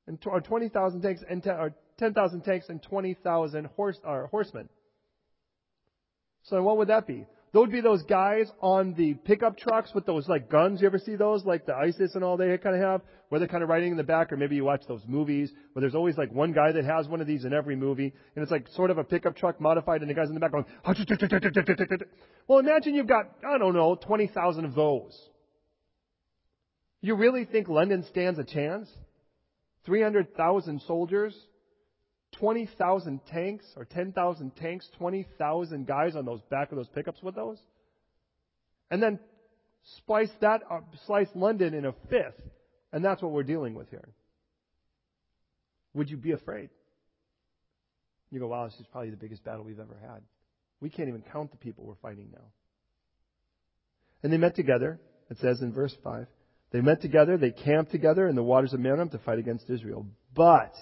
And, 0.05 0.19
or 0.25 0.41
20,000 0.41 1.01
tanks 1.01 1.21
and 1.29 1.43
10,000 1.43 2.41
tanks 2.41 2.69
and 2.69 2.81
20,000 2.81 3.65
horse, 3.67 3.99
horsemen. 4.03 4.69
So 6.43 6.61
what 6.63 6.77
would 6.77 6.89
that 6.89 7.07
be? 7.07 7.25
Those 7.53 7.61
would 7.61 7.71
be 7.71 7.81
those 7.81 8.03
guys 8.03 8.51
on 8.61 8.93
the 8.93 9.13
pickup 9.13 9.57
trucks 9.57 9.91
with 9.95 10.05
those 10.05 10.27
like 10.27 10.49
guns. 10.49 10.81
You 10.81 10.87
ever 10.87 10.99
see 10.99 11.15
those? 11.15 11.45
Like 11.45 11.65
the 11.65 11.75
ISIS 11.75 12.13
and 12.15 12.23
all 12.23 12.35
they 12.35 12.57
kind 12.57 12.75
of 12.75 12.81
have, 12.81 13.01
where 13.29 13.39
they're 13.39 13.47
kind 13.47 13.63
of 13.63 13.69
riding 13.69 13.91
in 13.91 13.97
the 13.97 14.03
back, 14.03 14.33
or 14.33 14.37
maybe 14.37 14.55
you 14.57 14.65
watch 14.65 14.83
those 14.87 15.01
movies 15.07 15.51
where 15.71 15.81
there's 15.81 15.95
always 15.95 16.17
like 16.17 16.31
one 16.31 16.51
guy 16.51 16.73
that 16.73 16.83
has 16.83 17.07
one 17.07 17.21
of 17.21 17.27
these 17.27 17.45
in 17.45 17.53
every 17.53 17.75
movie, 17.75 18.13
and 18.35 18.43
it's 18.43 18.51
like 18.51 18.67
sort 18.69 18.91
of 18.91 18.97
a 18.97 19.03
pickup 19.03 19.37
truck 19.37 19.61
modified, 19.61 20.01
and 20.01 20.09
the 20.09 20.13
guys 20.13 20.27
in 20.27 20.33
the 20.33 20.39
back 20.41 20.51
going. 20.51 20.65
Well, 22.47 22.59
imagine 22.59 22.95
you've 22.95 23.07
got 23.07 23.31
I 23.47 23.57
don't 23.57 23.73
know 23.73 23.95
twenty 23.95 24.27
thousand 24.27 24.65
of 24.65 24.75
those. 24.75 25.17
You 27.01 27.15
really 27.15 27.45
think 27.45 27.69
London 27.69 28.03
stands 28.09 28.39
a 28.39 28.43
chance? 28.43 28.89
Three 29.85 30.01
hundred 30.01 30.35
thousand 30.35 30.81
soldiers 30.85 31.33
20,000 32.33 33.19
tanks 33.27 33.65
or 33.75 33.85
10,000 33.85 34.55
tanks, 34.55 34.87
20,000 34.97 35.87
guys 35.87 36.15
on 36.15 36.25
those 36.25 36.41
back 36.49 36.71
of 36.71 36.77
those 36.77 36.89
pickups 36.89 37.21
with 37.23 37.35
those. 37.35 37.57
And 38.91 39.01
then 39.01 39.19
splice 39.97 40.29
that, 40.41 40.61
slice 41.05 41.29
London 41.33 41.73
in 41.73 41.85
a 41.85 41.93
fifth. 42.09 42.41
And 42.91 43.03
that's 43.03 43.21
what 43.21 43.31
we're 43.31 43.43
dealing 43.43 43.73
with 43.73 43.89
here. 43.89 44.09
Would 45.93 46.09
you 46.09 46.17
be 46.17 46.31
afraid? 46.31 46.69
You 48.29 48.39
go, 48.39 48.47
wow, 48.47 48.65
this 48.65 48.79
is 48.79 48.85
probably 48.91 49.09
the 49.09 49.17
biggest 49.17 49.43
battle 49.43 49.63
we've 49.63 49.79
ever 49.79 49.97
had. 50.01 50.21
We 50.79 50.89
can't 50.89 51.09
even 51.09 51.23
count 51.31 51.51
the 51.51 51.57
people 51.57 51.85
we're 51.85 51.95
fighting 51.95 52.29
now. 52.31 52.43
And 54.21 54.31
they 54.31 54.37
met 54.37 54.55
together, 54.55 54.99
it 55.29 55.37
says 55.39 55.61
in 55.61 55.73
verse 55.73 55.95
5. 56.03 56.27
They 56.71 56.81
met 56.81 57.01
together, 57.01 57.37
they 57.37 57.51
camped 57.51 57.91
together 57.91 58.27
in 58.27 58.35
the 58.35 58.43
waters 58.43 58.73
of 58.73 58.79
Merom 58.79 59.11
to 59.11 59.17
fight 59.19 59.39
against 59.39 59.69
Israel. 59.69 60.05
But, 60.35 60.73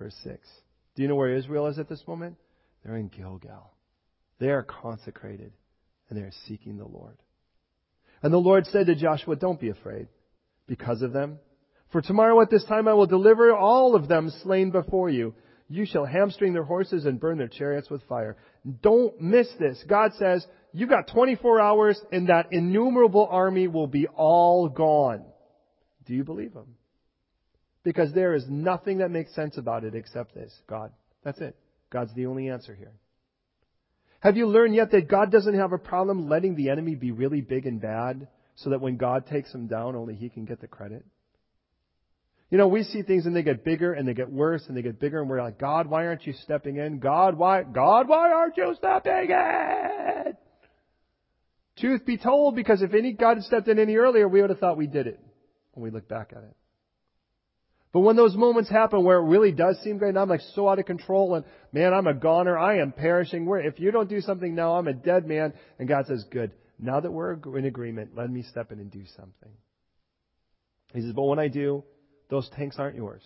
verse 0.00 0.16
6, 0.24 0.48
do 0.96 1.02
you 1.02 1.08
know 1.08 1.14
where 1.14 1.36
Israel 1.36 1.66
is 1.66 1.78
at 1.78 1.88
this 1.88 2.02
moment? 2.08 2.36
They're 2.82 2.96
in 2.96 3.08
Gilgal. 3.08 3.70
They 4.40 4.48
are 4.48 4.62
consecrated 4.62 5.52
and 6.08 6.18
they 6.18 6.22
are 6.22 6.32
seeking 6.48 6.78
the 6.78 6.88
Lord. 6.88 7.16
And 8.22 8.32
the 8.32 8.38
Lord 8.38 8.66
said 8.66 8.86
to 8.86 8.94
Joshua, 8.94 9.36
Don't 9.36 9.60
be 9.60 9.68
afraid 9.68 10.08
because 10.66 11.02
of 11.02 11.12
them. 11.12 11.38
For 11.92 12.00
tomorrow 12.00 12.40
at 12.40 12.50
this 12.50 12.64
time 12.64 12.88
I 12.88 12.94
will 12.94 13.06
deliver 13.06 13.54
all 13.54 13.94
of 13.94 14.08
them 14.08 14.32
slain 14.42 14.70
before 14.70 15.10
you. 15.10 15.34
You 15.68 15.86
shall 15.86 16.06
hamstring 16.06 16.54
their 16.54 16.64
horses 16.64 17.04
and 17.04 17.20
burn 17.20 17.38
their 17.38 17.48
chariots 17.48 17.90
with 17.90 18.02
fire. 18.08 18.36
Don't 18.82 19.20
miss 19.20 19.48
this. 19.58 19.84
God 19.88 20.12
says, 20.18 20.44
you've 20.72 20.88
got 20.88 21.08
24 21.12 21.60
hours 21.60 22.00
and 22.10 22.28
that 22.28 22.52
innumerable 22.52 23.28
army 23.30 23.68
will 23.68 23.86
be 23.86 24.06
all 24.08 24.68
gone. 24.68 25.24
Do 26.06 26.14
you 26.14 26.24
believe 26.24 26.52
him? 26.52 26.74
Because 27.82 28.12
there 28.12 28.34
is 28.34 28.44
nothing 28.48 28.98
that 28.98 29.10
makes 29.10 29.34
sense 29.34 29.56
about 29.56 29.84
it 29.84 29.94
except 29.94 30.34
this. 30.34 30.52
God. 30.68 30.92
That's 31.24 31.40
it. 31.40 31.56
God's 31.90 32.14
the 32.14 32.26
only 32.26 32.48
answer 32.48 32.74
here. 32.74 32.92
Have 34.20 34.36
you 34.36 34.46
learned 34.46 34.74
yet 34.74 34.90
that 34.90 35.08
God 35.08 35.32
doesn't 35.32 35.58
have 35.58 35.72
a 35.72 35.78
problem 35.78 36.28
letting 36.28 36.54
the 36.54 36.68
enemy 36.68 36.94
be 36.94 37.10
really 37.10 37.40
big 37.40 37.66
and 37.66 37.80
bad 37.80 38.28
so 38.56 38.70
that 38.70 38.80
when 38.80 38.96
God 38.96 39.26
takes 39.26 39.52
him 39.52 39.66
down, 39.66 39.96
only 39.96 40.14
he 40.14 40.28
can 40.28 40.44
get 40.44 40.60
the 40.60 40.66
credit? 40.66 41.04
You 42.50 42.58
know, 42.58 42.68
we 42.68 42.82
see 42.82 43.02
things 43.02 43.26
and 43.26 43.34
they 43.34 43.42
get 43.42 43.64
bigger 43.64 43.92
and 43.92 44.06
they 44.06 44.12
get 44.12 44.30
worse 44.30 44.64
and 44.66 44.76
they 44.76 44.82
get 44.82 45.00
bigger 45.00 45.20
and 45.20 45.30
we're 45.30 45.42
like, 45.42 45.58
God, 45.58 45.86
why 45.86 46.06
aren't 46.06 46.26
you 46.26 46.34
stepping 46.42 46.76
in? 46.76 46.98
God, 46.98 47.38
why, 47.38 47.62
God, 47.62 48.08
why 48.08 48.32
aren't 48.32 48.56
you 48.56 48.74
stepping 48.76 49.30
in? 49.30 50.36
Truth 51.78 52.04
be 52.04 52.18
told, 52.18 52.56
because 52.56 52.82
if 52.82 52.92
any 52.92 53.12
God 53.12 53.36
had 53.38 53.44
stepped 53.44 53.68
in 53.68 53.78
any 53.78 53.96
earlier, 53.96 54.28
we 54.28 54.42
would 54.42 54.50
have 54.50 54.58
thought 54.58 54.76
we 54.76 54.88
did 54.88 55.06
it 55.06 55.18
when 55.72 55.84
we 55.84 55.90
look 55.90 56.08
back 56.08 56.32
at 56.36 56.42
it. 56.42 56.56
But 57.92 58.00
when 58.00 58.14
those 58.14 58.36
moments 58.36 58.70
happen 58.70 59.04
where 59.04 59.18
it 59.18 59.28
really 59.28 59.50
does 59.50 59.78
seem 59.82 59.98
great, 59.98 60.10
and 60.10 60.18
I'm 60.18 60.28
like 60.28 60.42
so 60.54 60.68
out 60.68 60.78
of 60.78 60.86
control, 60.86 61.34
and 61.34 61.44
man, 61.72 61.92
I'm 61.92 62.06
a 62.06 62.14
goner, 62.14 62.56
I 62.56 62.78
am 62.78 62.92
perishing. 62.92 63.46
Where 63.46 63.60
if 63.60 63.80
you 63.80 63.90
don't 63.90 64.08
do 64.08 64.20
something 64.20 64.54
now, 64.54 64.76
I'm 64.76 64.86
a 64.86 64.92
dead 64.92 65.26
man. 65.26 65.54
And 65.78 65.88
God 65.88 66.06
says, 66.06 66.24
"Good. 66.30 66.52
Now 66.78 67.00
that 67.00 67.10
we're 67.10 67.34
in 67.58 67.64
agreement, 67.64 68.14
let 68.14 68.30
me 68.30 68.42
step 68.42 68.70
in 68.70 68.78
and 68.78 68.90
do 68.90 69.04
something." 69.16 69.52
He 70.94 71.00
says, 71.00 71.12
"But 71.12 71.24
when 71.24 71.40
I 71.40 71.48
do, 71.48 71.84
those 72.28 72.48
tanks 72.50 72.78
aren't 72.78 72.96
yours. 72.96 73.22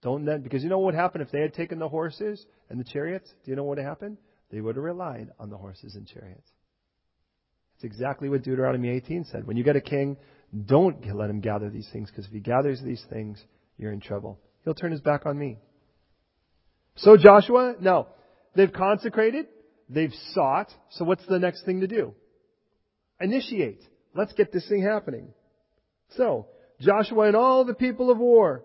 Don't 0.00 0.24
then, 0.24 0.42
because 0.42 0.62
you 0.62 0.70
know 0.70 0.78
what 0.78 0.86
would 0.86 0.94
happen 0.94 1.20
if 1.20 1.32
they 1.32 1.40
had 1.40 1.54
taken 1.54 1.80
the 1.80 1.88
horses 1.88 2.46
and 2.70 2.78
the 2.78 2.84
chariots? 2.84 3.34
Do 3.44 3.50
you 3.50 3.56
know 3.56 3.64
what 3.64 3.78
would 3.78 3.84
happen? 3.84 4.16
They 4.50 4.60
would 4.60 4.76
have 4.76 4.84
relied 4.84 5.32
on 5.40 5.50
the 5.50 5.56
horses 5.56 5.96
and 5.96 6.06
chariots. 6.06 6.52
It's 7.74 7.84
exactly 7.84 8.28
what 8.28 8.42
Deuteronomy 8.42 8.90
18 8.90 9.24
said. 9.24 9.44
When 9.44 9.56
you 9.56 9.64
get 9.64 9.74
a 9.74 9.80
king, 9.80 10.16
don't 10.66 11.04
let 11.14 11.30
him 11.30 11.40
gather 11.40 11.68
these 11.68 11.88
things, 11.92 12.10
because 12.10 12.26
if 12.26 12.32
he 12.32 12.40
gathers 12.40 12.80
these 12.80 13.04
things, 13.10 13.44
you're 13.78 13.92
in 13.92 14.00
trouble. 14.00 14.38
He'll 14.64 14.74
turn 14.74 14.92
his 14.92 15.00
back 15.00 15.24
on 15.24 15.38
me. 15.38 15.58
So 16.96 17.16
Joshua, 17.16 17.76
no. 17.80 18.08
They've 18.54 18.72
consecrated, 18.72 19.46
they've 19.88 20.12
sought, 20.32 20.72
so 20.90 21.04
what's 21.04 21.24
the 21.26 21.38
next 21.38 21.64
thing 21.64 21.80
to 21.80 21.86
do? 21.86 22.14
Initiate. 23.20 23.82
Let's 24.14 24.32
get 24.32 24.52
this 24.52 24.68
thing 24.68 24.82
happening. 24.82 25.28
So, 26.16 26.46
Joshua 26.80 27.26
and 27.26 27.36
all 27.36 27.64
the 27.64 27.74
people 27.74 28.10
of 28.10 28.18
war 28.18 28.64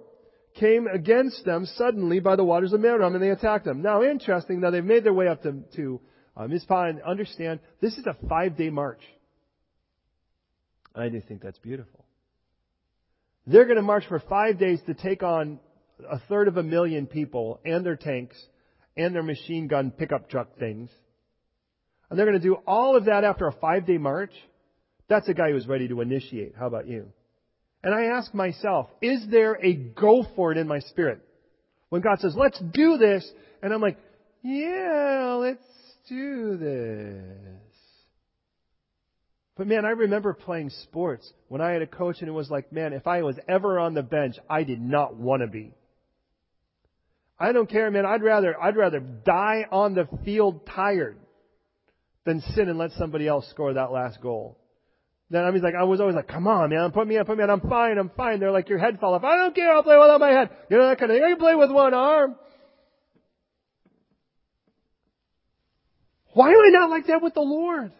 came 0.55 0.88
against 0.88 1.45
them 1.45 1.66
suddenly 1.66 2.20
by 2.20 2.36
the 2.36 2.43
waters 2.43 2.74
of 2.74 2.80
Merom 2.80 3.14
and 3.14 3.24
they 3.24 3.30
attacked 3.30 3.66
them. 3.66 3.82
Now, 3.82 4.03
interesting, 4.03 4.61
now 4.61 4.72
they've 4.72 4.84
made 4.84 5.03
their 5.03 5.14
way 5.14 5.28
up 5.28 5.43
to, 5.43 5.64
to 5.76 6.01
uh, 6.38 6.47
Mizpah 6.47 6.86
and 6.86 7.01
understand 7.01 7.59
this 7.82 7.97
is 7.97 8.05
a 8.05 8.16
five 8.28 8.55
day 8.55 8.70
march. 8.70 9.01
I 10.95 11.09
do 11.09 11.22
think 11.22 11.41
that's 11.41 11.57
beautiful. 11.59 12.03
They're 13.46 13.66
going 13.66 13.78
to 13.78 13.84
march 13.84 14.06
for 14.08 14.20
five 14.20 14.58
days 14.58 14.80
to 14.88 14.94
take 14.94 15.22
on 15.24 15.60
a 16.10 16.20
third 16.30 16.48
of 16.48 16.58
a 16.58 16.64
million 16.64 17.08
people 17.08 17.60
and 17.66 17.86
their 17.86 17.96
tanks 17.96 18.38
and 18.96 19.14
their 19.14 19.24
machine 19.24 19.68
gun 19.68 19.91
pickup 19.91 20.30
truck 20.30 20.58
things. 20.58 20.89
And 22.10 22.18
they're 22.18 22.26
going 22.26 22.39
to 22.39 22.48
do 22.48 22.58
all 22.68 22.96
of 22.96 23.06
that 23.06 23.24
after 23.24 23.48
a 23.48 23.52
five 23.54 23.86
day 23.86 23.98
march. 23.98 24.32
That's 25.08 25.28
a 25.28 25.34
guy 25.34 25.52
who's 25.52 25.68
ready 25.68 25.88
to 25.89 26.02
initiate. 26.02 26.54
How 26.58 26.68
about 26.68 26.88
you? 26.88 27.12
And 27.84 27.94
I 27.94 28.18
ask 28.18 28.34
myself, 28.34 28.88
is 29.02 29.26
there 29.30 29.58
a 29.62 29.74
go 29.74 30.26
for 30.36 30.52
it 30.52 30.58
in 30.58 30.68
my 30.68 30.80
spirit? 30.80 31.20
When 31.89 32.02
God 32.02 32.20
says, 32.20 32.34
let's 32.36 32.60
do 32.60 32.98
this, 32.98 33.30
and 33.62 33.74
I'm 33.74 33.82
like, 33.82 33.98
yeah, 34.41 35.38
let's 35.39 35.62
do 36.08 36.58
this. 36.58 37.62
But 39.56 39.68
man, 39.68 39.86
I 39.86 39.91
remember 39.91 40.34
playing 40.34 40.72
sports 40.84 41.32
when 41.47 41.62
I 41.62 41.72
had 41.72 41.84
a 41.84 41.88
coach 41.88 42.18
and 42.20 42.28
it 42.28 42.34
was 42.34 42.49
like, 42.49 42.72
man, 42.72 42.91
if 42.93 43.06
I 43.06 43.22
was 43.22 43.38
ever 43.47 43.80
on 43.80 43.93
the 43.93 44.01
bench, 44.01 44.36
I 44.49 44.64
did 44.64 44.82
not 44.82 45.16
want 45.16 45.41
to 45.41 45.47
be. 45.47 45.74
I 47.39 47.51
don't 47.51 47.70
care, 47.70 47.91
man. 47.91 48.06
I'd 48.06 48.24
rather, 48.24 48.60
I'd 48.60 48.76
rather 48.76 48.99
die 48.99 49.66
on 49.72 49.93
the 49.93 50.08
field 50.24 50.66
tired 50.66 51.18
than 52.26 52.41
sit 52.56 52.68
and 52.68 52.78
let 52.78 52.91
somebody 52.93 53.28
else 53.28 53.47
score 53.49 53.74
that 53.74 53.91
last 53.91 54.22
goal. 54.22 54.58
Then 55.30 55.43
I 55.43 55.49
was 55.49 55.62
like, 55.62 55.76
I 55.76 55.84
was 55.84 55.99
always 55.99 56.16
like, 56.16 56.28
come 56.28 56.47
on, 56.47 56.70
man, 56.70 56.91
put 56.91 57.08
me 57.08 57.18
up, 57.18 57.28
put 57.28 57.38
me 57.38 57.43
up. 57.43 57.49
I'm 57.49 57.70
fine, 57.70 57.97
I'm 57.97 58.12
fine. 58.16 58.39
They're 58.39 58.51
like, 58.51 58.70
your 58.70 58.78
head 58.78 58.99
fell 58.99 59.14
off. 59.14 59.24
I 59.24 59.36
don't 59.36 59.56
care, 59.56 59.74
I'll 59.74 59.84
play 59.84 59.97
without 59.97 60.20
my 60.20 60.30
head. 60.30 60.49
You 60.70 60.78
know, 60.78 60.88
that 60.88 60.99
kind 60.99 61.12
of 61.12 61.18
thing. 61.18 61.24
I 61.24 61.30
can 61.30 61.39
play 61.39 61.56
with 61.56 61.72
one 61.72 61.93
arm. 61.93 62.36
Why 66.34 66.49
am 66.49 66.58
I 66.58 66.70
not 66.72 66.89
like 66.89 67.08
that 67.08 67.22
with 67.22 67.34
the 67.34 67.41
Lord? 67.41 67.91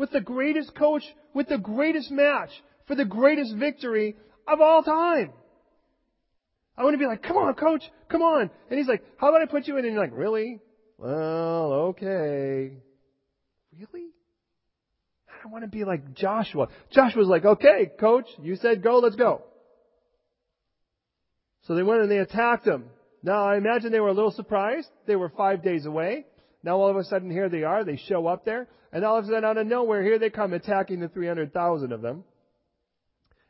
With 0.00 0.12
the 0.12 0.20
greatest 0.22 0.74
coach, 0.74 1.02
with 1.34 1.50
the 1.50 1.58
greatest 1.58 2.10
match, 2.10 2.48
for 2.86 2.94
the 2.94 3.04
greatest 3.04 3.54
victory 3.54 4.16
of 4.48 4.58
all 4.58 4.82
time. 4.82 5.30
I 6.74 6.84
want 6.84 6.94
to 6.94 6.98
be 6.98 7.04
like, 7.04 7.22
come 7.22 7.36
on, 7.36 7.52
coach, 7.52 7.82
come 8.08 8.22
on. 8.22 8.50
And 8.70 8.78
he's 8.78 8.88
like, 8.88 9.04
how 9.18 9.28
about 9.28 9.42
I 9.42 9.44
put 9.44 9.68
you 9.68 9.76
in? 9.76 9.84
And 9.84 9.92
you're 9.92 10.02
like, 10.02 10.16
really? 10.16 10.60
Well, 10.96 11.72
okay. 11.90 12.78
Really? 13.78 14.06
I 15.44 15.48
want 15.48 15.64
to 15.64 15.68
be 15.68 15.84
like 15.84 16.14
Joshua. 16.14 16.68
Joshua's 16.90 17.28
like, 17.28 17.44
okay, 17.44 17.90
coach, 18.00 18.24
you 18.42 18.56
said 18.56 18.82
go, 18.82 19.00
let's 19.00 19.16
go. 19.16 19.42
So 21.64 21.74
they 21.74 21.82
went 21.82 22.00
and 22.00 22.10
they 22.10 22.16
attacked 22.16 22.66
him. 22.66 22.86
Now 23.22 23.44
I 23.44 23.58
imagine 23.58 23.92
they 23.92 24.00
were 24.00 24.08
a 24.08 24.14
little 24.14 24.32
surprised. 24.32 24.88
They 25.06 25.16
were 25.16 25.28
five 25.28 25.62
days 25.62 25.84
away. 25.84 26.24
Now 26.62 26.78
all 26.78 26.90
of 26.90 26.96
a 26.96 27.04
sudden 27.04 27.30
here 27.30 27.48
they 27.48 27.62
are. 27.62 27.84
They 27.84 27.96
show 27.96 28.26
up 28.26 28.44
there. 28.44 28.68
And 28.92 29.04
all 29.04 29.18
of 29.18 29.24
a 29.24 29.28
sudden 29.28 29.44
out 29.44 29.56
of 29.56 29.66
nowhere, 29.66 30.02
here 30.02 30.18
they 30.18 30.30
come 30.30 30.52
attacking 30.52 31.00
the 31.00 31.08
300,000 31.08 31.92
of 31.92 32.02
them. 32.02 32.24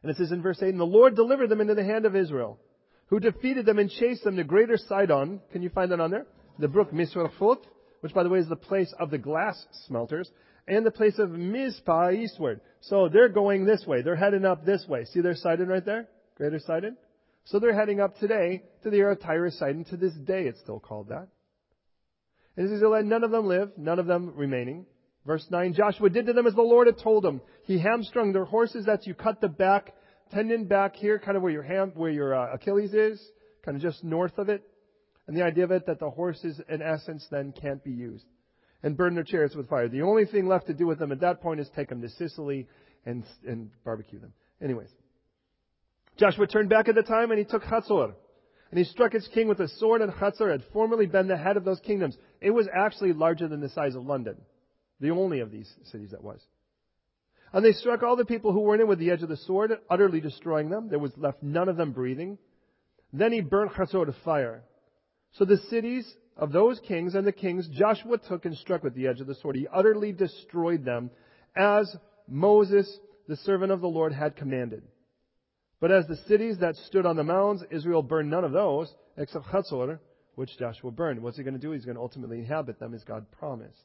And 0.03 0.11
it 0.11 0.17
says 0.17 0.33
in 0.33 0.43
verse 0.43 0.63
8, 0.63 0.69
And 0.69 0.81
the 0.81 0.85
Lord 0.85 1.15
delivered 1.15 1.49
them 1.49 1.61
into 1.61 1.75
the 1.75 1.85
hand 1.85 2.07
of 2.07 2.17
Israel, 2.17 2.59
who 3.07 3.21
defeated 3.21 3.67
them 3.67 3.79
and 3.79 3.91
chased 3.91 4.25
them 4.25 4.37
to 4.37 4.45
greater 4.45 4.77
Sidon. 4.77 5.41
Can 5.53 5.63
you 5.63 5.71
find 5.71 5.91
that 5.93 6.01
on 6.01 6.11
there? 6.11 6.27
The 6.59 6.69
brook 6.69 6.93
Misrefot, 6.93 7.65
which 8.01 8.15
by 8.15 8.23
the 8.23 8.29
way 8.29 8.39
is 8.39 8.49
the 8.49 8.57
place 8.57 8.93
of 8.99 9.11
the 9.11 9.19
glass 9.19 9.67
smelters 9.87 10.31
and 10.69 10.87
the 10.87 10.91
place 10.91 11.19
of 11.19 11.31
Mizpah 11.31 12.13
eastward. 12.13 12.61
So 12.83 13.09
they're 13.09 13.29
going 13.29 13.65
this 13.65 13.85
way. 13.87 14.03
They're 14.03 14.17
heading 14.17 14.45
up 14.45 14.65
this 14.65 14.85
way. 14.89 15.05
See 15.07 15.21
their 15.21 15.35
Sidon 15.35 15.69
right 15.69 15.85
there? 15.85 16.09
Greater 16.37 16.61
Sidon? 16.61 16.97
So 17.45 17.59
they're 17.59 17.75
heading 17.75 18.01
up 18.01 18.17
today 18.19 18.63
to 18.83 18.91
the 18.91 18.99
area 18.99 19.13
of 19.13 19.21
Tyrus 19.21 19.59
Sidon. 19.59 19.85
To 19.87 19.97
this 19.97 20.15
day 20.15 20.45
it's 20.45 20.61
still 20.61 20.81
called 20.81 21.09
that. 21.09 21.29
Let 22.61 23.05
none 23.07 23.25
of 23.25 23.31
them 23.31 23.47
live, 23.47 23.73
none 23.77 23.99
of 23.99 24.07
them 24.07 24.35
remaining. 24.37 24.87
Verse 25.27 25.47
9, 25.51 25.75
Joshua 25.75 26.11
did 26.11 26.27
to 26.27 26.33
them 26.33 26.47
as 26.47 26.55
the 26.55 26.63
Lord 26.63 26.87
had 26.87 26.99
told 26.99 27.25
him. 27.25 27.41
He 27.65 27.79
hamstrung 27.79 28.33
their 28.33 28.45
horses 28.45 28.87
that 28.87 29.07
you 29.07 29.15
cut 29.15 29.41
the 29.41 29.49
back, 29.49 29.95
tendon 30.33 30.67
back 30.67 30.97
here, 30.97 31.19
kind 31.19 31.37
of 31.37 31.43
where 31.43 31.53
your 31.53 31.63
ham, 31.63 31.93
where 31.95 32.11
your 32.11 32.35
uh, 32.35 32.55
Achilles 32.55 32.95
is, 32.95 33.21
kind 33.65 33.77
of 33.77 33.83
just 33.83 34.03
north 34.03 34.37
of 34.39 34.49
it. 34.49 34.63
And 35.27 35.37
the 35.37 35.43
idea 35.43 35.65
of 35.65 35.71
it 35.71 35.87
that 35.87 36.01
the 36.01 36.11
horses, 36.11 36.61
in 36.69 36.83
essence, 36.83 37.27
then 37.31 37.53
can't 37.53 37.83
be 37.85 37.93
used 37.93 38.25
and 38.83 38.97
burn 38.97 39.15
their 39.15 39.25
chariots 39.25 39.55
with 39.55 39.69
fire. 39.69 39.89
The 39.89 40.03
only 40.03 40.25
thing 40.25 40.47
left 40.47 40.67
to 40.67 40.75
do 40.75 40.87
with 40.87 40.99
them 40.99 41.13
at 41.13 41.21
that 41.21 41.41
point 41.41 41.61
is 41.61 41.69
take 41.75 41.89
them 41.89 42.01
to 42.03 42.09
Sicily 42.09 42.67
and, 43.05 43.25
and 43.47 43.71
barbecue 43.85 44.19
them. 44.19 44.33
Anyways. 44.63 44.89
Joshua 46.19 46.47
turned 46.47 46.69
back 46.69 46.89
at 46.89 46.95
the 46.95 47.03
time 47.03 47.31
and 47.31 47.39
he 47.39 47.45
took 47.45 47.63
Hatzor. 47.63 48.15
And 48.71 48.79
he 48.79 48.85
struck 48.85 49.15
its 49.15 49.29
king 49.29 49.49
with 49.49 49.61
a 49.61 49.69
sword, 49.69 50.01
and 50.01 50.13
Hatzor 50.13 50.51
had 50.51 50.63
formerly 50.73 51.07
been 51.07 51.27
the 51.27 51.37
head 51.37 51.57
of 51.57 51.65
those 51.65 51.81
kingdoms. 51.81 52.17
It 52.41 52.51
was 52.51 52.69
actually 52.73 53.13
larger 53.13 53.49
than 53.49 53.61
the 53.61 53.69
size 53.69 53.97
of 53.97 54.07
London. 54.07 54.37
The 55.01 55.11
only 55.11 55.41
of 55.41 55.51
these 55.51 55.73
cities 55.91 56.11
that 56.13 56.23
was. 56.23 56.41
And 57.53 57.65
they 57.65 57.73
struck 57.73 58.03
all 58.03 58.15
the 58.15 58.25
people 58.25 58.53
who 58.53 58.61
were 58.61 58.77
in 58.77 58.81
it 58.81 58.87
with 58.87 59.01
the 59.01 59.11
edge 59.11 59.23
of 59.23 59.29
the 59.29 59.37
sword, 59.37 59.73
utterly 59.89 60.21
destroying 60.21 60.71
them. 60.71 60.89
There 60.89 61.01
was 61.01 61.17
left 61.17 61.43
none 61.43 61.69
of 61.69 61.77
them 61.77 61.93
breathing. 61.93 62.39
Then 63.13 63.33
he 63.33 63.41
burnt 63.41 63.73
Hatzor 63.73 64.07
to 64.07 64.15
fire. 64.25 64.63
So 65.33 65.45
the 65.45 65.57
cities 65.69 66.13
of 66.37 66.53
those 66.53 66.79
kings 66.87 67.17
and 67.17 67.27
the 67.27 67.33
kings 67.33 67.69
Joshua 67.69 68.19
took 68.19 68.45
and 68.45 68.57
struck 68.57 68.85
with 68.85 68.95
the 68.95 69.09
edge 69.09 69.21
of 69.21 69.27
the 69.27 69.35
sword. 69.35 69.57
He 69.57 69.67
utterly 69.73 70.13
destroyed 70.13 70.85
them 70.85 71.11
as 71.57 71.97
Moses, 72.29 72.99
the 73.27 73.37
servant 73.37 73.73
of 73.73 73.81
the 73.81 73.89
Lord, 73.89 74.13
had 74.13 74.37
commanded. 74.37 74.85
But 75.81 75.91
as 75.91 76.07
the 76.07 76.17
cities 76.29 76.59
that 76.61 76.77
stood 76.77 77.07
on 77.07 77.17
the 77.17 77.25
mounds, 77.25 77.65
Israel 77.71 78.03
burned 78.03 78.31
none 78.31 78.45
of 78.45 78.53
those 78.53 78.93
except 79.17 79.47
Hatzor, 79.47 79.99
which 80.35 80.59
Joshua 80.59 80.91
burned. 80.91 81.23
What's 81.23 81.39
he 81.39 81.43
going 81.43 81.55
to 81.55 81.61
do? 81.61 81.73
He's 81.73 81.87
going 81.87 81.97
to 81.97 82.03
ultimately 82.03 82.39
inhabit 82.39 82.79
them 82.79 82.95
as 82.95 83.03
God 83.05 83.27
promised. 83.33 83.83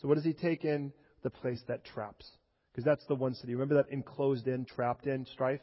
So 0.00 0.08
what 0.08 0.14
does 0.14 0.24
he 0.24 0.32
take 0.32 0.64
in? 0.64 0.92
The 1.22 1.30
place 1.30 1.60
that 1.68 1.84
traps. 1.84 2.26
Because 2.72 2.84
that's 2.84 3.04
the 3.06 3.14
one 3.14 3.34
city. 3.34 3.54
Remember 3.54 3.74
that 3.74 3.92
enclosed 3.92 4.46
in, 4.46 4.64
trapped 4.64 5.06
in 5.06 5.26
strife? 5.26 5.60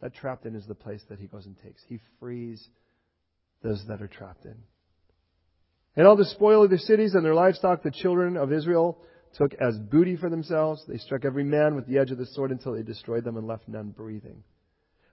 That 0.00 0.14
trapped 0.14 0.46
in 0.46 0.54
is 0.54 0.66
the 0.66 0.74
place 0.74 1.02
that 1.08 1.18
he 1.18 1.26
goes 1.26 1.46
and 1.46 1.56
takes. 1.62 1.82
He 1.86 2.00
frees 2.20 2.66
those 3.62 3.84
that 3.88 4.00
are 4.00 4.08
trapped 4.08 4.44
in. 4.44 4.56
And 5.96 6.06
all 6.06 6.16
the 6.16 6.24
spoil 6.24 6.62
of 6.62 6.70
their 6.70 6.78
cities 6.78 7.14
and 7.14 7.24
their 7.24 7.34
livestock 7.34 7.82
the 7.82 7.90
children 7.90 8.36
of 8.36 8.52
Israel 8.52 8.98
took 9.34 9.54
as 9.54 9.78
booty 9.78 10.16
for 10.16 10.30
themselves. 10.30 10.82
They 10.86 10.98
struck 10.98 11.24
every 11.24 11.44
man 11.44 11.74
with 11.74 11.86
the 11.86 11.98
edge 11.98 12.10
of 12.10 12.18
the 12.18 12.26
sword 12.26 12.52
until 12.52 12.72
they 12.72 12.82
destroyed 12.82 13.24
them 13.24 13.36
and 13.36 13.46
left 13.46 13.68
none 13.68 13.90
breathing. 13.90 14.44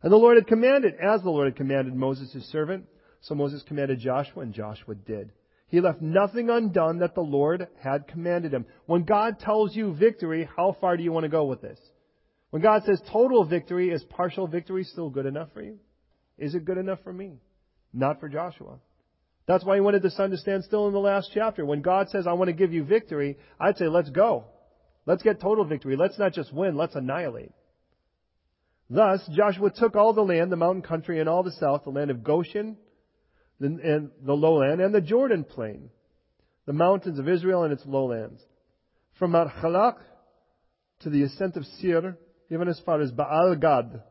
And 0.04 0.12
the 0.12 0.18
Lord 0.18 0.36
had 0.36 0.48
commanded, 0.48 0.96
as 0.96 1.22
the 1.22 1.30
Lord 1.30 1.48
had 1.48 1.56
commanded 1.56 1.96
Moses 1.96 2.32
his 2.34 2.44
servant, 2.46 2.86
so 3.22 3.36
Moses 3.36 3.64
commanded 3.64 4.00
Joshua, 4.00 4.44
and 4.44 4.54
Joshua 4.54 4.96
did. 4.96 5.32
He 5.70 5.80
left 5.80 6.02
nothing 6.02 6.50
undone 6.50 7.00
that 7.00 7.16
the 7.16 7.22
Lord 7.22 7.68
had 7.82 8.08
commanded 8.08 8.54
him. 8.54 8.66
When 8.86 9.06
God 9.06 9.40
tells 9.40 9.76
you 9.76 9.96
victory, 9.96 10.48
how 10.56 10.76
far 10.80 10.98
do 10.98 11.04
you 11.04 11.12
want 11.12 11.24
to 11.24 11.30
go 11.30 11.46
with 11.46 11.62
this? 11.62 11.80
When 12.52 12.62
God 12.62 12.84
says 12.86 13.02
total 13.12 13.46
victory, 13.46 13.90
is 13.90 14.04
partial 14.04 14.46
victory 14.46 14.84
still 14.84 15.10
good 15.10 15.26
enough 15.26 15.50
for 15.54 15.64
you? 15.64 15.80
Is 16.38 16.54
it 16.54 16.66
good 16.66 16.78
enough 16.78 17.00
for 17.04 17.14
me? 17.14 17.40
Not 17.94 18.20
for 18.20 18.30
Joshua. 18.30 18.78
That's 19.48 19.64
why 19.64 19.76
he 19.76 19.82
wanted 19.82 20.04
the 20.04 20.12
sun 20.12 20.30
to 20.32 20.38
stand 20.38 20.64
still 20.64 20.88
in 20.88 20.94
the 20.94 21.00
last 21.00 21.32
chapter. 21.34 21.66
When 21.66 21.82
God 21.82 22.10
says, 22.10 22.28
I 22.28 22.34
want 22.34 22.50
to 22.50 22.54
give 22.54 22.74
you 22.74 22.84
victory, 22.84 23.38
I'd 23.60 23.78
say, 23.78 23.88
let's 23.88 24.10
go. 24.10 24.46
Let's 25.06 25.24
get 25.24 25.42
total 25.42 25.66
victory. 25.66 25.96
Let's 25.96 26.20
not 26.20 26.34
just 26.34 26.54
win, 26.54 26.76
let's 26.76 26.96
annihilate. 26.96 27.52
Thus, 28.90 29.28
Joshua 29.32 29.72
took 29.72 29.96
all 29.96 30.14
the 30.14 30.22
land, 30.22 30.52
the 30.52 30.58
mountain 30.58 30.82
country 30.82 31.20
and 31.20 31.30
all 31.30 31.44
the 31.44 31.52
south, 31.52 31.84
the 31.84 31.90
land 31.90 32.12
of 32.12 32.24
Goshen, 32.24 32.78
and 33.60 34.12
the 34.22 34.34
lowland, 34.34 34.82
and 34.82 34.94
the 34.94 35.02
Jordan 35.02 35.44
plain, 35.44 35.90
the 36.66 36.74
mountains 36.74 37.18
of 37.18 37.30
Israel 37.30 37.64
and 37.64 37.72
its 37.74 37.86
lowlands. 37.86 38.42
From 39.18 39.32
Mount 39.32 39.50
Halak 39.52 39.98
to 41.00 41.10
the 41.10 41.24
ascent 41.24 41.56
of 41.56 41.66
Seir, 41.66 42.18
even 42.50 42.68
as 42.68 42.80
far 42.86 43.00
as 43.02 43.12
Baal 43.12 43.56
Gad, 43.56 44.02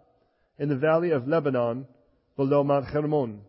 in 0.59 0.69
the 0.69 0.77
valley 0.77 1.11
of 1.11 1.29
Lebanon, 1.29 1.87
below 2.37 2.65
Mount 2.65 2.87
Hermon. 2.87 3.43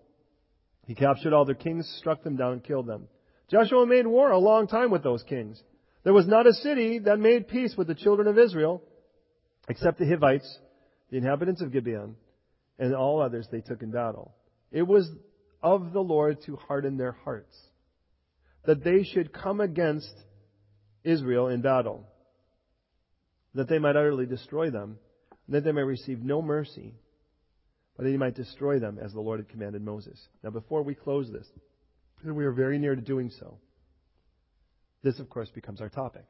He 0.86 0.96
captured 0.96 1.34
all 1.34 1.46
their 1.46 1.56
kings, 1.56 1.88
struck 2.00 2.24
them 2.24 2.36
down, 2.36 2.54
and 2.54 2.64
killed 2.64 2.88
them. 2.88 3.08
Joshua 3.50 3.86
made 3.86 4.08
war 4.08 4.32
a 4.32 4.40
long 4.40 4.68
time 4.68 4.92
with 4.92 5.04
those 5.04 5.24
kings. 5.24 5.62
There 6.04 6.14
was 6.14 6.28
not 6.28 6.48
a 6.48 6.54
city 6.54 7.00
that 7.00 7.20
made 7.20 7.48
peace 7.48 7.76
with 7.78 7.88
the 7.88 7.96
children 7.96 8.28
of 8.28 8.38
Israel, 8.38 8.82
except 9.70 10.00
the 10.00 10.06
Hivites, 10.06 10.60
the 11.14 11.20
inhabitants 11.20 11.62
of 11.62 11.72
Gibeon, 11.72 12.16
and 12.80 12.96
all 12.96 13.22
others 13.22 13.48
they 13.52 13.62
took 13.62 13.84
in 13.84 13.92
battle. 13.92 14.34
It 14.72 14.82
was 14.82 15.08
of 15.62 15.94
the 15.94 16.00
Lord 16.00 16.42
to 16.48 16.56
harden 16.56 16.98
their 16.98 17.12
hearts, 17.12 17.56
that 18.66 18.84
they 18.84 19.04
should 19.04 19.32
come 19.32 19.62
against 19.62 20.12
Israel 21.04 21.50
in 21.50 21.62
battle, 21.62 22.08
that 23.54 23.70
they 23.70 23.78
might 23.78 23.96
utterly 23.96 24.26
destroy 24.26 24.72
them, 24.72 24.98
that 25.50 25.64
they 25.64 25.72
may 25.72 25.84
receive 25.84 26.24
no 26.24 26.42
mercy, 26.42 26.96
but 27.96 28.06
that 28.06 28.10
he 28.10 28.18
might 28.18 28.34
destroy 28.34 28.80
them 28.80 28.98
as 29.00 29.14
the 29.14 29.22
Lord 29.22 29.40
had 29.40 29.50
commanded 29.50 29.84
Moses. 29.84 30.20
Now, 30.44 30.50
before 30.50 30.82
we 30.82 30.96
close 30.96 31.32
this, 31.32 31.46
and 32.24 32.36
we 32.36 32.44
are 32.44 32.52
very 32.52 32.80
near 32.80 32.96
to 32.96 33.02
doing 33.02 33.30
so. 33.40 33.60
This, 35.04 35.20
of 35.20 35.30
course, 35.30 35.52
becomes 35.54 35.80
our 35.80 35.90
topic. 35.90 36.26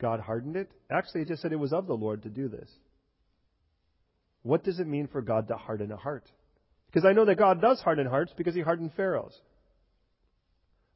God 0.00 0.18
hardened 0.18 0.56
it. 0.56 0.68
Actually, 0.90 1.22
it 1.22 1.28
just 1.28 1.42
said 1.42 1.52
it 1.52 1.60
was 1.60 1.72
of 1.72 1.86
the 1.86 1.94
Lord 1.94 2.24
to 2.24 2.28
do 2.28 2.48
this. 2.48 2.68
What 4.42 4.64
does 4.64 4.80
it 4.80 4.86
mean 4.86 5.06
for 5.06 5.22
God 5.22 5.48
to 5.48 5.56
harden 5.56 5.92
a 5.92 5.96
heart? 5.96 6.24
Because 6.86 7.06
I 7.06 7.12
know 7.12 7.24
that 7.24 7.36
God 7.36 7.60
does 7.60 7.80
harden 7.80 8.06
hearts 8.06 8.32
because 8.36 8.54
he 8.54 8.60
hardened 8.60 8.92
Pharaoh's. 8.96 9.38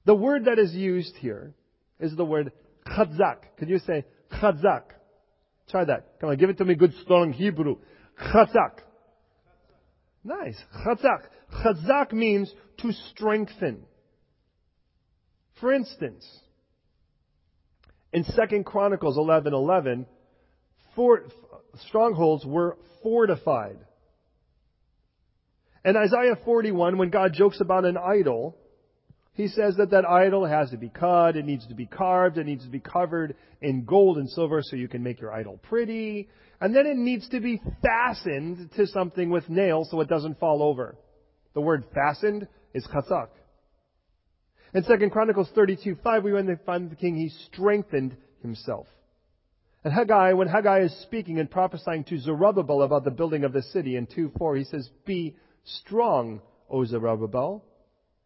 The 0.05 0.15
word 0.15 0.45
that 0.45 0.59
is 0.59 0.75
used 0.75 1.17
here 1.17 1.55
is 1.99 2.15
the 2.15 2.25
word 2.25 2.53
chazak. 2.87 3.37
Could 3.59 3.69
you 3.69 3.79
say 3.79 4.05
chazak? 4.33 4.83
Try 5.71 5.85
that. 5.85 6.21
Come 6.21 6.31
on, 6.31 6.37
give 6.37 6.51
it 6.51 6.59
to 6.59 6.65
me 6.65 6.75
good 6.75 6.93
strong 7.03 7.33
Hebrew. 7.33 7.77
Chazak. 8.21 8.81
Nice. 10.23 10.59
Chazak. 10.85 11.25
Chazak 11.53 12.13
means 12.13 12.53
to 12.79 12.93
strengthen. 13.11 13.85
For 15.61 15.73
instance, 15.73 16.25
in 18.13 18.25
2 18.25 18.65
Chronicles 18.65 19.17
11:11, 19.17 20.07
strongholds 21.89 22.45
were 22.45 22.77
fortified. 23.03 23.79
And 25.85 25.97
Isaiah 25.97 26.37
41, 26.45 26.99
when 26.99 27.11
God 27.11 27.33
jokes 27.33 27.61
about 27.61 27.85
an 27.85 27.97
idol, 27.97 28.57
he 29.35 29.49
says 29.49 29.77
that 29.77 29.91
that 29.91 30.05
idol 30.05 30.47
has 30.47 30.71
to 30.71 30.77
be 30.77 30.89
cut, 30.89 31.37
it 31.37 31.45
needs 31.45 31.67
to 31.69 31.75
be 31.75 31.87
carved, 31.87 32.39
it 32.39 32.47
needs 32.47 32.65
to 32.65 32.71
be 32.71 32.81
covered 32.81 33.37
in 33.61 33.85
gold 33.85 34.17
and 34.17 34.29
silver 34.31 34.63
so 34.63 34.77
you 34.77 34.89
can 34.89 35.03
make 35.03 35.21
your 35.21 35.33
idol 35.33 35.61
pretty. 35.63 36.29
And 36.61 36.75
then 36.75 36.87
it 36.87 36.97
needs 36.97 37.29
to 37.29 37.41
be 37.41 37.61
fastened 37.83 38.71
to 38.77 38.87
something 38.87 39.31
with 39.31 39.49
nails 39.49 39.91
so 39.91 40.01
it 40.01 40.09
doesn't 40.09 40.41
fall 40.41 40.63
over. 40.63 40.97
The 41.55 41.61
word 41.61 41.85
fastened 41.95 42.49
is 42.73 42.87
chazak. 42.87 43.29
In 44.75 44.83
2 44.83 45.11
Chronicles 45.11 45.51
32, 45.55 45.99
5, 46.03 46.25
we 46.25 46.33
find 46.65 46.91
the 46.91 46.97
king, 46.97 47.17
he 47.17 47.31
strengthened 47.47 48.17
himself. 48.43 48.87
And 49.87 49.95
Haggai, 49.95 50.33
when 50.33 50.49
Haggai 50.49 50.81
is 50.81 51.03
speaking 51.03 51.39
and 51.39 51.49
prophesying 51.49 52.03
to 52.07 52.19
Zerubbabel 52.19 52.83
about 52.83 53.05
the 53.05 53.13
building 53.13 53.45
of 53.45 53.53
the 53.53 53.63
city 53.63 53.95
in 53.95 54.09
2 54.09 54.33
4, 54.37 54.57
he 54.57 54.65
says, 54.65 54.91
Be 55.05 55.37
strong, 55.63 56.41
O 56.69 56.85
Zerubbabel. 56.85 57.65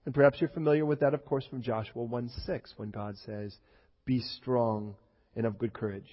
And 0.06 0.14
perhaps 0.14 0.40
you're 0.40 0.48
familiar 0.48 0.86
with 0.86 1.00
that, 1.00 1.12
of 1.12 1.26
course, 1.26 1.44
from 1.50 1.60
Joshua 1.60 2.02
1 2.02 2.30
6, 2.46 2.72
when 2.78 2.88
God 2.88 3.18
says, 3.26 3.54
Be 4.06 4.20
strong 4.20 4.94
and 5.36 5.44
of 5.44 5.58
good 5.58 5.74
courage. 5.74 6.08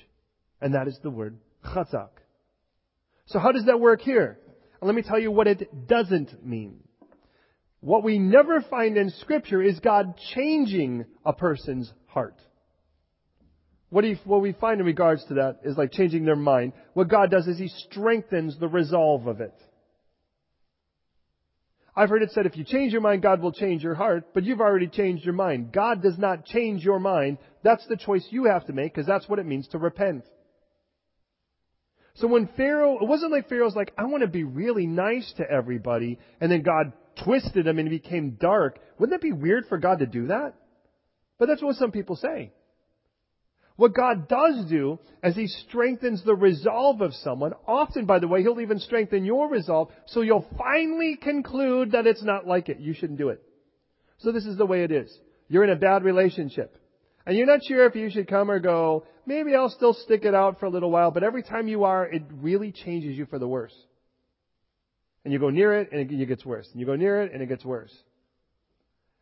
And 0.60 0.74
that 0.74 0.90
is 0.90 1.00
the 1.02 1.10
word 1.10 1.38
chazak. 1.64 2.10
So 3.28 3.40
how 3.40 3.54
does 3.54 3.68
that 3.68 3.80
work 3.80 4.02
here? 4.02 4.38
And 4.82 4.88
let 4.88 4.96
me 4.96 5.02
tell 5.02 5.18
you 5.18 5.32
what 5.32 5.48
it 5.48 5.88
doesn't 5.88 6.46
mean. 6.46 6.84
What 7.80 8.04
we 8.04 8.20
never 8.20 8.60
find 8.60 8.98
in 8.98 9.12
Scripture 9.12 9.62
is 9.62 9.80
God 9.80 10.20
changing 10.36 11.06
a 11.26 11.32
person's 11.32 11.90
heart. 12.08 12.36
What, 13.90 14.04
he, 14.04 14.20
what 14.26 14.42
we 14.42 14.52
find 14.52 14.80
in 14.80 14.86
regards 14.86 15.24
to 15.26 15.36
that 15.36 15.60
is 15.64 15.78
like 15.78 15.92
changing 15.92 16.26
their 16.26 16.36
mind. 16.36 16.74
What 16.94 17.08
God 17.08 17.32
does 17.32 17.48
is 17.48 17.58
He 17.58 17.70
strengthens 17.70 18.60
the 18.60 18.68
resolve 18.68 19.28
of 19.28 19.40
it. 19.40 19.54
I've 21.96 22.10
heard 22.10 22.22
it 22.22 22.32
said 22.32 22.46
if 22.46 22.58
you 22.58 22.64
change 22.64 22.92
your 22.92 23.02
mind, 23.02 23.24
God 23.24 23.42
will 23.42 23.52
change 23.52 23.82
your 23.82 23.96
heart, 23.96 24.28
but 24.34 24.44
you've 24.44 24.62
already 24.62 24.88
changed 24.88 25.26
your 25.26 25.34
mind. 25.34 25.72
God 25.72 26.04
does 26.04 26.18
not 26.18 26.46
change 26.46 26.84
your 26.84 27.00
mind. 27.00 27.40
That's 27.64 27.88
the 27.88 27.98
choice 27.98 28.28
you 28.30 28.46
have 28.46 28.68
to 28.68 28.74
make 28.74 28.94
because 28.94 29.08
that's 29.08 29.28
what 29.28 29.40
it 29.40 29.48
means 29.48 29.68
to 29.70 29.80
repent. 29.80 30.24
So 32.16 32.28
when 32.28 32.50
Pharaoh, 32.58 33.00
it 33.02 33.08
wasn't 33.08 33.32
like 33.32 33.50
Pharaoh's 33.50 33.76
like, 33.76 33.94
I 33.98 34.06
want 34.06 34.22
to 34.22 34.28
be 34.28 34.44
really 34.44 34.86
nice 34.86 35.32
to 35.38 35.50
everybody, 35.50 36.20
and 36.42 36.52
then 36.52 36.62
God 36.62 36.94
twisted 37.24 37.66
him 37.66 37.80
and 37.80 37.92
he 37.92 37.98
became 37.98 38.38
dark. 38.40 38.80
Wouldn't 39.00 39.20
that 39.20 39.26
be 39.26 39.32
weird 39.32 39.66
for 39.68 39.78
God 39.78 40.00
to 40.00 40.06
do 40.06 40.28
that? 40.28 40.54
But 41.40 41.48
that's 41.48 41.62
what 41.64 41.78
some 41.78 41.92
people 41.92 42.16
say. 42.16 42.52
What 43.78 43.94
God 43.94 44.28
does 44.28 44.66
do 44.70 45.00
as 45.24 45.36
He 45.36 45.48
strengthens 45.48 46.24
the 46.24 46.36
resolve 46.36 47.02
of 47.02 47.14
someone, 47.14 47.54
often, 47.68 48.06
by 48.06 48.20
the 48.20 48.28
way, 48.28 48.42
He'll 48.42 48.60
even 48.60 48.80
strengthen 48.80 49.24
your 49.24 49.50
resolve 49.50 49.90
so 50.08 50.22
you'll 50.22 50.48
finally 50.58 51.16
conclude 51.16 51.92
that 51.92 52.08
it's 52.08 52.24
not 52.24 52.46
like 52.46 52.70
it. 52.70 52.80
You 52.80 52.94
shouldn't 52.94 53.20
do 53.20 53.30
it. 53.30 53.42
So 54.18 54.32
this 54.32 54.46
is 54.46 54.58
the 54.58 54.66
way 54.66 54.84
it 54.84 54.92
is. 54.92 55.16
You're 55.48 55.64
in 55.64 55.70
a 55.70 55.76
bad 55.76 56.04
relationship. 56.04 56.76
And 57.26 57.38
you're 57.38 57.46
not 57.46 57.64
sure 57.64 57.86
if 57.86 57.96
you 57.96 58.10
should 58.10 58.28
come 58.28 58.50
or 58.50 58.60
go. 58.60 59.06
Maybe 59.26 59.54
I'll 59.54 59.70
still 59.70 59.94
stick 59.94 60.26
it 60.26 60.34
out 60.34 60.60
for 60.60 60.66
a 60.66 60.70
little 60.70 60.90
while, 60.90 61.12
but 61.12 61.24
every 61.24 61.44
time 61.44 61.68
you 61.68 61.84
are, 61.84 62.06
it 62.06 62.24
really 62.42 62.72
changes 62.72 63.16
you 63.16 63.26
for 63.28 63.38
the 63.38 63.48
worse. 63.48 63.76
And 65.24 65.32
you 65.34 65.40
go 65.40 65.50
near 65.50 65.80
it 65.80 65.90
and 65.92 66.10
it 66.10 66.26
gets 66.26 66.46
worse. 66.46 66.68
And 66.72 66.80
you 66.80 66.86
go 66.88 66.96
near 66.96 67.22
it 67.22 67.34
and 67.34 67.44
it 67.44 67.48
gets 67.48 67.64
worse. 67.66 67.94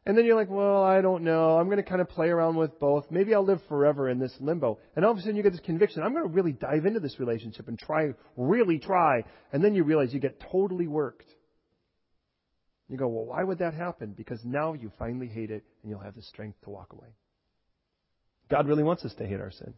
And 0.07 0.15
then 0.15 0.25
you're 0.25 0.35
like, 0.35 0.51
well, 0.51 0.83
I 0.83 1.01
don't 1.01 1.23
know. 1.23 1.57
I'm 1.57 1.65
going 1.65 1.77
to 1.77 1.83
kind 1.83 1.99
of 1.99 2.07
play 2.07 2.27
around 2.27 2.55
with 2.57 2.79
both. 2.79 3.05
Maybe 3.09 3.33
I'll 3.33 3.45
live 3.45 3.61
forever 3.67 4.07
in 4.07 4.19
this 4.19 4.35
limbo. 4.39 4.77
And 4.95 5.03
all 5.03 5.11
of 5.11 5.17
a 5.17 5.21
sudden 5.21 5.35
you 5.35 5.41
get 5.41 5.51
this 5.51 5.61
conviction. 5.61 6.03
I'm 6.03 6.13
going 6.13 6.27
to 6.27 6.33
really 6.33 6.51
dive 6.51 6.85
into 6.85 6.99
this 6.99 7.19
relationship 7.19 7.67
and 7.67 7.79
try, 7.79 8.13
really 8.37 8.77
try. 8.77 9.23
And 9.51 9.63
then 9.63 9.73
you 9.73 9.83
realize 9.83 10.13
you 10.13 10.19
get 10.19 10.39
totally 10.51 10.87
worked. 10.87 11.25
You 12.87 12.97
go, 12.97 13.07
well, 13.07 13.25
why 13.25 13.43
would 13.43 13.59
that 13.59 13.73
happen? 13.73 14.13
Because 14.15 14.39
now 14.43 14.73
you 14.73 14.91
finally 14.99 15.27
hate 15.27 15.49
it 15.49 15.63
and 15.81 15.89
you'll 15.89 16.01
have 16.01 16.15
the 16.15 16.21
strength 16.21 16.61
to 16.65 16.69
walk 16.69 16.93
away. 16.93 17.07
God 18.49 18.67
really 18.67 18.83
wants 18.83 19.03
us 19.05 19.13
to 19.15 19.25
hate 19.25 19.39
our 19.39 19.49
sin. 19.49 19.73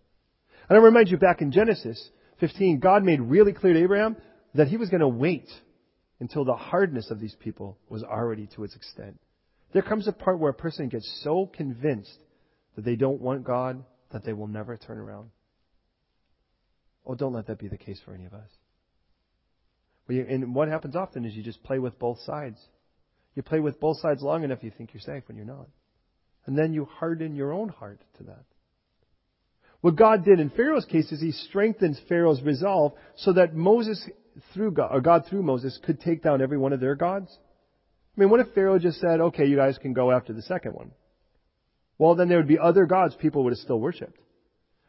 And 0.68 0.78
I 0.78 0.82
remind 0.82 1.08
you 1.08 1.16
back 1.16 1.42
in 1.42 1.54
Genesis 1.54 2.10
15, 2.42 2.80
God 2.80 3.06
made 3.06 3.22
really 3.22 3.54
clear 3.54 3.74
to 3.74 3.82
Abraham 3.82 4.18
that 4.56 4.68
he 4.68 4.76
was 4.76 4.90
going 4.90 5.00
to 5.00 5.08
wait 5.08 5.48
until 6.20 6.44
the 6.44 6.56
hardness 6.56 7.12
of 7.12 7.22
these 7.22 7.36
people 7.40 7.78
was 7.88 8.04
already 8.04 8.48
to 8.56 8.66
its 8.66 8.76
extent. 8.76 9.18
There 9.74 9.82
comes 9.82 10.08
a 10.08 10.14
part 10.14 10.40
where 10.40 10.52
a 10.52 10.56
person 10.56 10.90
gets 10.90 11.22
so 11.24 11.46
convinced 11.46 12.18
that 12.76 12.86
they 12.86 12.96
don't 12.96 13.22
want 13.22 13.44
God 13.44 13.84
that 14.12 14.24
they 14.24 14.34
will 14.34 14.48
never 14.48 14.78
turn 14.78 14.98
around. 14.98 15.30
Oh, 17.06 17.16
don't 17.16 17.34
let 17.34 17.48
that 17.48 17.60
be 17.60 17.68
the 17.68 17.78
case 17.78 18.00
for 18.04 18.14
any 18.14 18.26
of 18.26 18.34
us. 18.34 18.50
And 20.10 20.56
what 20.56 20.70
happens 20.70 20.96
often 20.96 21.26
is 21.26 21.36
you 21.36 21.44
just 21.44 21.64
play 21.64 21.80
with 21.80 22.00
both 22.00 22.20
sides. 22.22 22.60
You 23.36 23.44
play 23.44 23.60
with 23.60 23.80
both 23.80 24.00
sides 24.00 24.22
long 24.22 24.44
enough, 24.44 24.64
you 24.64 24.72
think 24.76 24.94
you're 24.94 25.02
safe 25.02 25.24
when 25.28 25.38
you're 25.38 25.46
not. 25.46 25.68
And 26.46 26.58
then 26.58 26.74
you 26.74 26.86
harden 26.86 27.36
your 27.36 27.52
own 27.52 27.70
heart 27.70 28.00
to 28.18 28.24
that. 28.24 28.46
What 29.82 29.96
God 29.96 30.26
did 30.26 30.40
in 30.40 30.50
Pharaoh's 30.50 30.86
case 30.86 31.12
is 31.12 31.22
he 31.22 31.32
strengthened 31.32 32.00
Pharaoh's 32.08 32.42
resolve 32.42 32.94
so 33.18 33.34
that 33.34 33.54
Moses 33.54 34.10
through 34.54 34.72
God, 34.72 34.90
or 34.92 35.02
God 35.02 35.26
through 35.30 35.44
Moses 35.44 35.78
could 35.84 36.00
take 36.00 36.24
down 36.24 36.42
every 36.42 36.58
one 36.58 36.74
of 36.74 36.80
their 36.80 36.96
gods. 36.96 37.36
I 38.18 38.20
mean, 38.20 38.30
what 38.30 38.40
if 38.40 38.54
Pharaoh 38.56 38.80
just 38.80 39.00
said, 39.00 39.22
okay, 39.22 39.46
you 39.46 39.56
guys 39.56 39.78
can 39.78 39.94
go 39.94 40.12
after 40.12 40.34
the 40.34 40.42
second 40.42 40.74
one? 40.74 40.92
Well, 42.00 42.16
then 42.16 42.30
there 42.30 42.38
would 42.38 42.48
be 42.48 42.58
other 42.58 42.86
gods 42.86 43.16
people 43.16 43.44
would 43.44 43.54
have 43.54 43.60
still 43.60 43.80
worshipped. 43.80 44.20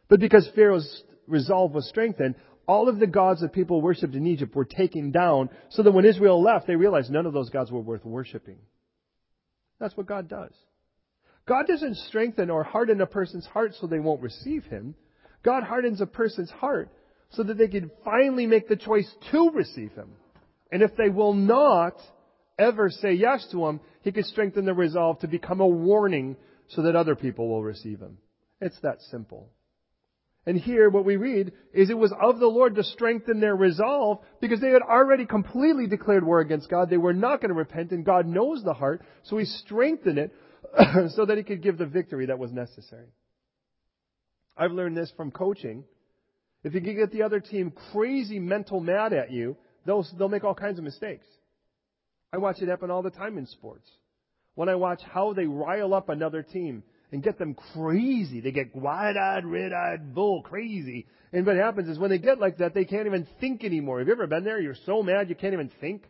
But 0.09 0.21
because 0.21 0.49
Pharaoh's 0.55 1.03
resolve 1.27 1.73
was 1.73 1.87
strengthened, 1.89 2.37
all 2.67 2.89
of 2.89 2.99
the 2.99 3.07
gods 3.07 3.43
that 3.43 3.53
people 3.53 3.83
worshipped 3.83 4.15
in 4.15 4.27
Egypt 4.27 4.55
were 4.55 4.65
taken 4.65 5.11
down 5.11 5.51
so 5.69 5.83
that 5.83 5.93
when 5.93 6.07
Israel 6.07 6.43
left, 6.43 6.67
they 6.67 6.77
realized 6.77 7.11
none 7.11 7.27
of 7.27 7.35
those 7.35 7.51
gods 7.51 7.71
were 7.71 7.81
worth 7.81 8.05
worshiping. 8.05 8.59
That's 9.79 9.97
what 9.97 10.07
God 10.07 10.29
does. 10.29 10.53
God 11.47 11.67
doesn't 11.67 11.97
strengthen 11.97 12.51
or 12.51 12.63
harden 12.63 13.01
a 13.01 13.07
person's 13.07 13.47
heart 13.47 13.75
so 13.79 13.87
they 13.87 14.01
won't 14.01 14.23
receive 14.23 14.65
Him. 14.65 14.95
God 15.43 15.65
hardens 15.65 16.01
a 16.01 16.07
person's 16.07 16.51
heart 16.51 16.91
so 17.31 17.43
that 17.43 17.59
they 17.59 17.69
can 17.69 17.91
finally 18.05 18.47
make 18.47 18.69
the 18.69 18.77
choice 18.77 19.11
to 19.31 19.51
receive 19.51 19.93
Him. 19.93 20.11
And 20.73 20.83
if 20.83 20.97
they 20.97 21.09
will 21.09 21.35
not 21.35 21.95
ever 22.59 22.91
say 22.91 23.13
yes 23.13 23.47
to 23.53 23.67
Him, 23.67 23.81
He 24.03 24.13
could 24.13 24.27
strengthen 24.27 24.65
their 24.65 24.75
resolve 24.75 25.21
to 25.21 25.29
become 25.29 25.61
a 25.61 25.67
warning 25.67 26.37
so 26.69 26.83
that 26.83 26.97
other 26.97 27.15
people 27.15 27.49
will 27.49 27.63
receive 27.63 28.01
Him. 28.01 28.19
It's 28.61 28.79
that 28.83 29.01
simple. 29.11 29.51
And 30.47 30.59
here 30.59 30.89
what 30.89 31.05
we 31.05 31.17
read 31.17 31.53
is 31.75 31.91
it 31.91 31.99
was 31.99 32.13
of 32.19 32.39
the 32.39 32.47
Lord 32.47 32.77
to 32.77 32.83
strengthen 32.85 33.39
their 33.39 33.55
resolve 33.55 34.21
because 34.41 34.61
they 34.61 34.71
had 34.71 34.83
already 34.83 35.27
completely 35.27 35.87
declared 35.87 36.25
war 36.25 36.41
against 36.41 36.71
God. 36.71 36.89
They 36.89 36.97
were 36.97 37.13
not 37.13 37.41
going 37.41 37.51
to 37.51 37.55
repent 37.55 37.91
and 37.91 38.05
God 38.05 38.27
knows 38.27 38.65
the 38.65 38.73
heart. 38.73 39.03
So 39.25 39.37
He 39.37 39.45
strengthened 39.45 40.19
it 40.19 40.33
so 41.15 41.27
that 41.27 41.37
He 41.37 41.45
could 41.45 41.63
give 41.63 41.77
the 41.77 41.87
victory 41.87 42.27
that 42.27 42.39
was 42.39 42.51
necessary. 42.51 43.09
I've 44.57 44.73
learned 44.73 44.97
this 44.97 45.13
from 45.17 45.31
coaching. 45.31 45.85
If 46.65 46.75
you 46.75 46.81
can 46.81 46.97
get 46.97 47.13
the 47.13 47.23
other 47.23 47.41
team 47.41 47.73
crazy 47.93 48.41
mental 48.41 48.81
mad 48.81 49.13
at 49.13 49.31
you, 49.31 49.57
they'll, 49.87 50.05
they'll 50.19 50.29
make 50.29 50.45
all 50.45 50.55
kinds 50.55 50.79
of 50.79 50.85
mistakes. 50.85 51.27
I 52.33 52.39
watch 52.39 52.61
it 52.61 52.69
happen 52.69 52.91
all 52.91 53.03
the 53.03 53.11
time 53.11 53.39
in 53.39 53.47
sports. 53.47 53.89
When 54.55 54.69
I 54.69 54.75
watch 54.75 55.01
how 55.03 55.33
they 55.33 55.47
rile 55.47 55.95
up 55.95 56.09
another 56.09 56.43
team 56.43 56.83
and 57.13 57.23
get 57.23 57.39
them 57.39 57.55
crazy. 57.55 58.41
They 58.41 58.51
get 58.51 58.75
wide-eyed, 58.75 59.45
red-eyed, 59.45 60.15
bull 60.15 60.43
crazy. 60.43 61.07
And 61.33 61.47
what 61.47 61.57
happens 61.57 61.89
is 61.89 61.99
when 61.99 62.11
they 62.11 62.19
get 62.19 62.39
like 62.39 62.59
that, 62.59 62.75
they 62.75 62.85
can't 62.85 63.07
even 63.07 63.27
think 63.41 63.65
anymore. 63.65 63.99
Have 63.99 64.09
you 64.09 64.13
ever 64.13 64.27
been 64.27 64.45
there? 64.45 64.61
You're 64.61 64.77
so 64.87 65.03
mad 65.03 65.29
you 65.29 65.35
can't 65.35 65.55
even 65.55 65.71
think. 65.81 66.03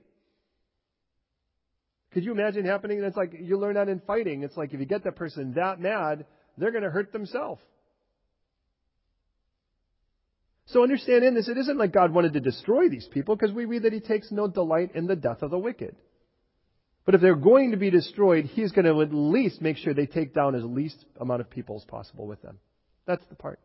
Could 2.13 2.25
you 2.25 2.33
imagine 2.33 2.65
happening? 2.65 3.03
It's 3.03 3.17
like 3.17 3.35
you 3.39 3.59
learn 3.59 3.75
that 3.75 3.89
in 3.89 4.01
fighting. 4.01 4.43
It's 4.43 4.57
like 4.57 4.73
if 4.73 4.81
you 4.81 4.87
get 4.87 5.05
that 5.05 5.17
person 5.17 5.55
that 5.55 5.81
mad, 5.81 6.25
they're 6.57 6.73
going 6.73 6.85
to 6.85 6.91
hurt 6.91 7.13
themselves. 7.13 7.61
So 10.69 10.83
understand 10.83 11.25
in 11.25 11.35
this, 11.35 11.49
it 11.49 11.57
isn't 11.57 11.79
like 11.79 11.93
God 11.93 12.13
wanted 12.13 12.35
to 12.35 12.41
destroy 12.41 12.89
these 12.89 13.09
people 13.11 13.37
because 13.37 13.55
we 13.55 13.65
read 13.65 13.85
that 13.85 13.93
He 13.93 14.01
takes 14.01 14.31
no 14.31 14.49
delight 14.49 14.91
in 14.95 15.07
the 15.07 15.17
death 15.17 15.43
of 15.43 15.51
the 15.51 15.59
wicked. 15.59 15.97
But 17.09 17.15
if 17.15 17.23
they're 17.23 17.37
going 17.37 17.71
to 17.71 17.79
be 17.79 17.89
destroyed, 17.89 18.45
he's 18.45 18.71
going 18.73 18.85
to 18.85 19.01
at 19.01 19.15
least 19.15 19.63
make 19.63 19.79
sure 19.79 19.95
they 19.95 20.05
take 20.05 20.35
down 20.35 20.55
as 20.55 20.63
least 20.63 21.07
amount 21.19 21.41
of 21.41 21.49
people 21.49 21.77
as 21.77 21.85
possible 21.87 22.27
with 22.27 22.43
them. 22.43 22.59
That's 23.07 23.25
the 23.31 23.35
part. 23.35 23.61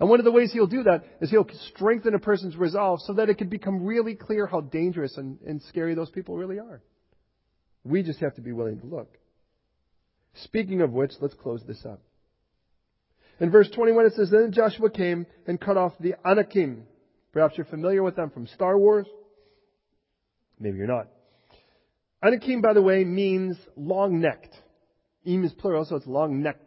And 0.00 0.08
one 0.08 0.18
of 0.18 0.24
the 0.24 0.32
ways 0.32 0.50
he'll 0.50 0.66
do 0.66 0.82
that 0.84 1.04
is 1.20 1.28
he'll 1.28 1.46
strengthen 1.74 2.14
a 2.14 2.18
person's 2.18 2.56
resolve 2.56 3.00
so 3.02 3.12
that 3.12 3.28
it 3.28 3.36
can 3.36 3.50
become 3.50 3.84
really 3.84 4.14
clear 4.14 4.46
how 4.46 4.62
dangerous 4.62 5.18
and, 5.18 5.38
and 5.46 5.60
scary 5.64 5.94
those 5.94 6.08
people 6.08 6.36
really 6.36 6.58
are. 6.58 6.80
We 7.84 8.02
just 8.02 8.20
have 8.20 8.34
to 8.36 8.40
be 8.40 8.52
willing 8.52 8.80
to 8.80 8.86
look. 8.86 9.18
Speaking 10.44 10.80
of 10.80 10.92
which, 10.92 11.12
let's 11.20 11.34
close 11.34 11.62
this 11.66 11.84
up. 11.84 12.00
In 13.40 13.50
verse 13.50 13.68
21 13.70 14.06
it 14.06 14.12
says, 14.14 14.30
Then 14.30 14.52
Joshua 14.52 14.90
came 14.90 15.26
and 15.46 15.60
cut 15.60 15.76
off 15.76 15.92
the 16.00 16.14
Anakim. 16.24 16.84
Perhaps 17.32 17.58
you're 17.58 17.66
familiar 17.66 18.02
with 18.02 18.16
them 18.16 18.30
from 18.30 18.46
Star 18.46 18.78
Wars. 18.78 19.06
Maybe 20.58 20.78
you're 20.78 20.86
not. 20.86 21.08
Anakim, 22.22 22.62
by 22.62 22.72
the 22.72 22.80
way, 22.80 23.04
means 23.04 23.56
long-necked. 23.76 24.54
Im 25.24 25.44
is 25.44 25.52
plural, 25.52 25.84
so 25.84 25.96
it's 25.96 26.06
long-necked. 26.06 26.62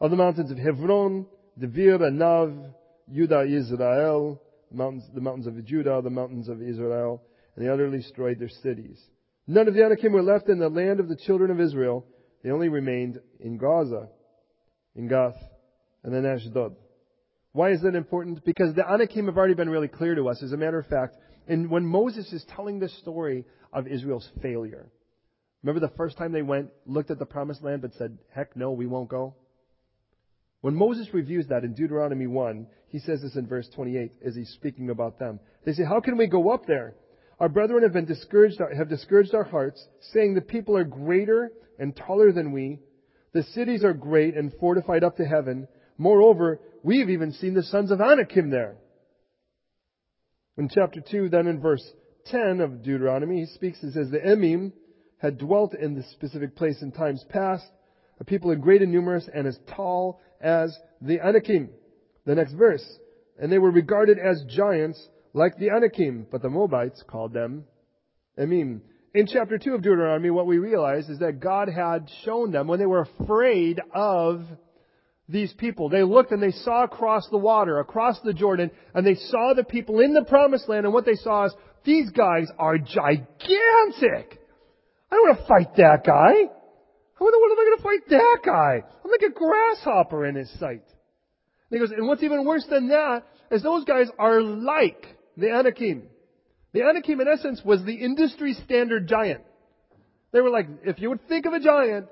Of 0.00 0.10
the 0.10 0.16
mountains 0.16 0.50
of 0.50 0.58
Hebron, 0.58 1.26
Devir, 1.60 1.98
Anav, 1.98 2.72
Judah, 3.12 3.42
Israel, 3.42 4.40
mountains, 4.72 5.04
the 5.14 5.20
mountains 5.20 5.46
of 5.46 5.64
Judah, 5.64 6.00
the 6.02 6.10
mountains 6.10 6.48
of 6.48 6.62
Israel, 6.62 7.22
and 7.54 7.64
they 7.64 7.70
utterly 7.70 7.98
destroyed 7.98 8.38
their 8.38 8.48
cities. 8.48 9.00
None 9.46 9.66
of 9.66 9.74
the 9.74 9.84
Anakim 9.84 10.12
were 10.12 10.22
left 10.22 10.48
in 10.48 10.58
the 10.58 10.68
land 10.68 11.00
of 11.00 11.08
the 11.08 11.16
children 11.16 11.50
of 11.50 11.60
Israel. 11.60 12.04
They 12.42 12.50
only 12.50 12.68
remained 12.68 13.20
in 13.40 13.58
Gaza, 13.58 14.08
in 14.94 15.08
Gath, 15.08 15.36
and 16.02 16.14
then 16.14 16.24
Ashdod. 16.24 16.76
Why 17.52 17.72
is 17.72 17.82
that 17.82 17.94
important? 17.94 18.44
Because 18.44 18.74
the 18.74 18.88
Anakim 18.88 19.26
have 19.26 19.36
already 19.36 19.54
been 19.54 19.70
really 19.70 19.88
clear 19.88 20.14
to 20.14 20.28
us. 20.28 20.42
As 20.42 20.52
a 20.52 20.56
matter 20.56 20.78
of 20.78 20.86
fact, 20.86 21.16
and 21.48 21.70
when 21.70 21.84
Moses 21.84 22.32
is 22.32 22.44
telling 22.54 22.78
the 22.78 22.88
story 22.88 23.44
of 23.72 23.88
Israel's 23.88 24.28
failure, 24.42 24.90
remember 25.62 25.80
the 25.80 25.94
first 25.96 26.16
time 26.18 26.32
they 26.32 26.42
went, 26.42 26.70
looked 26.86 27.10
at 27.10 27.18
the 27.18 27.26
promised 27.26 27.62
land, 27.62 27.82
but 27.82 27.94
said, 27.94 28.18
heck 28.34 28.54
no, 28.56 28.72
we 28.72 28.86
won't 28.86 29.08
go? 29.08 29.34
When 30.60 30.74
Moses 30.74 31.08
reviews 31.12 31.46
that 31.48 31.64
in 31.64 31.74
Deuteronomy 31.74 32.26
1, 32.26 32.66
he 32.88 32.98
says 32.98 33.22
this 33.22 33.36
in 33.36 33.46
verse 33.46 33.68
28 33.74 34.12
as 34.24 34.34
he's 34.34 34.50
speaking 34.50 34.90
about 34.90 35.18
them. 35.18 35.40
They 35.64 35.72
say, 35.72 35.84
how 35.84 36.00
can 36.00 36.16
we 36.16 36.26
go 36.26 36.50
up 36.52 36.66
there? 36.66 36.94
Our 37.40 37.48
brethren 37.48 37.84
have 37.84 37.92
been 37.92 38.04
discouraged, 38.04 38.60
have 38.60 38.88
discouraged 38.88 39.34
our 39.34 39.44
hearts, 39.44 39.86
saying 40.12 40.34
the 40.34 40.40
people 40.40 40.76
are 40.76 40.84
greater 40.84 41.52
and 41.78 41.94
taller 41.94 42.32
than 42.32 42.52
we. 42.52 42.80
The 43.32 43.44
cities 43.44 43.84
are 43.84 43.92
great 43.92 44.36
and 44.36 44.52
fortified 44.54 45.04
up 45.04 45.16
to 45.16 45.24
heaven. 45.24 45.68
Moreover, 45.98 46.60
we 46.82 46.98
have 47.00 47.10
even 47.10 47.32
seen 47.32 47.54
the 47.54 47.62
sons 47.62 47.90
of 47.90 48.00
Anakim 48.00 48.50
there. 48.50 48.76
In 50.56 50.68
chapter 50.68 51.00
2, 51.00 51.28
then 51.28 51.46
in 51.46 51.60
verse 51.60 51.84
10 52.26 52.60
of 52.60 52.82
Deuteronomy, 52.82 53.40
he 53.40 53.46
speaks 53.46 53.82
and 53.82 53.92
says, 53.92 54.10
The 54.10 54.18
Emim 54.18 54.72
had 55.18 55.38
dwelt 55.38 55.74
in 55.74 55.94
this 55.94 56.10
specific 56.10 56.56
place 56.56 56.82
in 56.82 56.90
times 56.90 57.24
past, 57.28 57.66
a 58.18 58.24
people 58.24 58.54
great 58.56 58.82
and 58.82 58.90
numerous 58.90 59.28
and 59.32 59.46
as 59.46 59.58
tall 59.76 60.20
as 60.40 60.76
the 61.00 61.20
Anakim. 61.20 61.70
The 62.24 62.34
next 62.34 62.54
verse, 62.54 62.84
and 63.40 63.50
they 63.50 63.58
were 63.58 63.70
regarded 63.70 64.18
as 64.18 64.44
giants 64.48 65.08
like 65.32 65.58
the 65.58 65.70
Anakim, 65.70 66.26
but 66.30 66.42
the 66.42 66.50
Moabites 66.50 67.02
called 67.06 67.32
them 67.32 67.64
Emim. 68.38 68.80
In 69.14 69.26
chapter 69.26 69.58
2 69.58 69.74
of 69.74 69.82
Deuteronomy, 69.82 70.30
what 70.30 70.46
we 70.46 70.58
realize 70.58 71.08
is 71.08 71.18
that 71.20 71.40
God 71.40 71.68
had 71.68 72.08
shown 72.24 72.52
them 72.52 72.68
when 72.68 72.78
they 72.78 72.86
were 72.86 73.06
afraid 73.22 73.80
of 73.94 74.42
these 75.28 75.52
people. 75.54 75.88
They 75.88 76.02
looked 76.02 76.30
and 76.30 76.42
they 76.42 76.52
saw 76.52 76.84
across 76.84 77.28
the 77.30 77.38
water, 77.38 77.78
across 77.80 78.20
the 78.20 78.32
Jordan, 78.32 78.70
and 78.94 79.06
they 79.06 79.14
saw 79.14 79.54
the 79.54 79.64
people 79.64 80.00
in 80.00 80.14
the 80.14 80.24
promised 80.24 80.68
land, 80.68 80.84
and 80.84 80.94
what 80.94 81.04
they 81.04 81.14
saw 81.14 81.46
is, 81.46 81.54
these 81.84 82.10
guys 82.10 82.48
are 82.58 82.78
gigantic! 82.78 84.40
I 85.10 85.14
don't 85.14 85.28
want 85.28 85.38
to 85.38 85.46
fight 85.46 85.76
that 85.76 86.04
guy! 86.04 86.52
How 87.18 87.26
in 87.26 87.32
the 87.32 87.38
world 87.40 87.52
am 87.52 87.58
I 87.58 87.64
going 87.64 87.78
to 87.78 87.82
fight 87.82 88.10
that 88.10 88.38
guy? 88.44 88.82
I'm 89.04 89.10
like 89.10 89.22
a 89.22 89.34
grasshopper 89.34 90.26
in 90.26 90.36
his 90.36 90.50
sight. 90.60 90.84
And 91.70 91.72
he 91.72 91.78
goes, 91.78 91.90
and 91.90 92.06
what's 92.06 92.22
even 92.22 92.44
worse 92.44 92.64
than 92.70 92.88
that 92.88 93.24
is 93.50 93.62
those 93.62 93.84
guys 93.84 94.06
are 94.18 94.40
like 94.40 95.17
the 95.38 95.50
Anakim. 95.50 96.02
The 96.72 96.82
Anakim, 96.82 97.20
in 97.20 97.28
essence, 97.28 97.62
was 97.64 97.82
the 97.84 97.94
industry 97.94 98.54
standard 98.64 99.08
giant. 99.08 99.42
They 100.32 100.40
were 100.40 100.50
like, 100.50 100.66
if 100.84 100.98
you 101.00 101.08
would 101.08 101.26
think 101.28 101.46
of 101.46 101.54
a 101.54 101.60
giant, 101.60 102.08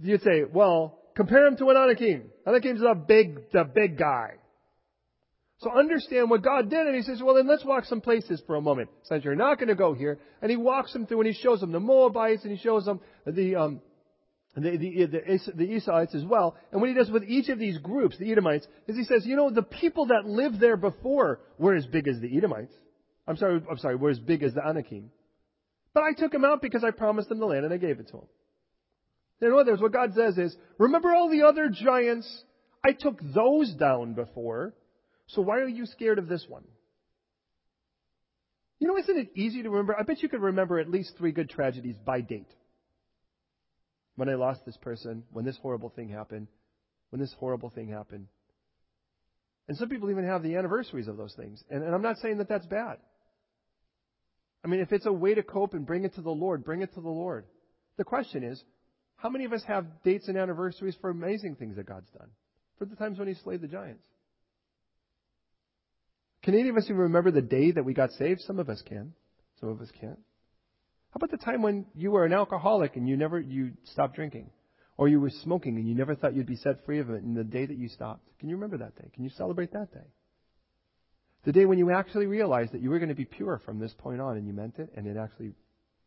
you'd 0.00 0.22
say, 0.22 0.44
well, 0.50 1.00
Compare 1.14 1.46
him 1.46 1.56
to 1.58 1.70
an 1.70 1.76
Anakim. 1.76 2.24
Anakim's 2.46 2.82
a 2.82 2.94
big, 2.94 3.50
the 3.52 3.64
big 3.64 3.96
guy. 3.96 4.34
So 5.58 5.70
understand 5.70 6.28
what 6.28 6.42
God 6.42 6.68
did, 6.68 6.86
and 6.86 6.96
He 6.96 7.02
says, 7.02 7.22
well 7.22 7.36
then 7.36 7.46
let's 7.46 7.64
walk 7.64 7.84
some 7.84 8.00
places 8.00 8.42
for 8.46 8.56
a 8.56 8.60
moment. 8.60 8.90
Since 9.04 9.24
you're 9.24 9.36
not 9.36 9.58
going 9.58 9.68
to 9.68 9.76
go 9.76 9.94
here, 9.94 10.18
and 10.42 10.50
He 10.50 10.56
walks 10.56 10.92
them 10.92 11.06
through, 11.06 11.20
and 11.20 11.32
He 11.32 11.40
shows 11.40 11.60
them 11.60 11.72
the 11.72 11.80
Moabites, 11.80 12.42
and 12.42 12.52
He 12.52 12.58
shows 12.58 12.84
them 12.84 13.00
the, 13.24 13.54
um, 13.54 13.80
the, 14.54 14.76
the, 14.76 15.06
the, 15.06 15.52
the 15.54 15.64
Esauites 15.64 16.14
as 16.14 16.24
well. 16.24 16.56
And 16.70 16.80
what 16.80 16.88
He 16.88 16.94
does 16.94 17.10
with 17.10 17.24
each 17.24 17.48
of 17.48 17.58
these 17.58 17.78
groups, 17.78 18.16
the 18.18 18.30
Edomites, 18.30 18.66
is 18.86 18.96
He 18.96 19.04
says, 19.04 19.26
you 19.26 19.36
know, 19.36 19.50
the 19.50 19.62
people 19.62 20.06
that 20.06 20.26
lived 20.26 20.60
there 20.60 20.76
before 20.76 21.40
were 21.58 21.74
as 21.74 21.86
big 21.86 22.06
as 22.06 22.20
the 22.20 22.36
Edomites. 22.36 22.72
I'm 23.26 23.36
sorry, 23.36 23.60
I'm 23.68 23.78
sorry, 23.78 23.96
were 23.96 24.10
as 24.10 24.18
big 24.18 24.42
as 24.42 24.54
the 24.54 24.64
Anakim. 24.64 25.10
But 25.92 26.02
I 26.04 26.12
took 26.12 26.32
them 26.32 26.44
out 26.44 26.60
because 26.62 26.84
I 26.84 26.90
promised 26.90 27.28
them 27.28 27.38
the 27.38 27.46
land, 27.46 27.64
and 27.64 27.72
I 27.72 27.78
gave 27.78 28.00
it 28.00 28.08
to 28.08 28.12
them. 28.12 28.26
In 29.40 29.52
other 29.52 29.72
words, 29.72 29.82
what 29.82 29.92
God 29.92 30.14
says 30.14 30.38
is, 30.38 30.56
remember 30.78 31.12
all 31.12 31.28
the 31.28 31.42
other 31.42 31.68
giants? 31.68 32.44
I 32.84 32.92
took 32.92 33.20
those 33.34 33.72
down 33.74 34.14
before, 34.14 34.74
so 35.28 35.42
why 35.42 35.58
are 35.58 35.68
you 35.68 35.86
scared 35.86 36.18
of 36.18 36.28
this 36.28 36.44
one? 36.48 36.64
You 38.78 38.88
know, 38.88 38.98
isn't 38.98 39.16
it 39.16 39.30
easy 39.34 39.62
to 39.62 39.70
remember? 39.70 39.96
I 39.98 40.02
bet 40.02 40.22
you 40.22 40.28
could 40.28 40.42
remember 40.42 40.78
at 40.78 40.90
least 40.90 41.14
three 41.16 41.32
good 41.32 41.48
tragedies 41.48 41.96
by 42.04 42.20
date. 42.20 42.50
When 44.16 44.28
I 44.28 44.34
lost 44.34 44.64
this 44.64 44.76
person, 44.76 45.24
when 45.32 45.44
this 45.44 45.58
horrible 45.60 45.90
thing 45.90 46.08
happened, 46.08 46.48
when 47.10 47.20
this 47.20 47.34
horrible 47.38 47.70
thing 47.70 47.88
happened. 47.88 48.28
And 49.66 49.76
some 49.76 49.88
people 49.88 50.10
even 50.10 50.24
have 50.24 50.42
the 50.42 50.56
anniversaries 50.56 51.08
of 51.08 51.16
those 51.16 51.34
things. 51.34 51.62
And, 51.70 51.82
and 51.82 51.94
I'm 51.94 52.02
not 52.02 52.18
saying 52.18 52.38
that 52.38 52.48
that's 52.48 52.66
bad. 52.66 52.98
I 54.64 54.68
mean, 54.68 54.80
if 54.80 54.92
it's 54.92 55.06
a 55.06 55.12
way 55.12 55.34
to 55.34 55.42
cope 55.42 55.74
and 55.74 55.86
bring 55.86 56.04
it 56.04 56.14
to 56.14 56.22
the 56.22 56.30
Lord, 56.30 56.64
bring 56.64 56.82
it 56.82 56.94
to 56.94 57.00
the 57.00 57.08
Lord. 57.08 57.44
The 57.96 58.04
question 58.04 58.42
is, 58.42 58.62
how 59.16 59.28
many 59.28 59.44
of 59.44 59.52
us 59.52 59.62
have 59.66 59.86
dates 60.02 60.28
and 60.28 60.36
anniversaries 60.36 60.96
for 61.00 61.10
amazing 61.10 61.56
things 61.56 61.76
that 61.76 61.86
God's 61.86 62.10
done? 62.10 62.28
For 62.78 62.84
the 62.84 62.96
times 62.96 63.18
when 63.18 63.28
He 63.28 63.34
slayed 63.34 63.60
the 63.60 63.68
giants. 63.68 64.04
Can 66.42 66.54
any 66.54 66.68
of 66.68 66.76
us 66.76 66.84
even 66.84 66.96
remember 66.96 67.30
the 67.30 67.40
day 67.40 67.70
that 67.70 67.84
we 67.84 67.94
got 67.94 68.10
saved? 68.12 68.40
Some 68.42 68.58
of 68.58 68.68
us 68.68 68.82
can. 68.86 69.14
Some 69.60 69.70
of 69.70 69.80
us 69.80 69.88
can't. 70.00 70.18
How 71.14 71.18
about 71.18 71.30
the 71.30 71.44
time 71.44 71.62
when 71.62 71.86
you 71.94 72.10
were 72.10 72.24
an 72.24 72.32
alcoholic 72.32 72.96
and 72.96 73.08
you 73.08 73.16
never 73.16 73.38
you 73.38 73.74
stopped 73.84 74.16
drinking? 74.16 74.50
Or 74.96 75.06
you 75.06 75.20
were 75.20 75.30
smoking 75.30 75.76
and 75.76 75.88
you 75.88 75.94
never 75.94 76.16
thought 76.16 76.34
you'd 76.34 76.48
be 76.48 76.56
set 76.56 76.84
free 76.84 76.98
of 76.98 77.08
it 77.08 77.22
and 77.22 77.36
the 77.36 77.44
day 77.44 77.66
that 77.66 77.78
you 77.78 77.88
stopped. 77.88 78.26
Can 78.40 78.48
you 78.48 78.56
remember 78.56 78.78
that 78.78 78.96
day? 78.96 79.10
Can 79.14 79.22
you 79.22 79.30
celebrate 79.30 79.72
that 79.74 79.92
day? 79.94 80.08
The 81.44 81.52
day 81.52 81.66
when 81.66 81.78
you 81.78 81.92
actually 81.92 82.26
realized 82.26 82.72
that 82.72 82.80
you 82.80 82.90
were 82.90 82.98
going 82.98 83.10
to 83.10 83.14
be 83.14 83.26
pure 83.26 83.60
from 83.64 83.78
this 83.78 83.94
point 83.96 84.20
on 84.20 84.36
and 84.36 84.44
you 84.44 84.52
meant 84.52 84.80
it 84.80 84.90
and 84.96 85.06
it 85.06 85.16
actually 85.16 85.52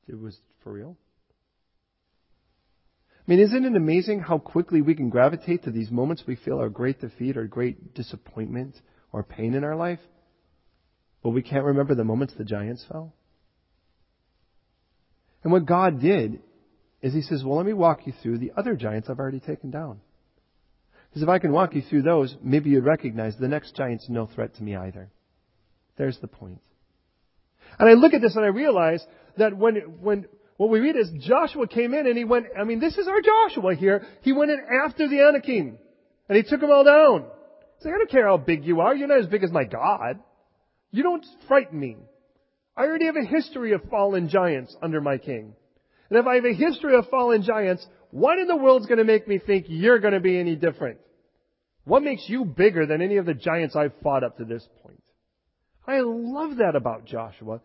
it 0.10 0.20
was 0.20 0.38
for 0.62 0.74
real? 0.74 0.98
I 3.16 3.32
mean, 3.32 3.40
isn't 3.40 3.64
it 3.64 3.78
amazing 3.78 4.20
how 4.20 4.40
quickly 4.40 4.82
we 4.82 4.94
can 4.94 5.10
gravitate 5.10 5.64
to 5.64 5.72
these 5.72 5.90
moments 5.90 6.24
we 6.28 6.36
feel 6.36 6.60
are 6.60 6.70
great 6.70 7.00
defeat 7.00 7.38
or 7.38 7.48
great 7.48 7.94
disappointment 7.94 8.76
or 9.14 9.24
pain 9.24 9.54
in 9.54 9.64
our 9.64 9.76
life? 9.78 10.00
But 11.24 11.30
we 11.30 11.44
can't 11.44 11.64
remember 11.64 11.96
the 11.96 12.04
moments 12.04 12.34
the 12.38 12.44
giants 12.44 12.84
fell? 12.92 13.14
And 15.44 15.52
what 15.52 15.66
God 15.66 16.02
did 16.02 16.40
is 17.02 17.14
He 17.14 17.22
says, 17.22 17.44
well, 17.44 17.58
let 17.58 17.66
me 17.66 17.74
walk 17.74 18.06
you 18.06 18.14
through 18.22 18.40
the 18.40 18.52
other 18.58 18.76
giants 18.76 19.10
I've 19.10 19.20
already 19.20 19.40
taken 19.40 19.72
down. 19.72 20.00
Because 21.10 21.24
if 21.24 21.30
I 21.30 21.40
can 21.40 21.52
walk 21.52 21.74
you 21.74 21.82
through 21.82 22.02
those, 22.02 22.36
maybe 22.44 22.70
you'd 22.72 22.84
recognize 22.84 23.36
the 23.38 23.48
next 23.48 23.76
giant's 23.76 24.10
no 24.10 24.28
threat 24.28 24.56
to 24.56 24.64
me 24.64 24.76
either. 24.76 25.10
There's 25.98 26.18
the 26.20 26.28
point. 26.28 26.62
And 27.80 27.90
I 27.90 27.94
look 27.94 28.14
at 28.14 28.22
this 28.22 28.36
and 28.36 28.46
I 28.46 28.50
realize 28.50 29.06
that 29.38 29.56
when, 29.56 29.76
when, 30.02 30.26
what 30.58 30.70
we 30.70 30.80
read 30.80 30.96
is 30.96 31.10
Joshua 31.20 31.68
came 31.68 31.94
in 31.94 32.08
and 32.08 32.18
he 32.18 32.24
went, 32.24 32.48
I 32.60 32.64
mean, 32.64 32.80
this 32.80 32.98
is 32.98 33.08
our 33.08 33.22
Joshua 33.22 33.76
here. 33.76 34.06
He 34.22 34.34
went 34.34 34.52
in 34.52 34.60
after 34.86 35.08
the 35.08 35.22
Anakim. 35.22 35.78
And 36.30 36.36
he 36.36 36.44
took 36.44 36.60
them 36.60 36.72
all 36.72 36.84
down. 36.84 37.26
He's 37.78 37.86
like, 37.86 37.96
I 37.96 37.98
don't 37.98 38.12
care 38.12 38.28
how 38.28 38.38
big 38.38 38.66
you 38.66 38.82
are. 38.82 38.96
You're 38.96 39.08
not 39.08 39.20
as 39.20 39.28
big 39.28 39.44
as 39.44 39.52
my 39.52 39.64
God. 39.64 40.20
You 40.92 41.04
don't 41.04 41.26
frighten 41.48 41.80
me. 41.80 41.98
I 42.78 42.84
already 42.84 43.06
have 43.06 43.16
a 43.16 43.26
history 43.26 43.74
of 43.74 43.82
fallen 43.90 44.30
giants 44.30 44.76
under 44.84 45.02
my 45.02 45.18
king. 45.18 45.54
And 46.10 46.20
if 46.20 46.28
I 46.28 46.36
have 46.36 46.46
a 46.46 46.54
history 46.54 46.96
of 46.96 47.10
fallen 47.10 47.42
giants, 47.42 47.86
what 48.12 48.38
in 48.38 48.48
the 48.48 48.56
world's 48.56 48.86
going 48.86 49.00
to 49.00 49.04
make 49.04 49.28
me 49.28 49.40
think 49.40 49.66
you're 49.68 50.00
going 50.00 50.14
to 50.14 50.20
be 50.20 50.40
any 50.40 50.56
different? 50.56 51.00
What 51.86 52.04
makes 52.04 52.30
you 52.30 52.46
bigger 52.46 52.86
than 52.86 53.02
any 53.02 53.18
of 53.18 53.26
the 53.26 53.34
giants 53.34 53.76
I've 53.76 53.94
fought 54.04 54.24
up 54.24 54.38
to 54.38 54.46
this 54.46 54.66
point? 54.84 55.02
I 55.88 56.02
love 56.02 56.58
that 56.58 56.76
about 56.76 57.06
Joshua. 57.06 57.62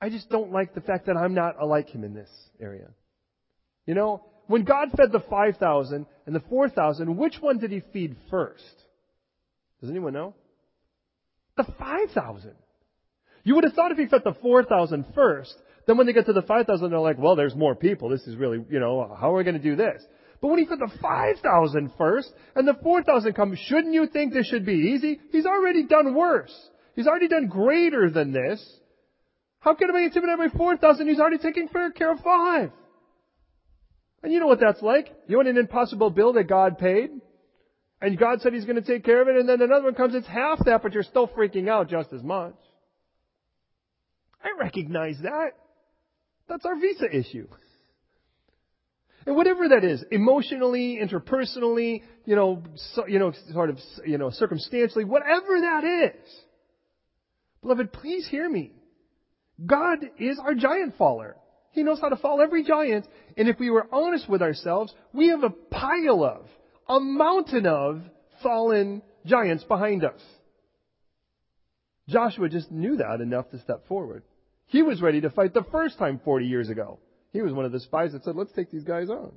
I 0.00 0.08
just 0.08 0.28
don't 0.28 0.50
like 0.50 0.74
the 0.74 0.80
fact 0.80 1.06
that 1.06 1.16
I'm 1.16 1.34
not 1.34 1.64
like 1.64 1.90
him 1.90 2.02
in 2.02 2.12
this 2.12 2.30
area. 2.60 2.88
You 3.86 3.94
know, 3.94 4.24
when 4.48 4.64
God 4.64 4.88
fed 4.96 5.12
the 5.12 5.20
5,000 5.20 6.06
and 6.26 6.34
the 6.34 6.42
4,000, 6.48 7.16
which 7.16 7.36
one 7.40 7.58
did 7.58 7.70
he 7.70 7.82
feed 7.92 8.16
first? 8.28 8.84
Does 9.80 9.90
anyone 9.90 10.14
know? 10.14 10.34
The 11.56 11.64
5,000. 11.78 12.52
You 13.44 13.54
would 13.54 13.64
have 13.64 13.72
thought 13.74 13.92
if 13.92 13.98
he 13.98 14.06
fed 14.06 14.22
the 14.24 14.34
4,000 14.34 15.06
first, 15.14 15.54
then 15.86 15.96
when 15.96 16.06
they 16.06 16.12
get 16.12 16.26
to 16.26 16.32
the 16.32 16.42
5,000, 16.42 16.90
they're 16.90 16.98
like, 16.98 17.18
well, 17.18 17.36
there's 17.36 17.54
more 17.54 17.74
people. 17.74 18.08
This 18.08 18.26
is 18.26 18.36
really, 18.36 18.64
you 18.70 18.78
know, 18.78 19.16
how 19.18 19.32
are 19.32 19.36
we 19.36 19.44
going 19.44 19.56
to 19.56 19.62
do 19.62 19.76
this? 19.76 20.02
But 20.40 20.48
when 20.48 20.58
he 20.58 20.66
fed 20.66 20.78
the 20.80 20.90
5,000 21.00 21.92
first, 21.96 22.30
and 22.54 22.66
the 22.66 22.76
4,000 22.82 23.32
come, 23.34 23.56
shouldn't 23.56 23.94
you 23.94 24.06
think 24.06 24.32
this 24.32 24.46
should 24.46 24.66
be 24.66 24.92
easy? 24.94 25.20
He's 25.30 25.46
already 25.46 25.84
done 25.86 26.14
worse. 26.14 26.52
He's 26.94 27.06
already 27.06 27.28
done 27.28 27.46
greater 27.46 28.10
than 28.10 28.32
this. 28.32 28.64
How 29.60 29.74
can 29.74 29.90
I 29.90 29.98
be 29.98 30.04
intimidated 30.04 30.52
by 30.52 30.58
4,000? 30.58 31.08
He's 31.08 31.20
already 31.20 31.38
taking 31.38 31.68
fair 31.68 31.90
care 31.90 32.12
of 32.12 32.20
five. 32.20 32.72
And 34.22 34.32
you 34.32 34.40
know 34.40 34.46
what 34.46 34.60
that's 34.60 34.82
like. 34.82 35.12
You 35.28 35.36
want 35.36 35.48
an 35.48 35.56
impossible 35.56 36.10
bill 36.10 36.32
that 36.34 36.48
God 36.48 36.78
paid? 36.78 37.10
And 38.00 38.18
God 38.18 38.40
said 38.40 38.52
He's 38.52 38.64
going 38.64 38.82
to 38.82 38.86
take 38.86 39.04
care 39.04 39.22
of 39.22 39.28
it, 39.28 39.36
and 39.36 39.48
then 39.48 39.62
another 39.62 39.84
one 39.84 39.94
comes, 39.94 40.14
it's 40.14 40.26
half 40.26 40.64
that, 40.64 40.82
but 40.82 40.92
you're 40.92 41.04
still 41.04 41.28
freaking 41.28 41.68
out 41.68 41.88
just 41.88 42.12
as 42.12 42.22
much. 42.22 42.54
I 44.42 44.58
recognize 44.58 45.18
that. 45.22 45.52
That's 46.48 46.64
our 46.64 46.78
visa 46.78 47.06
issue. 47.10 47.48
And 49.24 49.36
whatever 49.36 49.68
that 49.68 49.84
is, 49.84 50.04
emotionally, 50.10 50.98
interpersonally, 51.00 52.02
you 52.24 52.34
know, 52.34 52.62
so, 52.94 53.06
you 53.06 53.18
know, 53.18 53.32
sort 53.52 53.70
of, 53.70 53.78
you 54.04 54.18
know, 54.18 54.30
circumstantially, 54.30 55.04
whatever 55.04 55.60
that 55.60 55.84
is. 55.84 56.30
Beloved, 57.62 57.92
please 57.92 58.26
hear 58.28 58.48
me. 58.48 58.72
God 59.64 59.98
is 60.18 60.40
our 60.44 60.54
giant 60.54 60.96
faller. 60.96 61.36
He 61.70 61.84
knows 61.84 62.00
how 62.00 62.08
to 62.08 62.16
fall 62.16 62.42
every 62.42 62.64
giant, 62.64 63.06
and 63.36 63.48
if 63.48 63.58
we 63.58 63.70
were 63.70 63.86
honest 63.92 64.28
with 64.28 64.42
ourselves, 64.42 64.92
we 65.12 65.28
have 65.28 65.44
a 65.44 65.50
pile 65.50 66.24
of, 66.24 66.46
a 66.88 67.00
mountain 67.00 67.66
of 67.66 68.02
fallen 68.42 69.02
giants 69.24 69.64
behind 69.64 70.04
us. 70.04 70.20
Joshua 72.08 72.48
just 72.48 72.70
knew 72.70 72.96
that 72.96 73.20
enough 73.20 73.48
to 73.50 73.60
step 73.60 73.86
forward. 73.86 74.24
He 74.72 74.80
was 74.80 75.02
ready 75.02 75.20
to 75.20 75.28
fight 75.28 75.52
the 75.52 75.66
first 75.70 75.98
time 75.98 76.18
40 76.24 76.46
years 76.46 76.70
ago. 76.70 76.98
He 77.34 77.42
was 77.42 77.52
one 77.52 77.66
of 77.66 77.72
the 77.72 77.80
spies 77.80 78.12
that 78.12 78.24
said, 78.24 78.36
let's 78.36 78.52
take 78.52 78.70
these 78.70 78.84
guys 78.84 79.10
on. 79.10 79.32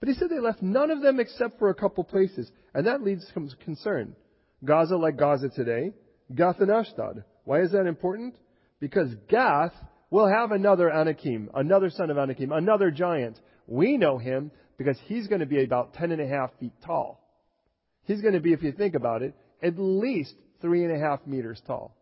But 0.00 0.08
he 0.08 0.16
said 0.16 0.30
they 0.30 0.40
left 0.40 0.60
none 0.60 0.90
of 0.90 1.00
them 1.00 1.20
except 1.20 1.60
for 1.60 1.70
a 1.70 1.74
couple 1.76 2.02
places. 2.02 2.50
And 2.74 2.88
that 2.88 3.04
leads 3.04 3.24
to 3.24 3.48
concern. 3.64 4.16
Gaza 4.64 4.96
like 4.96 5.16
Gaza 5.16 5.48
today, 5.48 5.92
Gath 6.34 6.58
and 6.58 6.72
Ashdod. 6.72 7.22
Why 7.44 7.60
is 7.60 7.70
that 7.70 7.86
important? 7.86 8.34
Because 8.80 9.14
Gath 9.28 9.74
will 10.10 10.28
have 10.28 10.50
another 10.50 10.90
Anakim, 10.92 11.48
another 11.54 11.88
son 11.90 12.10
of 12.10 12.18
Anakim, 12.18 12.50
another 12.50 12.90
giant. 12.90 13.38
We 13.68 13.96
know 13.96 14.18
him 14.18 14.50
because 14.76 14.98
he's 15.06 15.28
going 15.28 15.40
to 15.40 15.46
be 15.46 15.62
about 15.62 15.94
ten 15.94 16.10
and 16.10 16.20
a 16.20 16.26
half 16.26 16.50
feet 16.58 16.72
tall. 16.84 17.20
He's 18.06 18.20
going 18.20 18.34
to 18.34 18.40
be, 18.40 18.52
if 18.52 18.64
you 18.64 18.72
think 18.72 18.96
about 18.96 19.22
it, 19.22 19.34
at 19.62 19.78
least 19.78 20.34
three 20.60 20.82
and 20.82 20.92
a 20.92 20.98
half 20.98 21.24
meters 21.28 21.62
tall. 21.64 21.96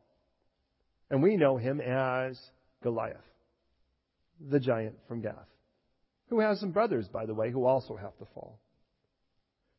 And 1.11 1.23
we 1.23 1.37
know 1.37 1.57
him 1.57 1.81
as 1.81 2.39
Goliath, 2.83 3.17
the 4.49 4.61
giant 4.61 4.95
from 5.09 5.21
Gath, 5.21 5.49
who 6.29 6.41
has 6.41 6.61
some 6.61 6.71
brothers, 6.71 7.09
by 7.09 7.27
the 7.27 7.35
way, 7.35 7.51
who 7.51 7.65
also 7.65 7.97
have 7.97 8.17
to 8.19 8.27
fall. 8.35 8.61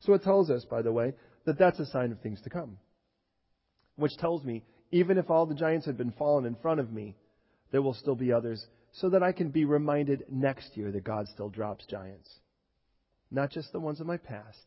So 0.01 0.13
it 0.13 0.23
tells 0.23 0.49
us, 0.49 0.65
by 0.69 0.81
the 0.81 0.91
way, 0.91 1.13
that 1.45 1.57
that's 1.57 1.79
a 1.79 1.85
sign 1.85 2.11
of 2.11 2.19
things 2.19 2.41
to 2.41 2.49
come. 2.49 2.77
Which 3.95 4.17
tells 4.17 4.43
me, 4.43 4.63
even 4.91 5.17
if 5.17 5.29
all 5.29 5.45
the 5.45 5.55
giants 5.55 5.85
had 5.85 5.97
been 5.97 6.11
fallen 6.11 6.45
in 6.45 6.55
front 6.55 6.79
of 6.79 6.91
me, 6.91 7.15
there 7.71 7.81
will 7.81 7.93
still 7.93 8.15
be 8.15 8.33
others, 8.33 8.65
so 8.91 9.09
that 9.09 9.23
I 9.23 9.31
can 9.31 9.49
be 9.49 9.63
reminded 9.63 10.25
next 10.29 10.75
year 10.75 10.91
that 10.91 11.05
God 11.05 11.27
still 11.29 11.49
drops 11.49 11.85
giants. 11.85 12.29
Not 13.29 13.51
just 13.51 13.71
the 13.71 13.79
ones 13.79 14.01
of 14.01 14.07
my 14.07 14.17
past. 14.17 14.65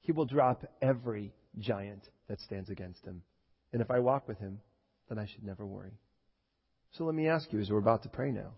He 0.00 0.12
will 0.12 0.26
drop 0.26 0.64
every 0.82 1.32
giant 1.58 2.06
that 2.28 2.40
stands 2.40 2.68
against 2.68 3.04
him. 3.04 3.22
And 3.72 3.80
if 3.80 3.90
I 3.90 4.00
walk 4.00 4.28
with 4.28 4.38
him, 4.38 4.60
then 5.08 5.18
I 5.18 5.26
should 5.26 5.44
never 5.44 5.66
worry. 5.66 5.98
So 6.92 7.04
let 7.04 7.14
me 7.14 7.28
ask 7.28 7.52
you 7.52 7.60
as 7.60 7.70
we're 7.70 7.78
about 7.78 8.02
to 8.02 8.08
pray 8.08 8.30
now 8.30 8.52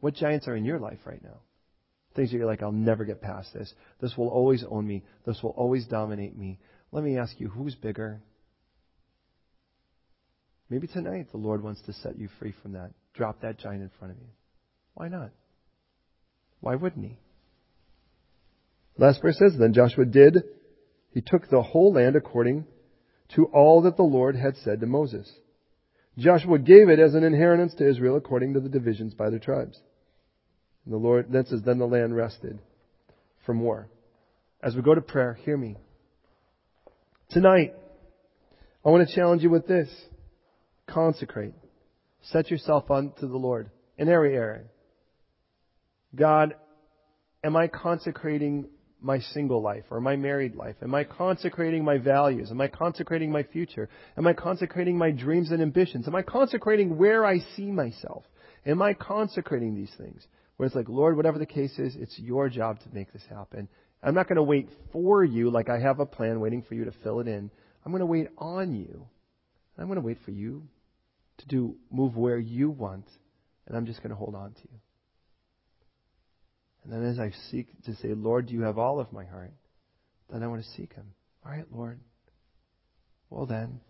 what 0.00 0.14
giants 0.14 0.46
are 0.48 0.56
in 0.56 0.64
your 0.64 0.78
life 0.78 0.98
right 1.04 1.22
now? 1.22 1.40
Things 2.14 2.30
that 2.30 2.36
you're 2.36 2.46
like, 2.46 2.62
I'll 2.62 2.72
never 2.72 3.04
get 3.04 3.20
past 3.20 3.52
this. 3.52 3.72
This 4.00 4.16
will 4.16 4.28
always 4.28 4.64
own 4.68 4.86
me. 4.86 5.02
This 5.26 5.42
will 5.42 5.50
always 5.50 5.86
dominate 5.86 6.36
me. 6.36 6.58
Let 6.92 7.04
me 7.04 7.18
ask 7.18 7.38
you, 7.38 7.48
who's 7.48 7.74
bigger? 7.74 8.22
Maybe 10.70 10.86
tonight 10.86 11.30
the 11.30 11.38
Lord 11.38 11.62
wants 11.62 11.82
to 11.82 11.92
set 11.92 12.18
you 12.18 12.28
free 12.38 12.54
from 12.62 12.72
that. 12.72 12.92
Drop 13.14 13.40
that 13.42 13.58
giant 13.58 13.82
in 13.82 13.90
front 13.98 14.12
of 14.12 14.18
you. 14.18 14.28
Why 14.94 15.08
not? 15.08 15.30
Why 16.60 16.74
wouldn't 16.74 17.04
he? 17.04 17.18
Last 18.98 19.20
verse 19.20 19.38
says, 19.38 19.58
Then 19.58 19.74
Joshua 19.74 20.06
did. 20.06 20.42
He 21.12 21.20
took 21.20 21.48
the 21.48 21.62
whole 21.62 21.92
land 21.92 22.16
according 22.16 22.64
to 23.34 23.46
all 23.46 23.82
that 23.82 23.96
the 23.96 24.02
Lord 24.02 24.36
had 24.36 24.56
said 24.56 24.80
to 24.80 24.86
Moses. 24.86 25.30
Joshua 26.18 26.58
gave 26.58 26.88
it 26.88 26.98
as 26.98 27.14
an 27.14 27.24
inheritance 27.24 27.74
to 27.74 27.88
Israel 27.88 28.16
according 28.16 28.54
to 28.54 28.60
the 28.60 28.68
divisions 28.68 29.14
by 29.14 29.30
their 29.30 29.38
tribes. 29.38 29.78
And 30.84 30.94
the 30.94 30.98
Lord, 30.98 31.26
then 31.30 31.44
says, 31.46 31.62
then 31.64 31.78
the 31.78 31.86
land 31.86 32.16
rested 32.16 32.58
from 33.44 33.60
war. 33.60 33.88
As 34.62 34.74
we 34.74 34.82
go 34.82 34.94
to 34.94 35.00
prayer, 35.00 35.34
hear 35.44 35.56
me. 35.56 35.76
Tonight, 37.30 37.74
I 38.84 38.90
want 38.90 39.06
to 39.06 39.14
challenge 39.14 39.42
you 39.42 39.50
with 39.50 39.66
this. 39.66 39.88
Consecrate. 40.86 41.54
Set 42.22 42.50
yourself 42.50 42.90
unto 42.90 43.28
the 43.28 43.36
Lord 43.36 43.70
in 43.98 44.08
every 44.08 44.34
area. 44.34 44.64
God, 46.14 46.54
am 47.44 47.56
I 47.56 47.66
consecrating 47.68 48.68
my 49.06 49.20
single 49.20 49.62
life 49.62 49.84
or 49.90 50.00
my 50.00 50.16
married 50.16 50.54
life? 50.56 50.76
Am 50.82 50.94
I 50.94 51.04
consecrating 51.04 51.84
my 51.84 51.96
values? 51.96 52.50
Am 52.50 52.60
I 52.60 52.68
consecrating 52.68 53.30
my 53.30 53.44
future? 53.44 53.88
Am 54.18 54.26
I 54.26 54.32
consecrating 54.32 54.98
my 54.98 55.12
dreams 55.12 55.52
and 55.52 55.62
ambitions? 55.62 56.06
Am 56.08 56.14
I 56.14 56.22
consecrating 56.22 56.98
where 56.98 57.24
I 57.24 57.38
see 57.56 57.70
myself? 57.70 58.24
Am 58.66 58.82
I 58.82 58.92
consecrating 58.94 59.74
these 59.74 59.92
things? 59.96 60.26
Where 60.56 60.66
it's 60.66 60.74
like, 60.74 60.88
Lord, 60.88 61.16
whatever 61.16 61.38
the 61.38 61.46
case 61.46 61.78
is, 61.78 61.94
it's 61.96 62.18
your 62.18 62.48
job 62.48 62.80
to 62.80 62.88
make 62.92 63.12
this 63.12 63.22
happen. 63.30 63.68
I'm 64.02 64.14
not 64.14 64.28
going 64.28 64.36
to 64.36 64.42
wait 64.42 64.68
for 64.92 65.24
you 65.24 65.50
like 65.50 65.68
I 65.68 65.78
have 65.78 66.00
a 66.00 66.06
plan 66.06 66.40
waiting 66.40 66.62
for 66.62 66.74
you 66.74 66.84
to 66.84 66.92
fill 67.02 67.20
it 67.20 67.28
in. 67.28 67.50
I'm 67.84 67.92
going 67.92 68.00
to 68.00 68.06
wait 68.06 68.28
on 68.36 68.74
you. 68.74 69.06
I'm 69.78 69.86
going 69.86 70.00
to 70.00 70.04
wait 70.04 70.18
for 70.24 70.32
you 70.32 70.66
to 71.38 71.46
do 71.46 71.76
move 71.90 72.16
where 72.16 72.38
you 72.38 72.70
want, 72.70 73.06
and 73.66 73.76
I'm 73.76 73.86
just 73.86 74.02
going 74.02 74.10
to 74.10 74.16
hold 74.16 74.34
on 74.34 74.52
to 74.52 74.60
you. 74.62 74.78
And 76.86 77.02
then 77.02 77.10
as 77.10 77.18
I 77.18 77.32
seek 77.50 77.66
to 77.84 77.94
say, 77.96 78.14
Lord, 78.14 78.48
you 78.48 78.62
have 78.62 78.78
all 78.78 79.00
of 79.00 79.12
my 79.12 79.24
heart? 79.24 79.52
Then 80.30 80.42
I 80.42 80.46
want 80.46 80.62
to 80.62 80.70
seek 80.70 80.92
him. 80.92 81.06
All 81.44 81.50
right, 81.50 81.64
Lord. 81.72 81.98
Well 83.28 83.46
then, 83.46 83.80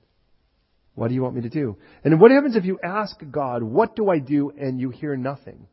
what 0.94 1.09
do 1.09 1.14
you 1.14 1.22
want 1.22 1.34
me 1.34 1.42
to 1.42 1.51
do? 1.51 1.76
And 2.05 2.18
what 2.18 2.30
happens 2.30 2.57
if 2.57 2.64
you 2.64 2.78
ask 2.82 3.16
God, 3.30 3.62
what 3.62 3.97
do 3.97 4.09
I 4.09 4.18
do, 4.18 4.51
and 4.51 4.80
you 4.80 4.88
hear 4.88 5.14
nothing? 5.14 5.66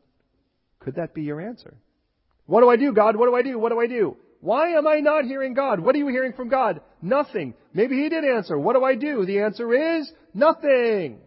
Could 0.80 0.96
that 0.96 1.14
be 1.14 1.22
your 1.22 1.40
answer? 1.40 1.74
What 2.44 2.60
do 2.60 2.68
I 2.68 2.76
do, 2.76 2.92
God? 2.92 3.16
What 3.16 3.26
do 3.26 3.34
I 3.34 3.42
do? 3.42 3.58
What 3.58 3.70
do 3.70 3.80
I 3.80 3.86
do? 3.86 4.18
Why 4.40 4.76
am 4.76 4.86
I 4.86 5.00
not 5.00 5.24
hearing 5.24 5.54
God? 5.54 5.80
What 5.80 5.94
are 5.94 5.98
you 5.98 6.08
hearing 6.08 6.34
from 6.34 6.50
God? 6.50 6.82
Nothing. 7.00 7.54
Maybe 7.72 7.96
He 8.02 8.10
did 8.10 8.24
answer. 8.24 8.58
What 8.58 8.74
do 8.74 8.84
I 8.84 8.96
do? 8.96 9.24
The 9.24 9.40
answer 9.40 9.98
is 9.98 10.12
nothing. 10.34 11.20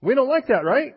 We 0.00 0.14
don't 0.14 0.28
like 0.28 0.46
that, 0.46 0.64
right? 0.64 0.94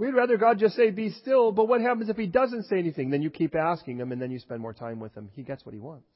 We'd 0.00 0.14
rather 0.14 0.38
God 0.38 0.58
just 0.58 0.76
say, 0.76 0.90
be 0.90 1.10
still, 1.10 1.52
but 1.52 1.68
what 1.68 1.82
happens 1.82 2.08
if 2.08 2.16
He 2.16 2.26
doesn't 2.26 2.64
say 2.64 2.78
anything? 2.78 3.10
Then 3.10 3.20
you 3.20 3.28
keep 3.28 3.54
asking 3.54 3.98
Him 3.98 4.12
and 4.12 4.22
then 4.22 4.30
you 4.30 4.38
spend 4.38 4.62
more 4.62 4.72
time 4.72 4.98
with 4.98 5.14
Him. 5.14 5.28
He 5.34 5.42
gets 5.42 5.66
what 5.66 5.74
He 5.74 5.78
wants. 5.78 6.06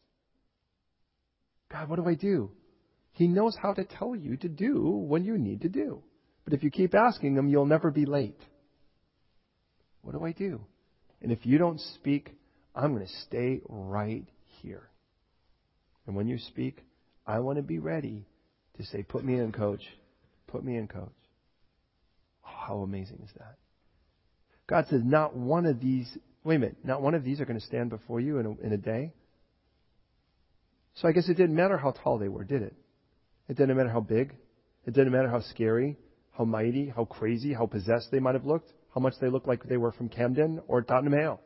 God, 1.71 1.91
what 1.91 1.97
do 1.97 2.09
I 2.09 2.15
do? 2.15 2.51
He 3.13 3.29
knows 3.29 3.55
how 3.61 3.75
to 3.75 3.85
tell 3.85 4.17
you 4.17 4.39
to 4.39 4.49
do 4.49 4.81
when 4.89 5.23
you 5.23 5.37
need 5.37 5.61
to 5.61 5.69
do. 5.69 6.03
But 6.47 6.55
if 6.55 6.63
you 6.63 6.71
keep 6.71 6.95
asking 6.95 7.37
Him, 7.37 7.51
you'll 7.51 7.67
never 7.67 7.91
be 7.91 8.07
late. 8.07 8.41
What 10.01 10.13
do 10.13 10.25
I 10.25 10.33
do? 10.33 10.63
And 11.21 11.31
if 11.31 11.45
you 11.45 11.59
don't 11.59 11.79
speak, 11.79 12.35
I'm 12.75 12.95
going 12.95 13.07
to 13.07 13.13
stay 13.27 13.61
right 13.69 14.25
here. 14.63 14.89
And 16.07 16.17
when 16.17 16.27
you 16.27 16.39
speak, 16.39 16.83
I 17.27 17.41
want 17.41 17.59
to 17.59 17.63
be 17.63 17.81
ready 17.81 18.25
to 18.79 18.85
say, 18.87 19.03
put 19.03 19.27
me 19.27 19.35
in, 19.35 19.53
coach. 19.53 19.83
Put 20.47 20.65
me 20.65 20.79
in, 20.79 20.89
coach. 20.89 21.13
Oh, 22.47 22.67
how 22.67 22.77
amazing 22.79 23.21
is 23.23 23.31
that? 23.37 23.57
God 24.67 24.87
says, 24.89 25.03
not 25.05 25.37
one 25.37 25.67
of 25.67 25.81
these, 25.81 26.11
wait 26.43 26.57
a 26.57 26.59
minute, 26.59 26.77
not 26.85 27.03
one 27.03 27.15
of 27.15 27.25
these 27.25 27.41
are 27.41 27.45
going 27.45 27.61
to 27.61 27.67
stand 27.67 27.91
before 27.91 28.21
you 28.21 28.39
in 28.39 28.47
a, 28.47 28.67
in 28.67 28.73
a 28.73 28.79
day. 28.79 29.13
So 30.95 31.09
I 31.09 31.13
guess 31.13 31.29
it 31.29 31.37
didn't 31.37 31.57
matter 31.57 31.77
how 31.77 31.91
tall 31.91 32.19
they 32.19 32.29
were, 32.29 32.45
did 32.45 32.63
it? 32.63 32.75
It 33.49 33.57
didn't 33.57 33.77
matter 33.77 33.91
how 33.91 34.01
big. 34.01 34.35
It 34.87 34.95
didn't 34.95 35.13
matter 35.13 35.29
how 35.29 35.41
scary, 35.41 35.97
how 36.33 36.45
mighty, 36.45 36.93
how 36.95 37.05
crazy, 37.05 37.53
how 37.53 37.67
possessed 37.67 38.09
they 38.11 38.21
might 38.21 38.35
have 38.35 38.47
looked, 38.47 38.73
how 38.95 39.01
much 39.01 39.15
they 39.21 39.29
looked 39.29 39.49
like 39.49 39.65
they 39.65 39.77
were 39.77 39.93
from 39.93 40.09
Camden 40.09 40.63
or 40.67 40.83
Tottenham 40.83 41.13
Hale 41.15 41.41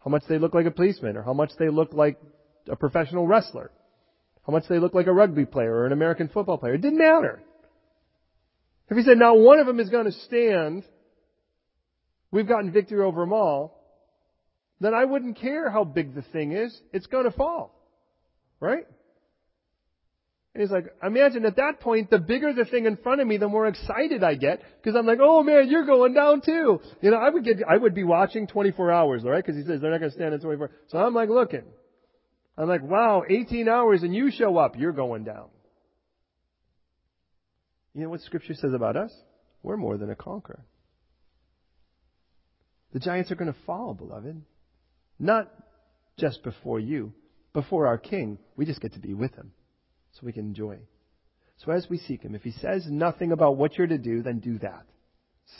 how 0.00 0.10
much 0.10 0.22
they 0.28 0.38
looked 0.38 0.54
like 0.54 0.66
a 0.66 0.70
policeman, 0.70 1.16
or 1.16 1.22
how 1.22 1.32
much 1.32 1.50
they 1.58 1.68
looked 1.68 1.94
like 1.94 2.20
a 2.68 2.76
professional 2.76 3.26
wrestler, 3.26 3.70
how 4.46 4.52
much 4.52 4.64
they 4.68 4.78
looked 4.78 4.94
like 4.94 5.06
a 5.06 5.12
rugby 5.12 5.44
player 5.44 5.74
or 5.74 5.86
an 5.86 5.92
American 5.92 6.28
football 6.28 6.58
player. 6.58 6.74
It 6.74 6.80
didn't 6.80 6.98
matter. 6.98 7.42
If 8.88 8.96
he 8.96 9.02
said, 9.02 9.18
now 9.18 9.34
one 9.34 9.58
of 9.58 9.66
them 9.66 9.80
is 9.80 9.90
going 9.90 10.06
to 10.06 10.12
stand, 10.12 10.84
we've 12.30 12.48
gotten 12.48 12.72
victory 12.72 13.02
over 13.02 13.20
them 13.20 13.32
all, 13.32 13.78
then 14.80 14.94
I 14.94 15.04
wouldn't 15.04 15.38
care 15.38 15.70
how 15.70 15.84
big 15.84 16.14
the 16.14 16.22
thing 16.22 16.52
is, 16.52 16.78
it's 16.92 17.06
going 17.06 17.24
to 17.24 17.30
fall. 17.30 17.74
Right? 18.60 18.86
And 20.54 20.62
he's 20.62 20.72
like, 20.72 20.86
imagine 21.04 21.44
at 21.44 21.56
that 21.56 21.80
point, 21.80 22.10
the 22.10 22.18
bigger 22.18 22.52
the 22.52 22.64
thing 22.64 22.86
in 22.86 22.96
front 22.96 23.20
of 23.20 23.26
me, 23.26 23.36
the 23.36 23.48
more 23.48 23.66
excited 23.68 24.24
I 24.24 24.34
get, 24.34 24.60
because 24.82 24.96
I'm 24.96 25.06
like, 25.06 25.18
oh 25.20 25.42
man, 25.42 25.68
you're 25.68 25.86
going 25.86 26.14
down 26.14 26.40
too. 26.40 26.80
You 27.00 27.10
know, 27.10 27.16
I 27.18 27.30
would 27.30 27.44
get, 27.44 27.58
I 27.68 27.76
would 27.76 27.94
be 27.94 28.04
watching 28.04 28.46
24 28.46 28.90
hours, 28.90 29.22
right? 29.24 29.44
Because 29.44 29.60
he 29.60 29.66
says 29.68 29.80
they're 29.80 29.90
not 29.90 30.00
going 30.00 30.10
to 30.10 30.16
stand 30.16 30.34
in 30.34 30.40
24. 30.40 30.70
So 30.88 30.98
I'm 30.98 31.14
like 31.14 31.28
looking. 31.28 31.62
I'm 32.56 32.68
like, 32.68 32.82
wow, 32.82 33.22
18 33.28 33.68
hours 33.68 34.02
and 34.02 34.12
you 34.12 34.32
show 34.32 34.56
up, 34.56 34.76
you're 34.76 34.92
going 34.92 35.22
down. 35.22 35.46
You 37.94 38.02
know 38.02 38.10
what 38.10 38.20
scripture 38.22 38.54
says 38.54 38.72
about 38.74 38.96
us? 38.96 39.12
We're 39.62 39.76
more 39.76 39.96
than 39.96 40.10
a 40.10 40.16
conqueror. 40.16 40.64
The 42.92 43.00
giants 43.00 43.30
are 43.30 43.36
going 43.36 43.52
to 43.52 43.58
fall, 43.66 43.94
beloved. 43.94 44.40
Not 45.18 45.50
just 46.18 46.42
before 46.42 46.80
you, 46.80 47.12
before 47.52 47.86
our 47.86 47.98
king. 47.98 48.38
We 48.56 48.64
just 48.66 48.80
get 48.80 48.94
to 48.94 49.00
be 49.00 49.14
with 49.14 49.34
him 49.34 49.52
so 50.12 50.26
we 50.26 50.32
can 50.32 50.46
enjoy. 50.46 50.78
So 51.64 51.72
as 51.72 51.88
we 51.90 51.98
seek 51.98 52.22
Him, 52.22 52.34
if 52.34 52.42
He 52.42 52.52
says 52.52 52.86
nothing 52.88 53.32
about 53.32 53.56
what 53.56 53.76
you're 53.76 53.86
to 53.86 53.98
do, 53.98 54.22
then 54.22 54.38
do 54.38 54.58
that. 54.58 54.86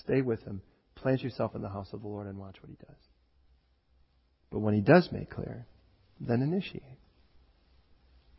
Stay 0.04 0.22
with 0.22 0.42
Him. 0.44 0.62
Plant 0.94 1.22
yourself 1.22 1.54
in 1.54 1.62
the 1.62 1.68
house 1.68 1.88
of 1.92 2.02
the 2.02 2.08
Lord 2.08 2.26
and 2.26 2.38
watch 2.38 2.56
what 2.60 2.70
He 2.70 2.76
does. 2.76 3.02
But 4.50 4.60
when 4.60 4.74
He 4.74 4.80
does 4.80 5.08
make 5.12 5.30
clear, 5.30 5.66
then 6.20 6.42
initiate. 6.42 6.82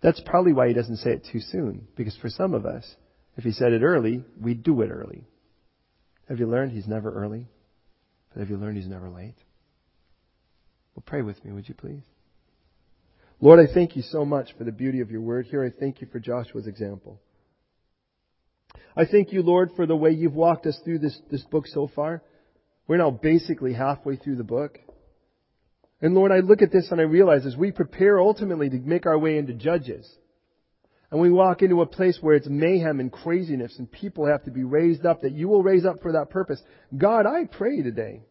That's 0.01 0.21
probably 0.25 0.53
why 0.53 0.69
He 0.69 0.73
doesn't 0.73 0.97
say 0.97 1.11
it 1.11 1.27
too 1.31 1.41
soon, 1.41 1.87
because 1.95 2.15
for 2.17 2.29
some 2.29 2.53
of 2.53 2.65
us, 2.65 2.95
if 3.35 3.43
He 3.43 3.51
said 3.51 3.73
it 3.73 3.83
early, 3.83 4.23
we'd 4.39 4.63
do 4.63 4.81
it 4.81 4.89
early. 4.89 5.25
Have 6.29 6.39
you 6.39 6.47
learned 6.47 6.71
He's 6.71 6.87
never 6.87 7.11
early? 7.11 7.47
But 8.33 8.41
have 8.41 8.49
you 8.49 8.57
learned 8.57 8.77
He's 8.77 8.87
never 8.87 9.09
late? 9.09 9.35
Well, 10.95 11.03
pray 11.05 11.21
with 11.21 11.43
me, 11.43 11.51
would 11.51 11.67
you 11.67 11.75
please? 11.75 12.03
Lord, 13.41 13.59
I 13.59 13.73
thank 13.73 13.95
you 13.95 14.01
so 14.01 14.25
much 14.25 14.49
for 14.57 14.65
the 14.65 14.71
beauty 14.71 14.99
of 14.99 15.11
your 15.11 15.21
word 15.21 15.45
here. 15.45 15.63
I 15.63 15.69
thank 15.69 16.01
you 16.01 16.07
for 16.11 16.19
Joshua's 16.19 16.67
example. 16.67 17.21
I 18.95 19.05
thank 19.05 19.31
you, 19.31 19.41
Lord, 19.41 19.71
for 19.75 19.85
the 19.85 19.95
way 19.95 20.11
you've 20.11 20.35
walked 20.35 20.65
us 20.65 20.77
through 20.83 20.99
this, 20.99 21.17
this 21.31 21.43
book 21.43 21.67
so 21.67 21.89
far. 21.95 22.21
We're 22.87 22.97
now 22.97 23.11
basically 23.11 23.73
halfway 23.73 24.17
through 24.17 24.35
the 24.35 24.43
book. 24.43 24.77
And 26.01 26.15
Lord, 26.15 26.31
I 26.31 26.39
look 26.39 26.61
at 26.61 26.71
this 26.71 26.89
and 26.91 26.99
I 26.99 27.03
realize 27.03 27.45
as 27.45 27.55
we 27.55 27.71
prepare 27.71 28.19
ultimately 28.19 28.69
to 28.69 28.77
make 28.77 29.05
our 29.05 29.17
way 29.17 29.37
into 29.37 29.53
Judges, 29.53 30.09
and 31.11 31.19
we 31.19 31.31
walk 31.31 31.61
into 31.61 31.81
a 31.81 31.87
place 31.87 32.19
where 32.21 32.35
it's 32.35 32.47
mayhem 32.47 32.99
and 32.99 33.11
craziness 33.11 33.77
and 33.79 33.91
people 33.91 34.27
have 34.27 34.43
to 34.43 34.51
be 34.51 34.63
raised 34.63 35.05
up, 35.05 35.21
that 35.21 35.33
you 35.33 35.47
will 35.47 35.63
raise 35.63 35.85
up 35.85 36.01
for 36.01 36.11
that 36.11 36.29
purpose. 36.29 36.61
God, 36.95 37.25
I 37.25 37.45
pray 37.45 37.81
today 37.81 38.21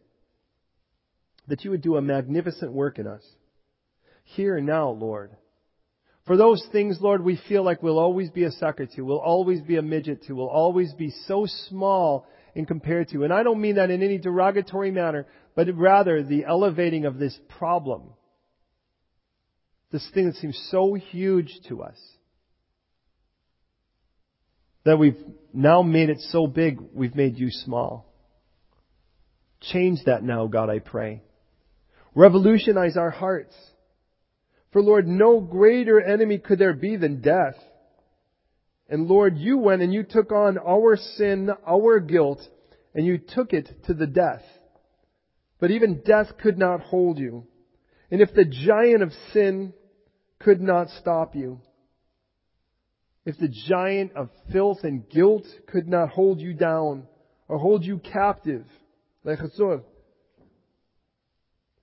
that 1.48 1.64
you 1.64 1.70
would 1.70 1.82
do 1.82 1.96
a 1.96 2.02
magnificent 2.02 2.72
work 2.72 2.98
in 2.98 3.06
us 3.06 3.22
here 4.22 4.56
and 4.56 4.66
now, 4.66 4.90
Lord. 4.90 5.30
For 6.26 6.36
those 6.36 6.64
things, 6.70 6.98
Lord, 7.00 7.24
we 7.24 7.40
feel 7.48 7.64
like 7.64 7.82
we'll 7.82 7.98
always 7.98 8.30
be 8.30 8.44
a 8.44 8.50
sucker 8.50 8.86
to, 8.86 9.02
we'll 9.02 9.18
always 9.18 9.62
be 9.62 9.76
a 9.76 9.82
midget 9.82 10.24
to, 10.24 10.34
we'll 10.34 10.46
always 10.46 10.92
be 10.92 11.10
so 11.26 11.46
small 11.68 12.26
in 12.54 12.66
compared 12.66 13.08
to. 13.08 13.24
And 13.24 13.32
I 13.32 13.42
don't 13.42 13.60
mean 13.60 13.76
that 13.76 13.90
in 13.90 14.02
any 14.02 14.18
derogatory 14.18 14.90
manner, 14.90 15.26
but 15.56 15.74
rather 15.74 16.22
the 16.22 16.44
elevating 16.44 17.06
of 17.06 17.18
this 17.18 17.38
problem. 17.58 18.10
This 19.90 20.06
thing 20.12 20.26
that 20.26 20.36
seems 20.36 20.68
so 20.70 20.94
huge 20.94 21.50
to 21.68 21.82
us. 21.82 21.98
That 24.88 24.98
we've 24.98 25.22
now 25.52 25.82
made 25.82 26.08
it 26.08 26.18
so 26.30 26.46
big, 26.46 26.80
we've 26.94 27.14
made 27.14 27.36
you 27.36 27.50
small. 27.50 28.10
Change 29.60 29.98
that 30.06 30.22
now, 30.22 30.46
God, 30.46 30.70
I 30.70 30.78
pray. 30.78 31.20
Revolutionize 32.14 32.96
our 32.96 33.10
hearts. 33.10 33.54
For 34.72 34.80
Lord, 34.80 35.06
no 35.06 35.40
greater 35.40 36.00
enemy 36.00 36.38
could 36.38 36.58
there 36.58 36.72
be 36.72 36.96
than 36.96 37.20
death. 37.20 37.56
And 38.88 39.08
Lord, 39.08 39.36
you 39.36 39.58
went 39.58 39.82
and 39.82 39.92
you 39.92 40.04
took 40.04 40.32
on 40.32 40.56
our 40.56 40.96
sin, 40.96 41.50
our 41.66 42.00
guilt, 42.00 42.40
and 42.94 43.04
you 43.04 43.18
took 43.18 43.52
it 43.52 43.68
to 43.88 43.92
the 43.92 44.06
death. 44.06 44.42
But 45.60 45.70
even 45.70 46.00
death 46.02 46.28
could 46.40 46.56
not 46.56 46.80
hold 46.80 47.18
you. 47.18 47.46
And 48.10 48.22
if 48.22 48.32
the 48.32 48.46
giant 48.46 49.02
of 49.02 49.12
sin 49.34 49.74
could 50.38 50.62
not 50.62 50.88
stop 50.98 51.36
you, 51.36 51.60
if 53.28 53.36
the 53.36 53.54
giant 53.68 54.12
of 54.16 54.30
filth 54.50 54.84
and 54.84 55.06
guilt 55.10 55.44
could 55.66 55.86
not 55.86 56.08
hold 56.08 56.40
you 56.40 56.54
down 56.54 57.06
or 57.46 57.58
hold 57.58 57.84
you 57.84 57.98
captive, 57.98 58.64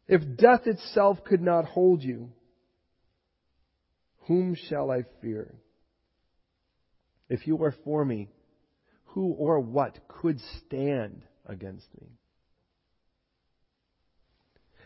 if 0.08 0.38
death 0.38 0.66
itself 0.66 1.24
could 1.24 1.44
not 1.44 1.66
hold 1.66 2.02
you, 2.02 2.32
whom 4.22 4.56
shall 4.56 4.90
I 4.90 5.04
fear? 5.22 5.54
If 7.30 7.46
you 7.46 7.64
are 7.64 7.76
for 7.84 8.04
me, 8.04 8.30
who 9.10 9.28
or 9.28 9.60
what 9.60 10.00
could 10.08 10.40
stand 10.66 11.26
against 11.46 11.86
me? 12.02 12.08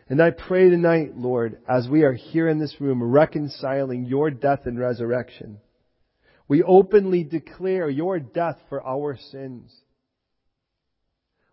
And 0.10 0.22
I 0.22 0.32
pray 0.32 0.70
tonight, 0.70 1.16
Lord, 1.16 1.60
as 1.70 1.88
we 1.88 2.04
are 2.04 2.12
here 2.12 2.50
in 2.50 2.60
this 2.60 2.76
room 2.82 3.02
reconciling 3.02 4.04
your 4.08 4.30
death 4.30 4.66
and 4.66 4.78
resurrection, 4.78 5.60
we 6.50 6.64
openly 6.64 7.24
declare 7.24 7.90
your 7.90 8.20
death 8.20 8.58
for 8.68 8.86
our 8.86 9.18
sins. 9.32 9.72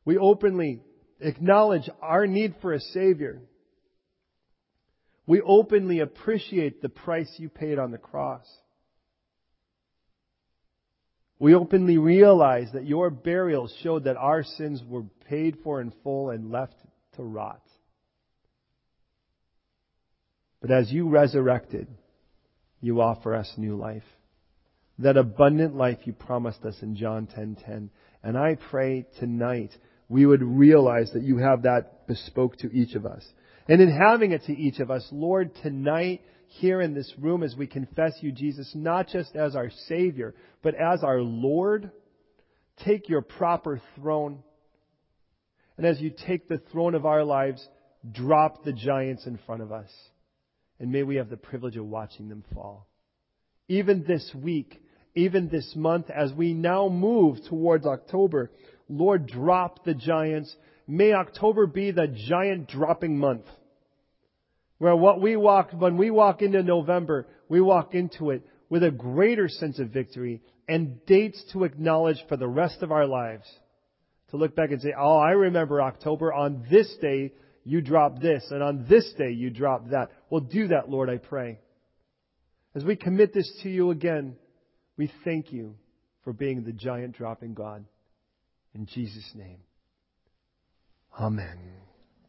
We 0.06 0.16
openly 0.16 0.80
acknowledge 1.20 1.88
our 2.00 2.26
need 2.26 2.54
for 2.62 2.72
a 2.72 2.80
Savior. 2.80 3.42
We 5.26 5.42
openly 5.42 6.00
appreciate 6.00 6.80
the 6.80 6.88
price 6.88 7.30
you 7.36 7.50
paid 7.50 7.78
on 7.78 7.90
the 7.90 7.98
cross. 7.98 8.46
We 11.38 11.54
openly 11.54 11.98
realize 11.98 12.68
that 12.72 12.86
your 12.86 13.10
burial 13.10 13.68
showed 13.82 14.04
that 14.04 14.16
our 14.16 14.42
sins 14.42 14.82
were 14.88 15.04
paid 15.28 15.58
for 15.62 15.82
in 15.82 15.92
full 16.02 16.30
and 16.30 16.50
left 16.50 16.76
to 17.16 17.22
rot. 17.22 17.60
But 20.62 20.70
as 20.70 20.90
you 20.90 21.10
resurrected, 21.10 21.86
you 22.80 23.02
offer 23.02 23.34
us 23.34 23.52
new 23.58 23.76
life. 23.76 24.02
That 24.98 25.16
abundant 25.16 25.76
life 25.76 25.98
you 26.04 26.12
promised 26.12 26.64
us 26.64 26.82
in 26.82 26.96
John 26.96 27.26
10:10. 27.26 27.90
And 28.22 28.38
I 28.38 28.56
pray 28.56 29.06
tonight 29.18 29.76
we 30.08 30.24
would 30.24 30.42
realize 30.42 31.12
that 31.12 31.22
you 31.22 31.38
have 31.38 31.62
that 31.62 32.06
bespoke 32.06 32.56
to 32.58 32.72
each 32.72 32.94
of 32.94 33.04
us. 33.04 33.26
And 33.68 33.80
in 33.80 33.90
having 33.90 34.32
it 34.32 34.44
to 34.44 34.56
each 34.56 34.78
of 34.78 34.90
us, 34.90 35.06
Lord, 35.10 35.54
tonight 35.56 36.22
here 36.46 36.80
in 36.80 36.94
this 36.94 37.12
room 37.18 37.42
as 37.42 37.56
we 37.56 37.66
confess 37.66 38.12
you, 38.20 38.32
Jesus, 38.32 38.72
not 38.74 39.08
just 39.08 39.34
as 39.34 39.56
our 39.56 39.70
Savior, 39.88 40.34
but 40.62 40.74
as 40.74 41.02
our 41.02 41.20
Lord, 41.20 41.90
take 42.84 43.08
your 43.08 43.22
proper 43.22 43.80
throne. 43.96 44.42
And 45.76 45.84
as 45.84 46.00
you 46.00 46.10
take 46.10 46.48
the 46.48 46.58
throne 46.72 46.94
of 46.94 47.04
our 47.04 47.24
lives, 47.24 47.66
drop 48.12 48.64
the 48.64 48.72
giants 48.72 49.26
in 49.26 49.38
front 49.46 49.62
of 49.62 49.72
us. 49.72 49.90
And 50.78 50.92
may 50.92 51.02
we 51.02 51.16
have 51.16 51.28
the 51.28 51.36
privilege 51.36 51.76
of 51.76 51.86
watching 51.86 52.28
them 52.28 52.44
fall. 52.54 52.86
Even 53.68 54.04
this 54.06 54.30
week, 54.34 54.80
even 55.16 55.48
this 55.48 55.74
month, 55.74 56.10
as 56.10 56.32
we 56.32 56.52
now 56.54 56.88
move 56.88 57.38
towards 57.48 57.86
October, 57.86 58.50
Lord, 58.88 59.26
drop 59.26 59.84
the 59.84 59.94
giants. 59.94 60.54
May 60.86 61.12
October 61.12 61.66
be 61.66 61.90
the 61.90 62.06
giant 62.06 62.68
dropping 62.68 63.18
month. 63.18 63.46
Where 64.78 64.94
what 64.94 65.20
we 65.20 65.36
walk, 65.36 65.70
when 65.72 65.96
we 65.96 66.10
walk 66.10 66.42
into 66.42 66.62
November, 66.62 67.26
we 67.48 67.60
walk 67.60 67.94
into 67.94 68.30
it 68.30 68.46
with 68.68 68.84
a 68.84 68.90
greater 68.90 69.48
sense 69.48 69.78
of 69.78 69.88
victory 69.88 70.42
and 70.68 71.04
dates 71.06 71.42
to 71.52 71.64
acknowledge 71.64 72.22
for 72.28 72.36
the 72.36 72.48
rest 72.48 72.82
of 72.82 72.92
our 72.92 73.06
lives. 73.06 73.46
To 74.30 74.36
look 74.36 74.54
back 74.54 74.70
and 74.70 74.82
say, 74.82 74.92
oh, 74.98 75.18
I 75.18 75.30
remember 75.30 75.80
October 75.80 76.32
on 76.32 76.66
this 76.70 76.94
day 77.00 77.32
you 77.64 77.80
dropped 77.80 78.20
this, 78.20 78.44
and 78.50 78.62
on 78.62 78.86
this 78.88 79.12
day 79.18 79.30
you 79.30 79.50
dropped 79.50 79.90
that. 79.90 80.10
Well, 80.30 80.40
do 80.40 80.68
that, 80.68 80.88
Lord, 80.88 81.10
I 81.10 81.16
pray. 81.16 81.58
As 82.76 82.84
we 82.84 82.94
commit 82.94 83.32
this 83.32 83.50
to 83.62 83.70
you 83.70 83.90
again, 83.90 84.36
we 84.96 85.10
thank 85.24 85.52
you 85.52 85.74
for 86.24 86.32
being 86.32 86.64
the 86.64 86.72
giant 86.72 87.16
dropping 87.16 87.54
God. 87.54 87.84
In 88.74 88.86
Jesus' 88.86 89.30
name. 89.34 89.58
Amen. 91.18 91.58